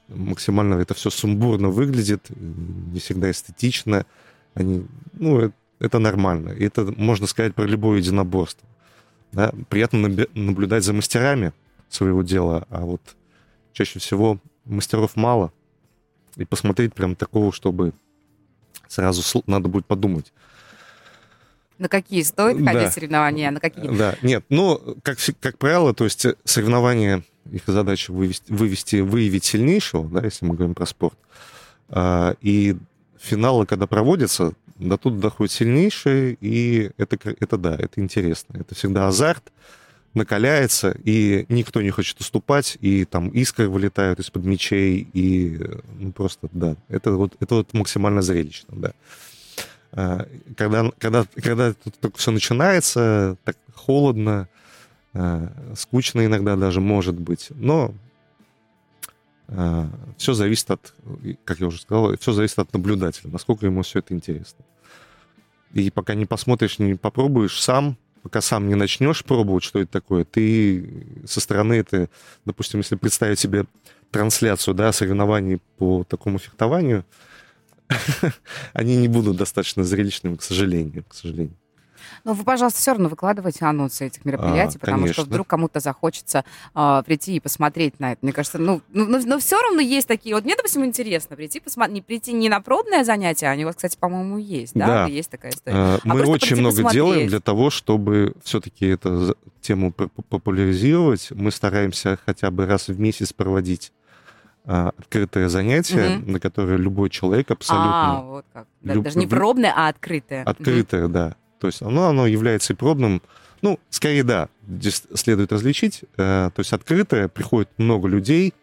максимально 0.07 0.75
это 0.75 0.93
все 0.93 1.09
сумбурно 1.09 1.69
выглядит, 1.69 2.25
не 2.29 2.99
всегда 2.99 3.29
эстетично. 3.31 4.05
Они, 4.53 4.85
ну, 5.13 5.41
э- 5.41 5.51
это 5.79 5.99
нормально. 5.99 6.51
И 6.51 6.63
это 6.63 6.85
можно 6.95 7.27
сказать 7.27 7.53
про 7.53 7.65
любое 7.65 7.97
единоборство. 7.97 8.65
Да? 9.33 9.51
Приятно 9.67 10.07
наблюдать 10.33 10.85
за 10.85 10.93
мастерами 10.93 11.51
своего 11.89 12.23
дела, 12.23 12.65
а 12.69 12.81
вот 12.81 13.01
чаще 13.73 13.99
всего 13.99 14.39
мастеров 14.65 15.15
мало. 15.15 15.51
И 16.35 16.45
посмотреть 16.45 16.93
прям 16.93 17.15
такого, 17.15 17.51
чтобы 17.51 17.93
сразу 18.87 19.43
надо 19.47 19.69
будет 19.69 19.85
подумать. 19.85 20.33
На 21.77 21.89
какие 21.89 22.21
стоит 22.23 22.63
Да. 22.63 22.71
ходить 22.71 22.93
соревнования, 22.93 23.49
а 23.49 23.51
на 23.51 23.59
какие? 23.59 23.89
Да, 23.89 24.15
нет, 24.21 24.45
ну, 24.49 24.97
как, 25.03 25.17
как 25.41 25.57
правило, 25.57 25.93
то 25.93 26.05
есть 26.05 26.25
соревнования, 26.45 27.23
их 27.51 27.63
задача 27.67 28.11
вывести, 28.11 28.51
вывести, 28.51 28.95
выявить 28.97 29.43
сильнейшего, 29.43 30.09
да, 30.09 30.25
если 30.25 30.45
мы 30.45 30.55
говорим 30.55 30.73
про 30.73 30.85
спорт. 30.85 31.17
А, 31.89 32.35
и 32.41 32.77
финалы, 33.19 33.65
когда 33.65 33.87
проводятся, 33.87 34.53
до 34.77 34.97
туда 34.97 35.21
доходят 35.21 35.51
сильнейшие, 35.51 36.37
и 36.39 36.91
это, 36.97 37.17
это 37.39 37.57
да, 37.57 37.75
это 37.75 38.01
интересно. 38.01 38.57
Это 38.57 38.73
всегда 38.75 39.07
азарт, 39.07 39.51
накаляется, 40.15 40.95
и 41.03 41.45
никто 41.49 41.81
не 41.81 41.91
хочет 41.91 42.19
уступать, 42.19 42.77
и 42.81 43.05
там 43.05 43.29
искры 43.29 43.69
вылетают 43.69 44.19
из-под 44.19 44.45
мечей, 44.45 45.07
и 45.13 45.59
ну, 45.99 46.11
просто, 46.11 46.49
да, 46.51 46.75
это 46.87 47.11
вот, 47.11 47.35
это 47.39 47.55
вот 47.55 47.73
максимально 47.73 48.21
зрелищно, 48.21 48.75
да. 48.75 48.93
А, 49.91 50.27
Когда, 50.57 50.91
когда, 50.97 51.25
когда 51.35 51.73
тут 51.73 51.99
только 51.99 52.17
все 52.17 52.31
начинается, 52.31 53.37
так 53.43 53.57
холодно, 53.73 54.47
а, 55.13 55.51
скучно 55.75 56.25
иногда 56.25 56.55
даже 56.55 56.81
может 56.81 57.15
быть, 57.15 57.49
но 57.51 57.93
все 60.17 60.33
зависит 60.33 60.71
от, 60.71 60.91
как 61.43 61.59
я 61.59 61.67
уже 61.67 61.79
сказал, 61.79 62.17
все 62.17 62.31
зависит 62.31 62.57
от 62.57 62.73
наблюдателя, 62.73 63.29
насколько 63.29 63.67
ему 63.67 63.83
все 63.83 63.99
это 63.99 64.15
интересно. 64.15 64.65
И 65.71 65.91
пока 65.91 66.15
не 66.15 66.25
посмотришь, 66.25 66.79
не 66.79 66.95
попробуешь 66.95 67.61
сам, 67.61 67.95
пока 68.25 68.41
сам 68.41 68.67
не 68.67 68.73
начнешь 68.73 69.23
пробовать, 69.23 69.63
что 69.63 69.79
это 69.79 69.91
такое, 69.91 70.25
ты 70.25 71.21
со 71.27 71.39
стороны 71.39 71.75
это, 71.75 72.09
допустим, 72.43 72.79
если 72.79 72.95
представить 72.95 73.37
себе 73.37 73.65
трансляцию, 74.09 74.73
да, 74.73 74.91
соревнований 74.91 75.59
по 75.77 76.03
такому 76.05 76.39
фехтованию, 76.39 77.05
они 78.73 78.97
не 78.97 79.07
будут 79.07 79.37
достаточно 79.37 79.83
зрелищными, 79.83 80.37
к 80.37 80.41
сожалению, 80.41 81.03
к 81.07 81.13
сожалению. 81.13 81.55
Ну, 82.23 82.33
вы, 82.33 82.43
пожалуйста, 82.43 82.79
все 82.79 82.91
равно 82.91 83.09
выкладывайте 83.09 83.65
анонсы 83.65 84.07
этих 84.07 84.25
мероприятий, 84.25 84.77
А, 84.77 84.79
потому 84.79 84.97
что 85.07 85.15
конечно. 85.15 85.23
вдруг 85.23 85.47
кому-то 85.47 85.79
захочется 85.79 86.43
а, 86.73 87.03
прийти 87.03 87.35
и 87.35 87.39
посмотреть 87.39 87.99
на 87.99 88.11
это. 88.13 88.19
Мне 88.21 88.31
кажется, 88.33 88.57
ну, 88.57 88.81
ну, 88.89 89.05
но, 89.25 89.39
все 89.39 89.61
равно 89.61 89.81
есть 89.81 90.07
такие. 90.07 90.35
Вот 90.35 90.43
мне, 90.45 90.55
допустим, 90.55 90.83
интересно 90.85 91.35
прийти 91.35 91.59
посмотреть, 91.59 91.95
не 91.95 92.01
прийти 92.01 92.33
не 92.33 92.49
на 92.49 92.59
пробное 92.61 93.03
занятие, 93.03 93.47
они 93.47 93.63
у 93.63 93.67
вас, 93.67 93.75
кстати, 93.75 93.97
по-моему, 93.99 94.37
есть, 94.37 94.73
да? 94.73 94.87
Да. 94.87 95.05
Есть 95.05 95.29
такая 95.29 95.51
история. 95.51 95.77
А, 95.77 95.99
Мы 96.03 96.23
очень 96.23 96.57
много 96.57 96.75
посмотреть. 96.75 96.93
делаем 96.93 97.27
для 97.27 97.39
того, 97.39 97.69
чтобы 97.69 98.33
все-таки 98.43 98.87
эту 98.87 99.35
тему 99.61 99.91
популяризировать. 99.91 101.29
Мы 101.31 101.51
стараемся 101.51 102.17
хотя 102.25 102.51
бы 102.51 102.65
раз 102.65 102.87
в 102.87 102.99
месяц 102.99 103.33
проводить 103.33 103.91
а, 104.67 104.91
открытое 104.97 105.47
занятие, 105.47 106.17
Мгм. 106.17 106.31
на 106.33 106.39
которое 106.39 106.77
любой 106.77 107.09
человек 107.11 107.51
А, 107.51 107.53
абсолютно 107.53 108.23
вот 108.25 108.45
как. 108.51 108.67
Да, 108.81 108.93
Люб- 108.95 109.03
Даже 109.03 109.19
не 109.19 109.27
пробное, 109.27 109.71
а 109.75 109.89
открытое. 109.89 110.43
Открытое, 110.43 111.07
да. 111.07 111.35
То 111.65 111.69
есть 111.69 111.81
оно, 111.81 112.09
оно 112.09 112.27
является 112.27 112.73
и 112.73 112.75
пробным. 112.75 113.23
Ну, 113.63 113.79
скорее, 113.89 114.23
да, 114.23 114.49
здесь 114.67 115.01
следует 115.15 115.51
различить. 115.51 116.03
Э, 116.15 116.51
то 116.53 116.59
есть 116.59 116.71
открытое, 116.73 117.27
приходит 117.27 117.69
много 117.79 118.07
людей, 118.07 118.53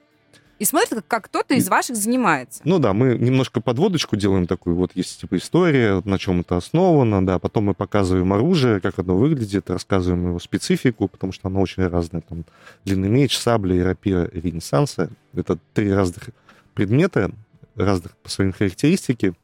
и 0.60 0.64
смотрит, 0.64 1.02
как, 1.08 1.24
кто-то 1.24 1.54
из 1.54 1.68
ваших 1.68 1.96
занимается. 1.96 2.60
Ну 2.62 2.78
да, 2.78 2.92
мы 2.92 3.18
немножко 3.18 3.60
подводочку 3.60 4.14
делаем 4.14 4.46
такую, 4.46 4.76
вот 4.76 4.92
есть 4.94 5.20
типа 5.20 5.38
история, 5.38 6.00
на 6.04 6.20
чем 6.20 6.42
это 6.42 6.56
основано, 6.56 7.26
да, 7.26 7.40
потом 7.40 7.64
мы 7.64 7.74
показываем 7.74 8.32
оружие, 8.32 8.78
как 8.80 9.00
оно 9.00 9.16
выглядит, 9.16 9.68
рассказываем 9.68 10.28
его 10.28 10.38
специфику, 10.38 11.08
потому 11.08 11.32
что 11.32 11.48
оно 11.48 11.60
очень 11.60 11.84
разное, 11.84 12.20
там, 12.20 12.44
длинный 12.84 13.08
меч, 13.08 13.36
сабля, 13.36 13.84
рапира, 13.84 14.30
ренессанса, 14.32 15.10
это 15.34 15.58
три 15.74 15.92
разных 15.92 16.30
предмета, 16.74 17.32
разных 17.74 18.16
по 18.18 18.30
своим 18.30 18.52
характеристике, 18.52 19.34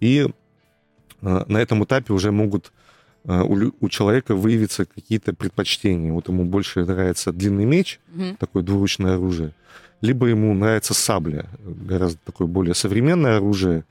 и 0.00 0.26
э, 1.20 1.44
на 1.46 1.58
этом 1.58 1.84
этапе 1.84 2.14
уже 2.14 2.32
могут 2.32 2.72
у, 3.26 3.72
у 3.80 3.88
человека 3.88 4.34
выявиться 4.34 4.84
какие-то 4.84 5.34
предпочтения. 5.34 6.12
Вот 6.12 6.28
ему 6.28 6.44
больше 6.44 6.84
нравится 6.84 7.32
длинный 7.32 7.64
меч, 7.64 8.00
угу. 8.14 8.36
такое 8.38 8.62
двуручное 8.62 9.14
оружие, 9.14 9.52
либо 10.00 10.26
ему 10.26 10.54
нравится 10.54 10.94
сабля, 10.94 11.46
гораздо 11.64 12.18
такое 12.24 12.46
более 12.46 12.74
современное 12.74 13.36
оружие, 13.36 13.84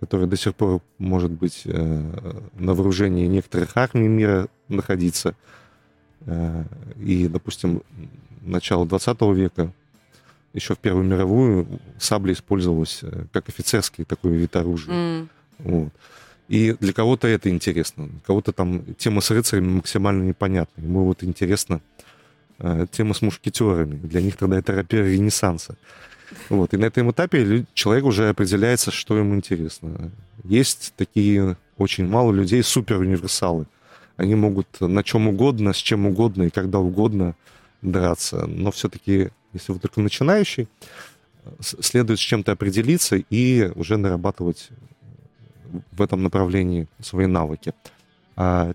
которое 0.00 0.26
до 0.26 0.36
сих 0.36 0.54
пор 0.54 0.82
может 0.98 1.30
быть 1.30 1.62
э, 1.64 2.40
на 2.54 2.74
вооружении 2.74 3.26
некоторых 3.26 3.76
армий 3.76 4.08
мира 4.08 4.48
находиться. 4.68 5.34
Э, 6.26 6.64
и, 6.98 7.28
допустим, 7.28 7.82
начало 8.42 8.86
20 8.86 9.20
века, 9.34 9.72
еще 10.52 10.74
в 10.74 10.78
Первую 10.78 11.04
мировую, 11.04 11.66
сабля 11.98 12.32
использовалась 12.32 13.00
э, 13.02 13.24
как 13.32 13.48
офицерский 13.48 14.04
такой 14.04 14.32
вид 14.32 14.54
оружия. 14.56 14.94
Mm. 14.94 15.28
Вот. 15.58 15.92
И 16.48 16.76
для 16.78 16.92
кого-то 16.92 17.26
это 17.26 17.48
интересно, 17.48 18.06
для 18.06 18.20
кого-то 18.20 18.52
там 18.52 18.94
тема 18.96 19.20
с 19.20 19.30
рыцарями 19.30 19.76
максимально 19.76 20.24
непонятна. 20.24 20.82
Ему 20.82 21.04
вот 21.04 21.24
интересно 21.24 21.80
Э, 22.58 22.86
тема 22.90 23.14
с 23.14 23.22
мушкетерами. 23.22 23.96
Для 23.96 24.20
них 24.20 24.36
тогда 24.36 24.58
это 24.58 24.72
рапиры 24.72 25.12
Ренессанса. 25.12 25.76
Вот. 26.48 26.72
И 26.72 26.76
на 26.76 26.86
этом 26.86 27.10
этапе 27.10 27.66
человек 27.74 28.04
уже 28.04 28.28
определяется, 28.28 28.90
что 28.90 29.16
ему 29.16 29.34
интересно. 29.34 30.12
Есть 30.44 30.94
такие 30.96 31.56
очень 31.76 32.06
мало 32.06 32.32
людей, 32.32 32.62
супер-универсалы. 32.62 33.66
Они 34.16 34.34
могут 34.36 34.80
на 34.80 35.02
чем 35.02 35.28
угодно, 35.28 35.72
с 35.72 35.76
чем 35.76 36.06
угодно 36.06 36.44
и 36.44 36.50
когда 36.50 36.78
угодно 36.78 37.34
драться. 37.82 38.46
Но 38.46 38.70
все-таки, 38.70 39.30
если 39.52 39.72
вы 39.72 39.80
только 39.80 40.00
начинающий, 40.00 40.68
следует 41.60 42.20
с 42.20 42.22
чем-то 42.22 42.52
определиться 42.52 43.16
и 43.16 43.70
уже 43.74 43.96
нарабатывать 43.96 44.68
в 45.92 46.02
этом 46.02 46.22
направлении 46.22 46.88
свои 47.00 47.26
навыки. 47.26 47.72
А 48.36 48.72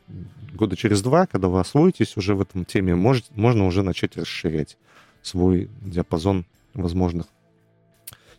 года 0.54 0.76
через 0.76 1.02
два, 1.02 1.26
когда 1.26 1.48
вы 1.48 1.60
освоитесь 1.60 2.18
уже 2.18 2.36
в 2.36 2.42
этом 2.42 2.66
теме, 2.66 2.96
может, 2.96 3.36
можно 3.36 3.66
уже 3.66 3.84
начать 3.84 4.18
расширять 4.18 4.78
свой 5.22 5.70
диапазон 5.82 6.46
возможных 6.74 7.28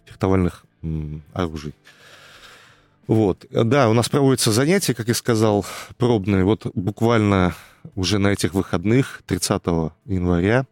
фехтовальных 0.05 0.65
оружий. 1.33 1.75
Вот. 3.07 3.47
Да, 3.51 3.91
у 3.91 3.93
нас 3.93 4.09
проводятся 4.09 4.53
занятия, 4.53 4.95
как 4.95 5.09
я 5.09 5.15
сказал, 5.15 5.67
пробные. 5.99 6.45
Вот 6.45 6.67
буквально 6.75 7.55
уже 7.95 8.19
на 8.19 8.29
этих 8.29 8.55
выходных, 8.55 9.23
30 9.27 9.63
января, 10.07 10.67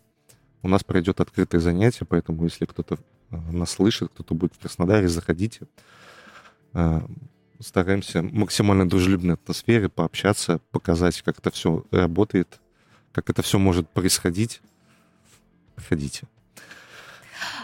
у 0.62 0.68
нас 0.68 0.84
пройдет 0.84 1.20
открытое 1.20 1.60
занятие, 1.60 2.04
поэтому 2.04 2.44
если 2.44 2.64
кто-то 2.64 2.98
э, 3.30 3.36
нас 3.50 3.70
слышит, 3.70 4.10
кто-то 4.12 4.34
будет 4.34 4.54
в 4.54 4.58
Краснодаре, 4.58 5.08
заходите. 5.08 5.66
Стараемся 7.60 8.22
максимально 8.22 8.88
дружелюбной 8.88 9.34
атмосфере 9.34 9.88
пообщаться, 9.88 10.60
показать, 10.70 11.20
как 11.22 11.38
это 11.38 11.50
все 11.50 11.84
работает, 11.90 12.60
как 13.12 13.30
это 13.30 13.42
все 13.42 13.58
может 13.58 13.88
происходить. 13.90 14.60
Приходите. 15.74 16.28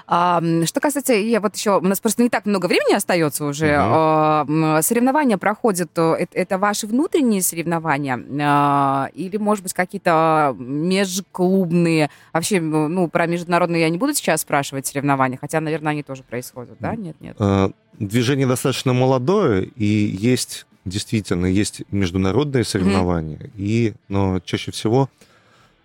А, 0.06 0.42
что 0.64 0.80
касается, 0.80 1.12
я 1.14 1.40
вот 1.40 1.56
еще, 1.56 1.78
у 1.78 1.82
нас 1.82 2.00
просто 2.00 2.22
не 2.22 2.28
так 2.28 2.46
много 2.46 2.66
времени 2.66 2.94
остается 2.94 3.44
уже. 3.44 3.66
Угу. 3.66 3.76
А, 3.76 4.80
соревнования 4.82 5.38
проходят, 5.38 5.90
это, 5.92 6.18
это 6.32 6.58
ваши 6.58 6.86
внутренние 6.86 7.42
соревнования 7.42 8.20
а, 8.42 9.08
или, 9.14 9.36
может 9.36 9.62
быть, 9.62 9.72
какие-то 9.72 10.54
межклубные? 10.58 12.10
Вообще, 12.32 12.60
ну, 12.60 13.08
про 13.08 13.26
международные 13.26 13.82
я 13.82 13.88
не 13.88 13.98
буду 13.98 14.14
сейчас 14.14 14.42
спрашивать 14.42 14.86
соревнования, 14.86 15.38
хотя, 15.40 15.60
наверное, 15.60 15.92
они 15.92 16.02
тоже 16.02 16.22
происходят, 16.22 16.76
да? 16.80 16.94
Нет, 16.94 17.16
нет. 17.20 17.36
А, 17.38 17.70
движение 17.98 18.46
достаточно 18.46 18.92
молодое, 18.92 19.64
и 19.64 19.84
есть 19.84 20.66
действительно 20.84 21.46
есть 21.46 21.82
международные 21.90 22.64
соревнования, 22.64 23.38
mm 23.38 23.50
и, 23.56 23.94
но 24.08 24.40
чаще 24.40 24.70
всего 24.70 25.08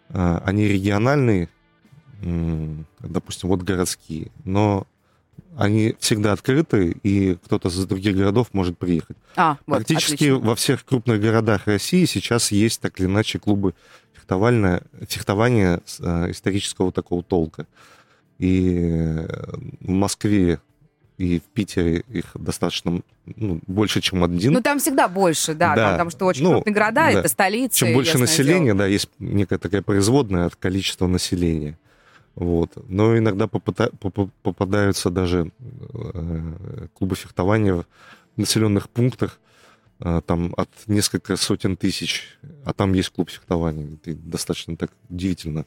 а, 0.10 0.42
они 0.46 0.68
региональные, 0.68 1.50
допустим, 2.22 3.50
вот 3.50 3.64
городские, 3.64 4.32
но 4.44 4.86
они 5.58 5.96
всегда 6.00 6.34
открыты, 6.34 6.96
и 7.04 7.36
кто-то 7.36 7.70
из 7.70 7.86
других 7.86 8.16
городов 8.16 8.48
может 8.54 8.78
приехать. 8.78 9.18
А, 9.36 9.58
вот, 9.66 9.78
Практически 9.78 10.14
отлично. 10.14 10.40
во 10.40 10.56
всех 10.56 10.86
крупных 10.86 11.22
городах 11.22 11.68
России 11.68 12.06
сейчас 12.06 12.52
есть 12.52 12.82
так 12.82 13.00
или 13.00 13.08
иначе 13.08 13.40
клубы 13.40 13.74
фехтовальное, 14.14 14.84
фехтования 15.08 15.82
э, 16.00 16.32
исторического 16.32 16.92
такого 16.92 17.24
толка. 17.24 17.66
И 18.38 18.78
э, 18.80 19.28
в 19.82 19.90
Москве 19.90 20.60
и 21.18 21.40
в 21.40 21.44
Питере 21.44 22.04
их 22.08 22.28
достаточно 22.36 23.02
ну, 23.26 23.60
больше, 23.68 24.00
чем 24.00 24.24
один. 24.24 24.54
Ну, 24.54 24.62
там 24.62 24.80
всегда 24.80 25.10
больше, 25.10 25.54
да, 25.54 25.76
да. 25.76 25.84
Там, 25.84 25.92
потому 25.92 26.10
что 26.12 26.26
очень 26.26 26.44
ну, 26.44 26.52
крупные 26.54 26.74
города, 26.74 27.02
да. 27.02 27.12
это 27.12 27.28
столицы. 27.28 27.80
Чем 27.80 27.94
больше 27.94 28.18
населения, 28.18 28.68
дело. 28.68 28.78
да, 28.80 28.86
есть 28.86 29.10
некая 29.20 29.58
такая 29.58 29.82
производная 29.82 30.46
от 30.46 30.56
количества 30.56 31.08
населения. 31.08 31.78
Вот. 32.40 32.72
Но 32.88 33.18
иногда 33.18 33.48
попыта- 33.48 33.92
попадаются 34.44 35.10
даже 35.10 35.52
э, 35.60 36.88
клубы 36.94 37.16
фехтования 37.18 37.76
в 37.76 37.86
населенных 38.38 38.90
пунктах, 38.90 39.42
э, 40.00 40.22
там 40.26 40.54
от 40.56 40.70
нескольких 40.88 41.38
сотен 41.38 41.76
тысяч, 41.76 42.40
а 42.64 42.72
там 42.72 42.94
есть 42.94 43.10
клуб 43.10 43.30
фехтования. 43.30 43.98
Это 44.02 44.16
достаточно 44.16 44.78
так 44.78 44.90
удивительно. 45.10 45.66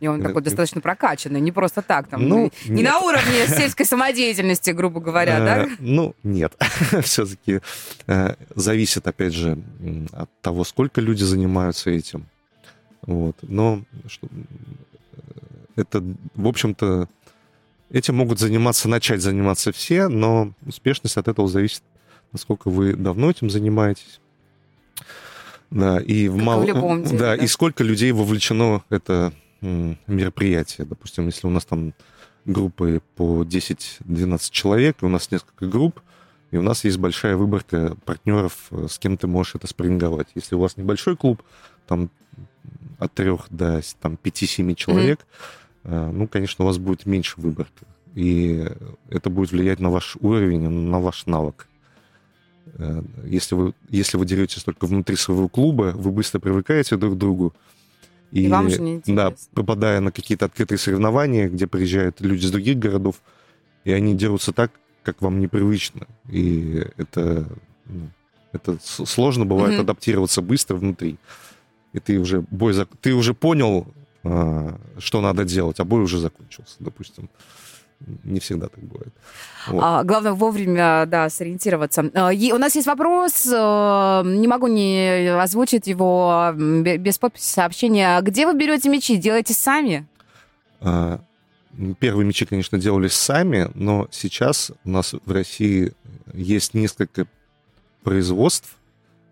И 0.00 0.08
он 0.08 0.22
такой 0.22 0.42
достаточно 0.42 0.80
прокачанный, 0.80 1.40
не 1.40 1.52
просто 1.52 1.82
так, 1.82 2.08
там, 2.08 2.26
ну, 2.26 2.50
не 2.66 2.82
нет. 2.82 2.90
на 2.90 3.00
уровне 3.00 3.46
сельской 3.46 3.86
самодеятельности, 3.86 4.70
грубо 4.70 5.00
говоря, 5.00 5.38
да? 5.40 5.64
Э, 5.64 5.68
ну, 5.78 6.14
нет. 6.22 6.54
Все-таки 7.02 7.60
э, 8.06 8.34
зависит, 8.54 9.06
опять 9.06 9.34
же, 9.34 9.58
от 10.12 10.30
того, 10.40 10.64
сколько 10.64 11.02
люди 11.02 11.22
занимаются 11.22 11.90
этим. 11.90 12.26
Вот. 13.02 13.36
Но 13.42 13.82
что, 14.08 14.26
это, 15.76 16.02
в 16.34 16.46
общем-то, 16.46 17.08
этим 17.90 18.16
могут 18.16 18.38
заниматься, 18.38 18.88
начать 18.88 19.20
заниматься 19.20 19.72
все, 19.72 20.08
но 20.08 20.52
успешность 20.66 21.16
от 21.16 21.28
этого 21.28 21.48
зависит, 21.48 21.82
насколько 22.32 22.70
вы 22.70 22.94
давно 22.94 23.30
этим 23.30 23.50
занимаетесь. 23.50 24.20
Да, 25.70 26.00
и 26.00 26.28
в 26.28 26.36
мал... 26.36 26.62
в 26.62 26.66
деле, 26.66 26.80
да, 26.80 27.18
да, 27.18 27.36
и 27.36 27.46
сколько 27.46 27.82
людей 27.82 28.12
вовлечено 28.12 28.82
в 28.88 28.92
это 28.92 29.32
мероприятие. 29.60 30.86
Допустим, 30.86 31.26
если 31.26 31.46
у 31.46 31.50
нас 31.50 31.64
там 31.64 31.94
группы 32.44 33.00
по 33.16 33.42
10-12 33.42 34.50
человек, 34.50 34.98
и 35.00 35.04
у 35.04 35.08
нас 35.08 35.30
несколько 35.30 35.66
групп, 35.66 36.00
и 36.50 36.56
у 36.56 36.62
нас 36.62 36.84
есть 36.84 36.98
большая 36.98 37.36
выборка 37.36 37.96
партнеров, 38.04 38.66
э, 38.70 38.86
с 38.88 38.98
кем 38.98 39.16
ты 39.16 39.26
можешь 39.26 39.56
это 39.56 39.66
спринговать. 39.66 40.28
Если 40.34 40.54
у 40.54 40.60
вас 40.60 40.76
небольшой 40.76 41.16
клуб, 41.16 41.42
там 41.88 42.10
от 42.98 43.12
трех 43.14 43.46
до 43.50 43.80
там, 44.00 44.18
5-7 44.22 44.74
человек, 44.74 45.20
mm-hmm 45.20 45.63
ну, 45.84 46.26
конечно, 46.26 46.64
у 46.64 46.68
вас 46.68 46.78
будет 46.78 47.06
меньше 47.06 47.40
выборки. 47.40 47.86
И 48.14 48.64
это 49.10 49.28
будет 49.28 49.52
влиять 49.52 49.80
на 49.80 49.90
ваш 49.90 50.16
уровень, 50.20 50.68
на 50.68 51.00
ваш 51.00 51.26
навык. 51.26 51.66
Э, 52.74 53.02
если 53.24 53.54
вы, 53.54 53.74
если 53.88 54.16
вы 54.16 54.26
деретесь 54.26 54.62
только 54.62 54.86
внутри 54.86 55.16
своего 55.16 55.48
клуба, 55.48 55.92
вы 55.94 56.10
быстро 56.10 56.38
привыкаете 56.38 56.96
друг 56.96 57.14
к 57.14 57.18
другу. 57.18 57.52
И, 58.30 58.44
и 58.44 58.48
вам 58.48 58.70
же 58.70 58.80
не 58.80 59.02
Да, 59.06 59.34
попадая 59.52 60.00
на 60.00 60.10
какие-то 60.10 60.46
открытые 60.46 60.78
соревнования, 60.78 61.48
где 61.48 61.66
приезжают 61.66 62.20
люди 62.20 62.46
из 62.46 62.50
других 62.50 62.78
городов, 62.78 63.16
и 63.84 63.92
они 63.92 64.14
дерутся 64.14 64.52
так, 64.52 64.72
как 65.02 65.20
вам 65.20 65.40
непривычно. 65.40 66.06
И 66.30 66.84
это, 66.96 67.46
ну, 67.86 68.08
это 68.52 68.78
сложно 68.80 69.44
бывает 69.44 69.74
mm-hmm. 69.74 69.82
адаптироваться 69.82 70.42
быстро 70.42 70.76
внутри. 70.76 71.16
И 71.92 72.00
ты 72.00 72.18
уже 72.18 72.40
бой, 72.50 72.74
ты 73.00 73.14
уже 73.14 73.34
понял, 73.34 73.86
что 74.98 75.20
надо 75.20 75.44
делать, 75.44 75.80
а 75.80 75.84
бой 75.84 76.02
уже 76.02 76.18
закончился, 76.18 76.76
допустим. 76.80 77.28
Не 78.24 78.40
всегда 78.40 78.68
так 78.68 78.82
бывает. 78.82 79.14
Вот. 79.68 79.80
А, 79.82 80.02
главное 80.04 80.32
вовремя, 80.32 81.06
да, 81.06 81.30
сориентироваться. 81.30 82.10
А, 82.14 82.32
у 82.32 82.58
нас 82.58 82.74
есть 82.74 82.86
вопрос, 82.86 83.46
э, 83.46 84.22
не 84.26 84.46
могу 84.46 84.66
не 84.66 85.28
озвучить 85.40 85.86
его 85.86 86.52
без 86.54 87.18
подписи 87.18 87.48
сообщения. 87.48 88.20
Где 88.20 88.46
вы 88.46 88.54
берете 88.58 88.88
мечи? 88.90 89.16
Делаете 89.16 89.54
сами? 89.54 90.06
А, 90.80 91.20
первые 91.98 92.26
мечи, 92.26 92.44
конечно, 92.44 92.78
делались 92.78 93.14
сами, 93.14 93.70
но 93.74 94.08
сейчас 94.10 94.72
у 94.84 94.90
нас 94.90 95.14
в 95.24 95.32
России 95.32 95.92
есть 96.34 96.74
несколько 96.74 97.26
производств, 98.02 98.76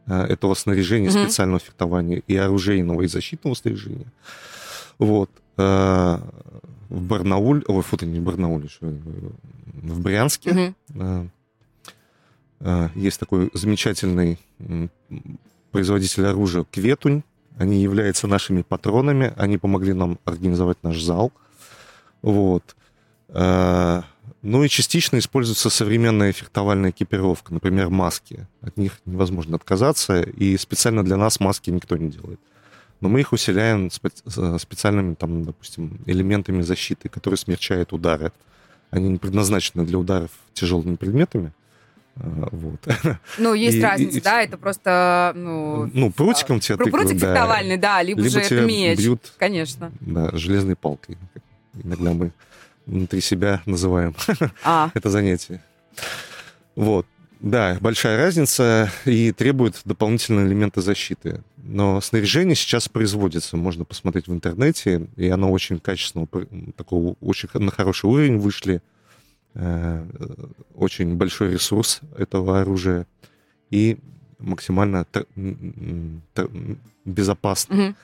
э, 0.06 0.22
этого 0.24 0.54
снаряжения 0.54 1.10
Мгм. 1.10 1.24
специального 1.24 1.60
фехтования 1.60 2.22
и 2.26 2.36
оружейного 2.36 3.02
и 3.02 3.06
защитного 3.06 3.54
снаряжения. 3.54 4.06
Вот. 5.04 5.30
Э, 5.58 6.18
В 6.88 7.00
Барнауле, 7.00 7.62
ой, 7.68 7.82
фу, 7.82 7.96
ты 7.96 8.06
не 8.06 8.20
в 8.20 8.22
Барнауле, 8.22 8.68
что, 8.68 8.86
в 8.86 10.00
Брянске 10.00 10.52
Мгм. 10.52 10.74
э, 11.02 11.26
э, 12.60 12.88
есть 12.94 13.18
такой 13.18 13.50
замечательный 13.54 14.38
производитель 15.70 16.26
оружия 16.26 16.64
Кветунь. 16.70 17.22
Они 17.58 17.82
являются 17.82 18.26
нашими 18.26 18.62
патронами. 18.62 19.32
Они 19.36 19.58
помогли 19.58 19.92
нам 19.94 20.18
организовать 20.24 20.82
наш 20.82 21.00
зал. 21.00 21.32
Вот. 22.22 22.76
Э, 23.28 24.02
Ну 24.44 24.64
и 24.64 24.68
частично 24.68 25.18
используется 25.18 25.70
современная 25.70 26.32
фехтовальная 26.32 26.90
экипировка, 26.90 27.54
например, 27.54 27.90
маски. 27.90 28.46
От 28.60 28.76
них 28.76 29.00
невозможно 29.06 29.54
отказаться, 29.56 30.20
и 30.20 30.56
специально 30.58 31.04
для 31.04 31.16
нас 31.16 31.38
маски 31.40 31.70
никто 31.70 31.96
не 31.96 32.10
делает. 32.10 32.40
Но 33.02 33.08
мы 33.08 33.20
их 33.20 33.32
усиляем 33.32 33.88
спе- 33.88 34.58
специальными, 34.58 35.14
там, 35.14 35.44
допустим, 35.44 35.98
элементами 36.06 36.62
защиты, 36.62 37.08
которые 37.08 37.36
смягчают 37.36 37.92
удары. 37.92 38.32
Они 38.90 39.08
не 39.08 39.18
предназначены 39.18 39.84
для 39.84 39.98
ударов 39.98 40.30
тяжелыми 40.54 40.94
предметами. 40.96 41.52
Э, 42.16 42.20
Вот. 42.52 42.86
Ну, 43.38 43.54
есть 43.54 43.78
И- 43.78 43.82
разница, 43.82 44.18
и- 44.18 44.20
да, 44.20 44.42
это 44.42 44.56
просто, 44.56 45.32
ну... 45.34 45.90
Ну, 45.92 46.12
прутиком 46.12 46.60
тебя 46.60 46.76
Про 46.76 46.84
тыкают, 46.84 47.06
прутик 47.08 47.20
да. 47.22 47.26
фехтовальный, 47.34 47.76
да, 47.76 48.02
либо, 48.02 48.20
Либо 48.20 48.30
же 48.30 48.38
это 48.38 48.48
тебя 48.48 48.64
меч. 48.66 48.98
бьют 48.98 49.32
Конечно. 49.38 49.90
да, 50.00 50.30
железной 50.36 50.76
палкой. 50.76 51.18
Иногда 51.82 52.12
мы 52.12 52.32
внутри 52.86 53.20
себя 53.20 53.62
называем 53.66 54.14
А, 54.62 54.90
это 54.94 55.10
занятие. 55.10 55.60
Вот. 56.76 57.06
Да, 57.42 57.76
большая 57.80 58.16
разница 58.18 58.88
и 59.04 59.32
требует 59.32 59.80
дополнительные 59.84 60.46
элементы 60.46 60.80
защиты. 60.80 61.42
Но 61.56 62.00
снаряжение 62.00 62.54
сейчас 62.54 62.88
производится, 62.88 63.56
можно 63.56 63.84
посмотреть 63.84 64.28
в 64.28 64.32
интернете, 64.32 65.08
и 65.16 65.28
оно 65.28 65.50
очень 65.50 65.80
качественного, 65.80 66.28
такого, 66.76 67.16
очень 67.20 67.48
на 67.54 67.72
хороший 67.72 68.06
уровень 68.06 68.38
вышли. 68.38 68.80
Э, 69.54 70.06
Очень 70.76 71.16
большой 71.16 71.52
ресурс 71.52 72.00
этого 72.16 72.60
оружия 72.60 73.06
и 73.70 73.98
максимально 74.38 75.04
безопасно. 77.04 77.74
мгм. 77.74 77.96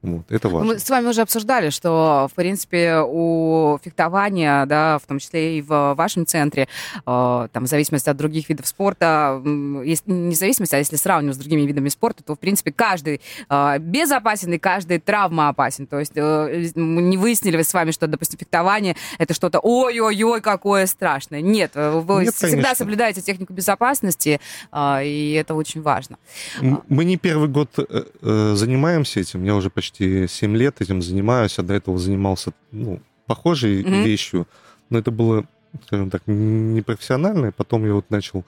Вот, 0.00 0.30
это 0.30 0.48
важно. 0.48 0.74
Мы 0.74 0.78
с 0.78 0.88
вами 0.88 1.08
уже 1.08 1.22
обсуждали, 1.22 1.70
что, 1.70 2.28
в 2.30 2.34
принципе, 2.34 3.00
у 3.04 3.78
фехтования, 3.82 4.64
да, 4.66 4.98
в 4.98 5.06
том 5.06 5.18
числе 5.18 5.58
и 5.58 5.62
в 5.62 5.94
вашем 5.94 6.24
центре, 6.24 6.68
э, 6.94 7.48
там, 7.52 7.64
в 7.64 7.66
зависимости 7.66 8.08
от 8.08 8.16
других 8.16 8.48
видов 8.48 8.68
спорта, 8.68 9.42
если, 9.84 10.10
не 10.10 10.34
зависимости, 10.36 10.74
а 10.76 10.78
если 10.78 10.94
сравнивать 10.96 11.34
с 11.34 11.38
другими 11.38 11.62
видами 11.62 11.88
спорта, 11.88 12.22
то, 12.22 12.36
в 12.36 12.38
принципе, 12.38 12.70
каждый 12.70 13.20
э, 13.50 13.78
безопасен 13.78 14.52
и 14.52 14.58
каждый 14.58 15.00
травмоопасен. 15.00 15.88
То 15.88 15.98
есть 15.98 16.12
э, 16.14 16.70
мы 16.76 17.02
не 17.02 17.16
выяснили 17.16 17.56
вы 17.56 17.64
с 17.64 17.74
вами, 17.74 17.90
что, 17.90 18.06
допустим, 18.06 18.38
фехтование— 18.38 18.94
это 19.18 19.34
что-то 19.34 19.58
ой-ой-ой, 19.58 20.40
какое 20.40 20.86
страшное. 20.86 21.40
Нет, 21.40 21.72
э, 21.74 21.98
вы 21.98 22.24
Нет, 22.24 22.34
всегда 22.34 22.50
конечно. 22.56 22.74
соблюдаете 22.76 23.20
технику 23.20 23.52
безопасности, 23.52 24.40
э, 24.70 25.04
и 25.04 25.32
это 25.32 25.54
очень 25.54 25.82
важно. 25.82 26.18
Мы 26.60 27.04
не 27.04 27.16
первый 27.16 27.48
год 27.48 27.70
э, 27.78 28.04
э, 28.22 28.52
занимаемся 28.54 29.20
этим. 29.20 29.42
Я 29.44 29.56
уже 29.56 29.70
почти 29.70 29.87
7 29.96 30.56
лет 30.56 30.80
этим 30.80 31.02
занимаюсь, 31.02 31.58
а 31.58 31.62
до 31.62 31.74
этого 31.74 31.98
занимался 31.98 32.52
ну, 32.72 33.00
похожей 33.26 33.82
Мгм. 33.82 34.02
вещью. 34.04 34.46
Но 34.90 34.98
это 34.98 35.10
было, 35.10 35.44
скажем 35.86 36.10
так, 36.10 36.22
непрофессионально. 36.26 37.46
И 37.46 37.52
Потом 37.52 37.84
я 37.86 37.94
вот 37.94 38.10
начал 38.10 38.44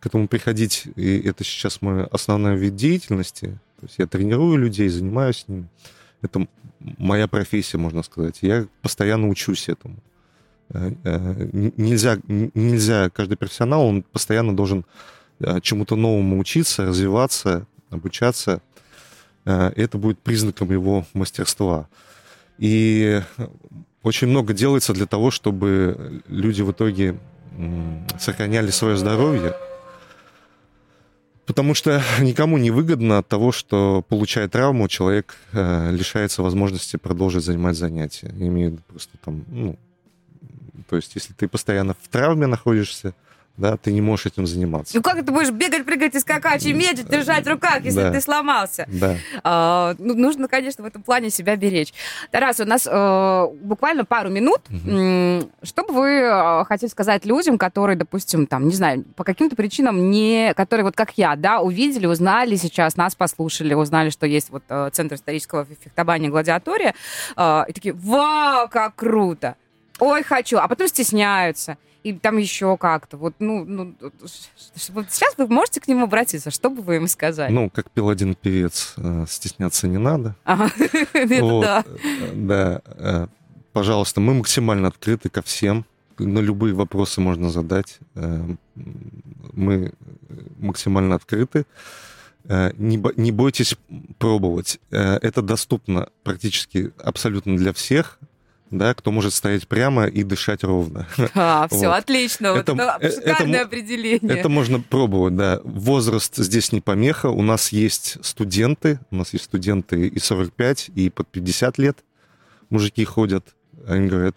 к 0.00 0.06
этому 0.06 0.28
приходить, 0.28 0.84
и 0.96 1.20
это 1.20 1.44
сейчас 1.44 1.82
мой 1.82 2.04
основной 2.04 2.56
вид 2.56 2.76
деятельности. 2.76 3.58
То 3.80 3.86
есть 3.86 3.94
я 3.98 4.06
тренирую 4.06 4.56
людей, 4.56 4.88
занимаюсь 4.88 5.44
с 5.44 5.48
ними. 5.48 5.68
Это 6.22 6.46
моя 6.98 7.26
профессия, 7.28 7.78
можно 7.78 8.02
сказать. 8.02 8.38
Я 8.42 8.66
постоянно 8.82 9.28
учусь 9.28 9.68
этому. 9.68 9.96
Э, 10.70 10.92
э, 11.04 11.48
Нельзя, 11.76 12.18
нельзя, 12.28 13.10
каждый 13.10 13.36
профессионал, 13.36 13.86
он 13.86 14.02
постоянно 14.02 14.54
должен 14.54 14.84
э, 15.40 15.60
чему-то 15.60 15.96
новому 15.96 16.38
учиться, 16.38 16.86
развиваться, 16.86 17.66
обучаться. 17.90 18.62
Э, 19.44 19.72
Это 19.76 19.98
будет 19.98 20.18
признаком 20.18 20.70
его 20.70 21.04
мастерства. 21.14 21.88
И 22.58 23.22
очень 24.02 24.28
много 24.28 24.52
делается 24.52 24.92
для 24.92 25.06
того, 25.06 25.30
чтобы 25.30 26.22
люди 26.28 26.62
в 26.62 26.72
итоге 26.72 27.18
сохраняли 28.18 28.70
свое 28.70 28.96
здоровье. 28.96 29.54
Потому 31.46 31.74
что 31.74 32.02
никому 32.20 32.58
не 32.58 32.70
выгодно 32.70 33.18
от 33.18 33.28
того, 33.28 33.50
что, 33.50 34.04
получая 34.08 34.48
травму, 34.48 34.88
человек 34.88 35.36
э, 35.52 35.90
лишается 35.90 36.42
возможности 36.42 36.96
продолжить 36.96 37.44
занимать 37.44 37.76
занятия. 37.76 38.32
Я 38.38 38.72
просто 38.86 39.18
там, 39.24 39.44
ну, 39.48 39.76
то 40.88 40.96
есть, 40.96 41.14
если 41.14 41.32
ты 41.32 41.48
постоянно 41.48 41.94
в 41.94 42.08
травме 42.08 42.46
находишься, 42.46 43.14
да, 43.56 43.76
ты 43.76 43.92
не 43.92 44.00
можешь 44.00 44.26
этим 44.26 44.46
заниматься. 44.46 44.96
Ну 44.96 45.02
как 45.02 45.16
ты 45.16 45.32
будешь 45.32 45.50
бегать, 45.50 45.84
прыгать 45.84 46.14
и 46.14 46.20
скакать, 46.20 46.64
и 46.64 46.72
медь 46.72 47.06
держать 47.06 47.44
в 47.44 47.48
руках, 47.50 47.82
если 47.82 48.00
Да. 48.02 48.10
ты 48.12 48.20
сломался? 48.22 48.86
Да. 48.88 49.16
А, 49.44 49.94
ну, 49.98 50.14
нужно, 50.14 50.48
конечно, 50.48 50.82
в 50.82 50.86
этом 50.86 51.02
плане 51.02 51.28
себя 51.30 51.56
беречь. 51.56 51.92
Тарас, 52.30 52.58
у 52.60 52.64
нас 52.64 52.88
э, 52.90 53.46
буквально 53.62 54.04
пару 54.06 54.30
минут. 54.30 54.60
М, 54.70 55.50
Что 55.62 55.82
бы 55.84 55.92
вы 55.92 56.08
э, 56.22 56.64
хотели 56.64 56.88
сказать 56.88 57.26
людям, 57.26 57.58
которые, 57.58 57.96
допустим, 57.96 58.46
там, 58.46 58.66
не 58.66 58.74
знаю, 58.74 59.04
по 59.14 59.24
каким-то 59.24 59.56
причинам 59.56 60.10
не... 60.10 60.54
Которые 60.54 60.84
вот 60.84 60.96
как 60.96 61.12
я, 61.18 61.36
да, 61.36 61.60
увидели, 61.60 62.06
узнали 62.06 62.56
сейчас, 62.56 62.96
нас 62.96 63.14
послушали, 63.14 63.74
узнали, 63.74 64.08
что 64.10 64.26
есть 64.26 64.48
вот 64.50 64.62
э, 64.70 64.88
Центр 64.92 65.16
исторического 65.16 65.66
фехтования 65.84 66.30
«Гладиатория», 66.30 66.94
э, 67.36 67.64
и 67.68 67.72
такие, 67.74 67.92
вау, 67.94 68.68
как 68.68 68.94
круто! 68.94 69.56
Ой, 69.98 70.22
хочу, 70.22 70.56
а 70.56 70.66
потом 70.66 70.88
стесняются. 70.88 71.76
И 72.02 72.12
там 72.14 72.38
еще 72.38 72.76
как-то. 72.78 73.16
Вот, 73.18 73.34
ну, 73.40 73.64
ну, 73.64 73.94
вот 74.00 75.06
сейчас 75.10 75.34
вы 75.36 75.46
можете 75.48 75.80
к 75.80 75.88
нему 75.88 76.04
обратиться. 76.04 76.50
Что 76.50 76.70
бы 76.70 76.80
вы 76.82 76.96
им 76.96 77.06
сказали? 77.08 77.52
Ну, 77.52 77.68
как 77.70 77.90
пел 77.90 78.08
один 78.08 78.34
певец, 78.34 78.94
э, 78.96 79.26
стесняться 79.28 79.86
не 79.86 79.98
надо. 79.98 80.34
Ага, 80.44 80.70
Вот, 81.40 81.60
да. 81.62 81.84
э, 81.86 82.32
да. 82.34 82.82
э, 82.86 83.26
Пожалуйста, 83.72 84.20
мы 84.20 84.34
максимально 84.34 84.88
открыты 84.88 85.28
ко 85.28 85.42
всем. 85.42 85.84
На 86.18 86.38
любые 86.40 86.74
вопросы 86.74 87.20
можно 87.20 87.50
задать. 87.50 87.98
Мы 88.14 89.92
максимально 90.58 91.14
открыты. 91.14 91.64
Не, 92.48 92.98
бо- 92.98 93.12
не 93.16 93.32
бойтесь 93.32 93.76
пробовать. 94.18 94.80
Это 94.90 95.40
доступно 95.40 96.08
практически 96.24 96.92
абсолютно 97.02 97.56
для 97.56 97.72
всех, 97.72 98.18
да, 98.70 98.94
кто 98.94 99.10
может 99.10 99.34
стоять 99.34 99.66
прямо 99.66 100.06
и 100.06 100.22
дышать 100.22 100.62
ровно. 100.64 101.06
А, 101.34 101.66
все, 101.70 101.88
Вот. 101.88 101.96
отлично. 101.98 102.52
Вот 102.52 102.60
Это- 102.68 102.72
это 102.72 102.98
э, 103.00 103.10
шикарное 103.10 103.54
это 103.60 103.66
определение. 103.66 104.36
Это 104.38 104.48
можно 104.48 104.80
пробовать, 104.80 105.36
да. 105.36 105.60
Возраст 105.64 106.36
здесь 106.36 106.72
не 106.72 106.80
помеха. 106.80 107.26
У 107.30 107.42
нас 107.42 107.72
есть 107.72 108.18
студенты, 108.24 109.00
у 109.10 109.16
нас 109.16 109.32
есть 109.32 109.46
студенты 109.46 110.06
и 110.08 110.18
45, 110.18 110.90
и 110.94 111.10
под 111.10 111.28
50 111.28 111.78
лет. 111.78 111.98
Мужики 112.70 113.04
ходят, 113.04 113.44
они 113.88 114.08
говорят, 114.08 114.36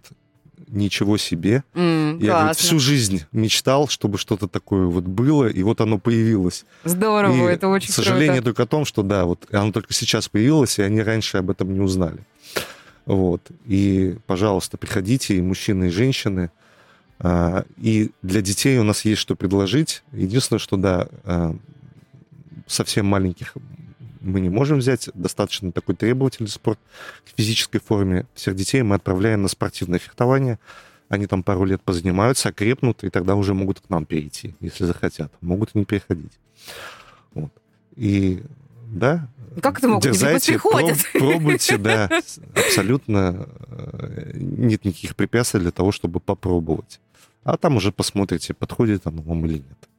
ничего 0.68 1.18
себе. 1.18 1.64
М, 1.76 2.18
Я 2.18 2.32
классно. 2.32 2.54
всю 2.64 2.80
жизнь 2.80 3.26
мечтал, 3.32 3.88
чтобы 3.88 4.18
что-то 4.18 4.48
такое 4.48 4.88
вот 4.88 5.04
было, 5.04 5.46
и 5.48 5.62
вот 5.62 5.82
оно 5.82 6.00
появилось. 6.00 6.66
Здорово, 6.84 7.50
И 7.50 7.54
это 7.54 7.68
очень 7.68 7.92
Сожаление 7.92 8.38
круто. 8.42 8.46
только 8.46 8.64
о 8.64 8.66
том, 8.66 8.86
что 8.86 9.04
да, 9.04 9.26
вот 9.26 9.46
оно 9.54 9.72
только 9.72 9.94
сейчас 9.94 10.28
появилось, 10.30 10.80
и 10.80 10.82
они 10.82 11.02
раньше 11.04 11.38
об 11.38 11.52
этом 11.52 11.72
не 11.74 11.80
узнали. 11.80 12.26
Вот. 13.06 13.52
И, 13.66 14.18
пожалуйста, 14.28 14.78
приходите, 14.78 15.36
и 15.36 15.42
мужчины, 15.42 15.86
и 15.86 15.90
женщины. 15.90 16.52
А, 17.20 17.66
И 17.78 18.12
для 18.22 18.42
детей 18.42 18.78
у 18.80 18.84
нас 18.84 19.06
есть 19.06 19.22
что 19.22 19.36
предложить. 19.36 20.04
Единственное, 20.12 20.60
что 20.60 20.78
да, 20.78 21.08
а, 21.24 21.56
совсем 22.68 23.06
маленьких 23.06 23.56
мы 24.22 24.40
не 24.40 24.50
можем 24.50 24.80
взять. 24.80 25.10
Достаточно 25.14 25.72
такой 25.72 25.96
требовательный 25.96 26.50
спорт 26.50 26.80
к 27.26 27.38
физической 27.38 27.80
форме. 27.80 28.26
Всех 28.34 28.56
детей 28.56 28.82
мы 28.82 28.96
отправляем 28.96 29.42
на 29.42 29.48
спортивное 29.48 30.00
фехтование. 30.00 30.60
Они 31.10 31.28
там 31.28 31.44
пару 31.44 31.66
лет 31.66 31.82
позанимаются, 31.82 32.50
окрепнут, 32.50 33.04
и 33.04 33.10
тогда 33.10 33.36
уже 33.36 33.54
могут 33.54 33.82
к 33.82 33.90
нам 33.90 34.06
перейти, 34.06 34.56
если 34.62 34.86
захотят. 34.86 35.32
Могут 35.42 35.72
и 35.74 35.80
не 35.80 35.86
переходить. 35.86 36.32
Вот. 37.34 37.52
И 37.96 38.42
да, 38.94 39.28
Как 39.62 39.78
это 39.80 39.88
могут? 39.88 40.04
Дерзайте, 40.04 40.54
приходят. 40.54 40.98
проб- 40.98 41.20
пробуйте, 41.20 41.78
да. 41.78 42.10
Абсолютно 42.56 43.48
э, 43.70 44.32
нет 44.36 44.86
никаких 44.86 45.16
препятствий 45.16 45.60
для 45.60 45.72
того, 45.72 45.92
чтобы 45.92 46.20
попробовать. 46.20 47.00
А 47.44 47.58
там 47.58 47.76
уже 47.76 47.92
посмотрите, 47.92 48.54
подходит 48.54 49.06
оно 49.06 49.22
вам 49.22 49.46
или 49.46 49.56
нет. 49.56 49.90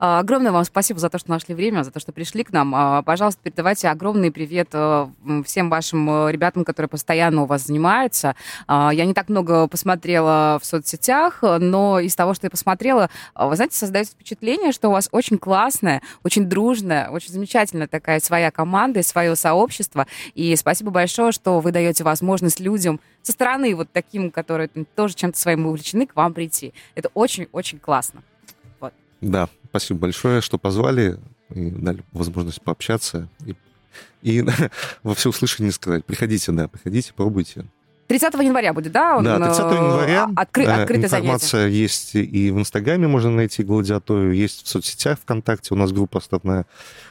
А, 0.00 0.20
огромное 0.20 0.52
вам 0.52 0.64
спасибо 0.64 1.00
за 1.00 1.10
то, 1.10 1.18
что 1.18 1.30
нашли 1.30 1.54
время, 1.54 1.82
за 1.82 1.90
то, 1.90 1.98
что 1.98 2.12
пришли 2.12 2.44
к 2.44 2.52
нам. 2.52 2.72
А, 2.74 3.02
пожалуйста, 3.02 3.40
передавайте 3.42 3.88
огромный 3.88 4.30
привет 4.30 4.68
э, 4.72 5.08
всем 5.44 5.70
вашим 5.70 6.08
э, 6.08 6.32
ребятам, 6.32 6.64
которые 6.64 6.88
постоянно 6.88 7.42
у 7.42 7.46
вас 7.46 7.66
занимаются. 7.66 8.36
А, 8.68 8.90
я 8.92 9.04
не 9.04 9.14
так 9.14 9.28
много 9.28 9.66
посмотрела 9.66 10.58
в 10.62 10.64
соцсетях, 10.64 11.40
но 11.42 11.98
из 11.98 12.14
того, 12.14 12.34
что 12.34 12.46
я 12.46 12.50
посмотрела, 12.50 13.10
вы 13.34 13.56
знаете, 13.56 13.76
создается 13.76 14.12
впечатление, 14.12 14.70
что 14.70 14.88
у 14.88 14.92
вас 14.92 15.08
очень 15.10 15.36
классная, 15.38 16.00
очень 16.22 16.48
дружная, 16.48 17.10
очень 17.10 17.32
замечательная 17.32 17.88
такая 17.88 18.20
своя 18.20 18.52
команда 18.52 19.00
и 19.00 19.02
свое 19.02 19.34
сообщество. 19.34 20.06
И 20.34 20.54
спасибо 20.54 20.90
большое, 20.90 21.32
что 21.32 21.58
вы 21.58 21.72
даете 21.72 22.04
возможность 22.04 22.60
людям 22.60 23.00
со 23.22 23.32
стороны 23.32 23.74
вот 23.74 23.88
таким, 23.92 24.30
которые 24.30 24.68
тоже 24.94 25.14
чем-то 25.14 25.38
своим 25.38 25.66
увлечены, 25.66 26.06
к 26.06 26.14
вам 26.14 26.34
прийти. 26.34 26.72
Это 26.94 27.10
очень-очень 27.14 27.78
классно. 27.78 28.22
Да, 29.20 29.48
спасибо 29.70 30.00
большое, 30.00 30.40
что 30.40 30.58
позвали 30.58 31.18
и 31.50 31.70
дали 31.70 32.02
возможность 32.12 32.60
пообщаться 32.62 33.28
и, 33.44 33.54
и 34.22 34.44
во 35.02 35.14
всеуслышание 35.14 35.72
сказать. 35.72 36.04
Приходите, 36.04 36.52
да, 36.52 36.68
приходите, 36.68 37.12
пробуйте. 37.14 37.66
30 38.08 38.34
января 38.34 38.72
будет, 38.72 38.92
да? 38.92 39.18
Он, 39.18 39.24
да, 39.24 39.38
30 39.38 39.60
э, 39.60 39.74
января. 39.74 40.28
Откры, 40.34 40.64
э, 40.64 40.82
открытое 40.82 41.04
Информация 41.04 41.60
занятие. 41.60 41.80
есть 41.80 42.14
и 42.14 42.50
в 42.50 42.58
Инстаграме 42.58 43.06
можно 43.06 43.30
найти 43.30 43.62
гладиаторию, 43.62 44.32
есть 44.32 44.64
в 44.64 44.68
соцсетях 44.68 45.18
ВКонтакте. 45.20 45.74
У 45.74 45.76
нас 45.76 45.92
группа 45.92 46.18
остатная 46.18 46.64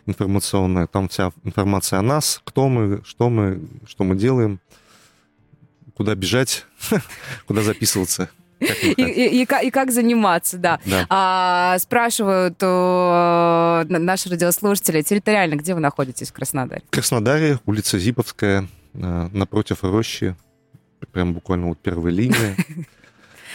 информационная. 0.08 0.88
Там 0.88 1.08
вся 1.08 1.32
информация 1.44 2.00
о 2.00 2.02
нас, 2.02 2.42
кто 2.44 2.68
мы, 2.68 3.04
что 3.06 3.30
мы, 3.30 3.62
что 3.86 4.04
мы 4.06 4.16
делаем, 4.16 4.60
куда 5.96 6.16
бежать, 6.16 6.66
куда 7.48 7.62
записываться. 7.62 8.30
И, 8.60 9.02
и, 9.02 9.42
и, 9.42 9.44
и 9.44 9.72
как 9.72 9.92
заниматься, 9.92 10.58
да. 10.58 10.80
да. 10.86 11.06
А, 11.10 11.78
спрашивают 11.80 12.58
о, 12.62 13.84
наши 13.88 14.30
радиослушатели, 14.30 15.02
территориально, 15.02 15.56
где 15.56 15.74
вы 15.74 15.80
находитесь 15.80 16.30
в 16.30 16.34
Краснодаре? 16.34 16.84
В 16.88 16.92
Краснодаре, 16.92 17.60
улица 17.66 18.00
Зиповская, 18.00 18.68
э, 18.94 19.30
напротив 19.32 19.84
рощи, 19.84 20.36
прям 21.12 21.34
буквально 21.34 21.68
вот 21.68 21.80
первой 21.80 22.12
линии. 22.12 22.56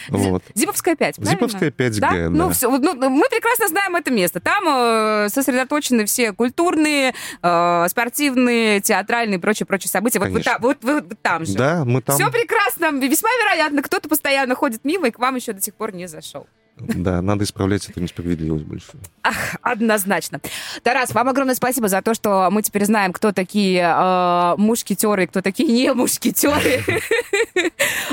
Вот. 0.09 0.43
Зиповская 0.53 0.95
5, 0.95 1.15
правильно? 1.15 1.35
Зиповская 1.35 1.71
5Г, 1.71 1.99
да? 1.99 2.11
да. 2.11 2.29
Ну, 2.29 2.49
все, 2.51 2.69
ну, 2.69 3.09
мы 3.09 3.25
прекрасно 3.29 3.67
знаем 3.67 3.95
это 3.95 4.11
место. 4.11 4.39
Там 4.39 4.63
э, 4.67 5.29
сосредоточены 5.29 6.05
все 6.05 6.33
культурные, 6.33 7.13
э, 7.41 7.85
спортивные, 7.89 8.81
театральные 8.81 9.37
и 9.37 9.41
прочие-прочие 9.41 9.89
события. 9.89 10.19
Вот 10.19 10.29
вы, 10.29 10.41
там, 10.41 10.61
вот 10.61 10.83
вы 10.83 11.01
там 11.21 11.45
же. 11.45 11.53
Да, 11.53 11.83
мы 11.85 12.01
там. 12.01 12.15
Все 12.15 12.29
прекрасно. 12.31 12.91
Весьма 12.99 13.29
вероятно, 13.43 13.81
кто-то 13.81 14.09
постоянно 14.09 14.55
ходит 14.55 14.85
мимо 14.85 15.07
и 15.07 15.11
к 15.11 15.19
вам 15.19 15.35
еще 15.35 15.53
до 15.53 15.61
сих 15.61 15.73
пор 15.75 15.93
не 15.93 16.07
зашел. 16.07 16.47
Да, 16.77 17.21
надо 17.21 17.43
исправлять 17.43 17.87
эту 17.87 18.01
несправедливость 18.01 18.65
большую. 18.65 18.99
Ах, 19.21 19.55
однозначно. 19.61 20.41
Тарас, 20.81 21.13
вам 21.13 21.29
огромное 21.29 21.53
спасибо 21.53 21.87
за 21.87 22.01
то, 22.01 22.15
что 22.15 22.49
мы 22.51 22.63
теперь 22.63 22.85
знаем, 22.85 23.13
кто 23.13 23.31
такие 23.31 23.81
э, 23.81 24.55
мушкетеры 24.57 25.27
кто 25.27 25.41
такие 25.41 25.71
не 25.71 25.93
мушкетеры. 25.93 26.83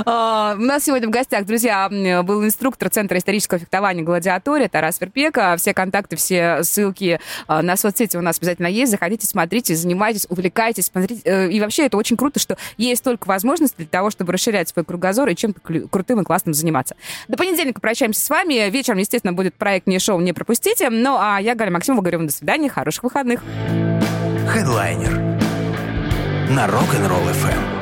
А, 0.04 0.54
у 0.58 0.60
нас 0.62 0.84
сегодня 0.84 1.08
в 1.08 1.10
гостях, 1.10 1.46
друзья, 1.46 1.88
был 2.22 2.44
инструктор 2.44 2.90
Центра 2.90 3.16
исторического 3.18 3.58
фехтования 3.58 4.04
«Гладиатория» 4.04 4.68
Тарас 4.68 5.00
Верпека. 5.00 5.56
Все 5.56 5.72
контакты, 5.72 6.16
все 6.16 6.62
ссылки 6.62 7.18
а, 7.46 7.62
на 7.62 7.78
соцсети 7.78 8.18
у 8.18 8.20
нас 8.20 8.38
обязательно 8.38 8.66
есть. 8.66 8.92
Заходите, 8.92 9.26
смотрите, 9.26 9.74
занимайтесь, 9.74 10.26
увлекайтесь, 10.28 10.86
смотрите. 10.86 11.22
Э, 11.24 11.50
и 11.50 11.60
вообще 11.60 11.86
это 11.86 11.96
очень 11.96 12.18
круто, 12.18 12.38
что 12.38 12.58
есть 12.76 13.00
столько 13.00 13.26
возможностей 13.26 13.78
для 13.78 13.86
того, 13.86 14.10
чтобы 14.10 14.34
расширять 14.34 14.68
свой 14.68 14.84
кругозор 14.84 15.30
и 15.30 15.34
чем-то 15.34 15.60
крутым 15.88 16.20
и 16.20 16.24
классным 16.24 16.52
заниматься. 16.52 16.94
До 17.26 17.38
понедельника 17.38 17.80
прощаемся 17.80 18.20
с 18.20 18.28
вами 18.28 18.49
вами. 18.50 18.70
Вечером, 18.70 18.98
естественно, 18.98 19.32
будет 19.32 19.54
проект 19.54 19.86
«Не 19.86 19.98
шоу, 19.98 20.20
не 20.20 20.32
пропустите». 20.32 20.90
Ну, 20.90 21.16
а 21.18 21.40
я, 21.40 21.54
Галя 21.54 21.70
Максимова, 21.70 22.02
говорю 22.02 22.18
вам 22.18 22.26
до 22.26 22.32
свидания, 22.32 22.68
хороших 22.68 23.04
выходных. 23.04 23.42
Хедлайнер 24.48 25.12
на 26.50 26.66
Rock'n'Roll 26.66 27.30
FM. 27.32 27.79